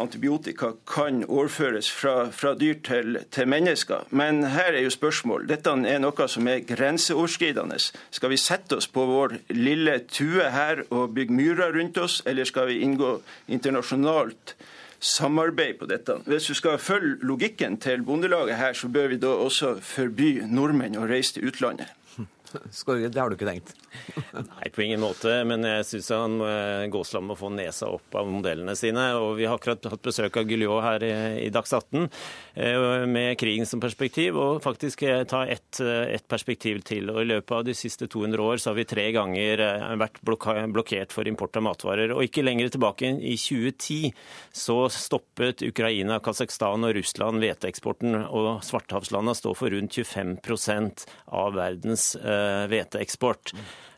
antibiotika 0.00 0.72
kan 0.86 1.24
overføres 1.28 1.90
fra, 1.90 2.30
fra 2.30 2.54
dyr 2.58 2.80
til, 2.84 3.18
til, 3.30 3.48
mennesker. 3.48 4.06
Men 4.10 4.44
her 4.54 4.72
er 4.72 4.84
jo 4.84 4.90
spørsmål. 4.94 5.48
Dette 5.50 5.70
er 5.70 6.00
noe 6.02 6.28
som 6.30 6.48
er 6.48 6.64
grenseoverskridende. 6.68 7.78
Skal 8.10 8.32
vi 8.32 8.40
sette 8.40 8.78
oss 8.78 8.88
på 8.88 9.04
vår 9.08 9.38
lille 9.54 9.98
tue 10.08 10.50
her 10.54 10.84
og 10.90 11.14
bygge 11.16 11.34
myrer 11.34 11.74
rundt 11.76 11.98
oss, 11.98 12.22
eller 12.26 12.48
skal 12.48 12.70
vi 12.70 12.80
inngå 12.86 13.18
internasjonalt 13.48 14.56
samarbeid 15.00 15.78
på 15.80 15.90
dette? 15.90 16.20
Hvis 16.26 16.50
du 16.50 16.54
skal 16.58 16.78
følge 16.78 17.18
logikken 17.26 17.78
til 17.82 18.02
Bondelaget 18.02 18.56
her, 18.56 18.72
så 18.72 18.88
bør 18.88 19.14
vi 19.14 19.22
da 19.22 19.34
også 19.36 19.76
forby 19.82 20.38
nordmenn 20.46 20.98
å 20.98 21.06
reise 21.10 21.38
til 21.38 21.50
utlandet. 21.50 21.97
Det 22.52 23.20
har 23.20 23.28
du 23.30 23.36
ikke 23.36 23.48
tenkt? 23.48 23.74
Nei, 24.32 24.70
på 24.72 24.84
ingen 24.84 25.02
måte. 25.02 25.32
Men 25.48 25.66
jeg 25.66 25.86
syns 25.88 26.10
han 26.14 26.38
Gåsland 26.92 27.28
må 27.28 27.36
få 27.38 27.50
nesa 27.52 27.90
opp 27.92 28.16
av 28.18 28.28
modellene 28.30 28.74
sine. 28.78 29.10
Og 29.20 29.36
vi 29.38 29.46
har 29.48 29.58
akkurat 29.58 29.88
hatt 29.92 30.04
besøk 30.04 30.38
av 30.40 30.48
Guillot 30.48 30.82
her 30.84 31.04
i, 31.04 31.48
Dags 31.52 31.72
18 31.72 32.08
eh, 32.54 33.06
med 33.08 33.38
krigen 33.40 33.66
som 33.68 33.82
perspektiv. 33.82 34.38
Og 34.38 34.62
faktisk 34.64 35.04
eh, 35.06 35.24
ta 35.28 35.44
ett 35.46 35.80
et 35.80 36.24
perspektiv 36.28 36.80
til. 36.86 37.10
Og 37.12 37.22
I 37.22 37.28
løpet 37.28 37.54
av 37.54 37.64
de 37.66 37.74
siste 37.76 38.08
200 38.10 38.42
år 38.42 38.60
så 38.60 38.70
har 38.70 38.78
vi 38.78 38.86
tre 38.88 39.04
ganger 39.14 39.62
vært 40.00 40.20
blokkert 40.24 41.12
for 41.14 41.28
import 41.28 41.56
av 41.58 41.64
matvarer. 41.66 42.12
Og 42.14 42.24
ikke 42.26 42.44
lenger 42.44 42.72
tilbake 42.74 43.10
i 43.18 43.34
2010 43.38 44.12
så 44.54 44.78
stoppet 44.92 45.62
Ukraina, 45.66 46.18
Kasakhstan 46.24 46.86
og 46.88 46.96
Russland 46.96 47.42
hveteeksporten. 47.44 48.16
Og 48.26 48.64
Svartehavslandene 48.66 49.36
står 49.38 49.58
for 49.58 49.74
rundt 49.74 49.98
25% 49.98 51.06
av 51.38 51.56
verdens 51.58 52.10
hveteeksport. 52.68 53.52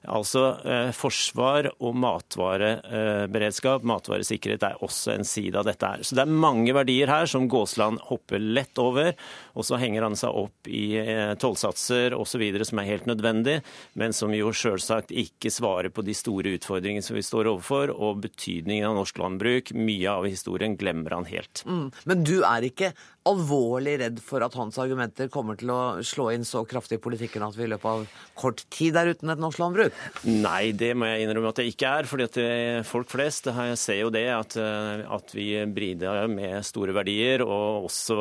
Altså 0.09 0.43
eh, 0.65 0.91
forsvar 0.97 1.69
og 1.77 1.97
matvareberedskap, 2.01 3.85
matvaresikkerhet, 3.85 4.65
er 4.65 4.85
også 4.85 5.13
en 5.13 5.27
side 5.29 5.59
av 5.61 5.67
dette 5.69 5.85
her. 5.85 6.05
Så 6.07 6.17
det 6.17 6.25
er 6.25 6.41
mange 6.47 6.73
verdier 6.73 7.11
her 7.13 7.29
som 7.29 7.49
Gåsland 7.53 8.01
hopper 8.09 8.41
lett 8.41 8.81
over. 8.81 9.13
Og 9.53 9.67
så 9.69 9.77
henger 9.81 10.07
han 10.07 10.17
seg 10.17 10.33
opp 10.41 10.71
i 10.71 10.97
eh, 11.03 11.35
tollsatser 11.41 12.17
osv. 12.17 12.47
som 12.65 12.81
er 12.81 12.89
helt 12.89 13.11
nødvendig, 13.11 13.59
men 14.01 14.17
som 14.17 14.33
jo 14.35 14.55
selvsagt 14.57 15.13
ikke 15.13 15.53
svarer 15.53 15.93
på 15.93 16.05
de 16.07 16.17
store 16.17 16.57
utfordringene 16.57 17.05
som 17.05 17.19
vi 17.19 17.27
står 17.27 17.53
overfor, 17.53 17.93
og 17.93 18.25
betydningen 18.25 18.89
av 18.89 18.97
norsk 19.03 19.21
landbruk. 19.21 19.75
Mye 19.77 20.17
av 20.17 20.29
historien 20.31 20.79
glemmer 20.81 21.19
han 21.19 21.29
helt. 21.29 21.65
Mm. 21.69 21.91
Men 22.09 22.25
du 22.25 22.39
er 22.41 22.71
ikke 22.71 22.95
alvorlig 23.29 23.99
redd 24.01 24.21
for 24.25 24.41
at 24.45 24.55
hans 24.57 24.79
argumenter 24.81 25.29
kommer 25.33 25.59
til 25.61 25.73
å 25.75 25.81
slå 26.07 26.31
inn 26.33 26.47
så 26.49 26.63
kraftig 26.69 26.97
i 26.99 27.03
politikken 27.05 27.45
at 27.45 27.57
vi 27.59 27.67
i 27.67 27.71
løpet 27.71 27.91
av 27.91 28.07
kort 28.39 28.65
tid 28.73 28.97
er 28.97 29.13
uten 29.13 29.33
et 29.33 29.43
norsk 29.43 29.61
landbruk? 29.61 29.90
Nei, 30.29 30.73
det 30.77 30.93
må 30.99 31.09
jeg 31.09 31.25
innrømme 31.25 31.53
at 31.53 31.63
jeg 31.63 31.75
ikke 31.75 31.95
er. 32.01 32.09
fordi 32.11 32.29
at 32.29 32.41
folk 32.89 33.11
flest 33.11 33.49
ser 33.81 34.01
jo 34.01 34.11
det 34.13 34.27
at, 34.33 34.57
eh, 34.61 35.03
at 35.07 35.35
vi 35.35 35.49
bidrar 35.75 36.29
med 36.31 36.65
store 36.67 36.95
verdier 36.97 37.45
og 37.45 37.89
også 37.89 38.19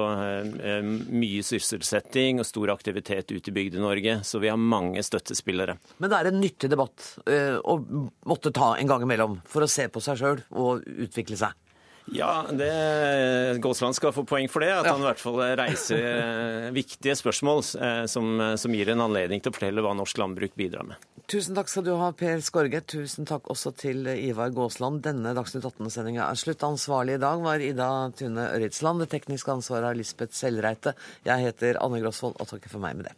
eh, 0.59 0.84
mye 0.84 1.45
sysselsetting 1.45 2.41
og 2.41 2.47
stor 2.47 2.74
aktivitet 2.74 3.32
ute 3.32 3.51
i 3.51 3.55
Bygde-Norge. 3.55 4.20
Så 4.28 4.41
vi 4.41 4.51
har 4.51 4.59
mange 4.59 5.03
støttespillere. 5.05 5.78
Men 5.99 6.11
det 6.11 6.20
er 6.20 6.32
en 6.32 6.41
nyttig 6.41 6.72
debatt 6.72 7.13
eh, 7.30 7.57
å 7.59 7.80
måtte 8.30 8.53
ta 8.55 8.76
en 8.78 8.89
gang 8.89 9.05
imellom 9.05 9.39
for 9.49 9.65
å 9.65 9.72
se 9.72 9.89
på 9.91 10.03
seg 10.03 10.22
sjøl 10.22 10.45
og 10.59 10.86
utvikle 10.86 11.39
seg. 11.39 11.55
Ja, 12.16 12.45
det, 12.51 13.60
Gåsland 13.62 13.95
skal 13.97 14.14
få 14.16 14.24
poeng 14.28 14.49
for 14.51 14.64
det. 14.64 14.72
At 14.80 14.89
han 14.89 15.01
i 15.01 15.07
hvert 15.07 15.22
fall 15.22 15.39
reiser 15.60 16.01
eh, 16.10 16.70
viktige 16.76 17.16
spørsmål 17.18 17.62
eh, 17.80 18.03
som, 18.10 18.32
som, 18.57 18.76
gir 18.76 18.91
en 18.93 19.05
anledning 19.05 19.43
til 19.43 19.51
å 19.51 19.55
fortelle 19.55 19.84
hva 19.86 19.93
norsk 19.97 20.22
landbruk 20.22 20.57
bidrar 20.60 20.88
med. 20.89 21.07
Tusen 21.30 21.57
takk 21.57 21.70
skal 21.70 21.86
du 21.86 21.93
ha, 21.99 22.10
Per 22.18 22.41
Skorge. 22.45 22.82
Tusen 22.89 23.30
takk 23.30 23.51
også 23.53 23.74
til 23.78 24.10
Ivar 24.10 24.53
Gåsland. 24.55 25.03
Denne 25.05 25.36
Dagsnytt 25.38 25.68
18-sendinga 25.70 26.26
er 26.26 26.41
slutt. 26.41 26.66
Ansvarlig 26.66 27.20
i 27.20 27.24
dag 27.24 27.45
var 27.45 27.62
Ida 27.64 27.89
Tune 28.18 28.49
Ørritsland. 28.49 29.05
Det 29.05 29.12
tekniske 29.14 29.60
ansvaret 29.60 29.91
har 29.91 29.99
Lisbeth 29.99 30.38
Sellreite. 30.38 30.97
Jeg 31.28 31.49
heter 31.49 31.82
Anne 31.84 32.01
Grosvold 32.01 32.39
og 32.39 32.53
takker 32.55 32.74
for 32.74 32.82
meg 32.82 32.97
med 32.97 33.12
det. 33.12 33.18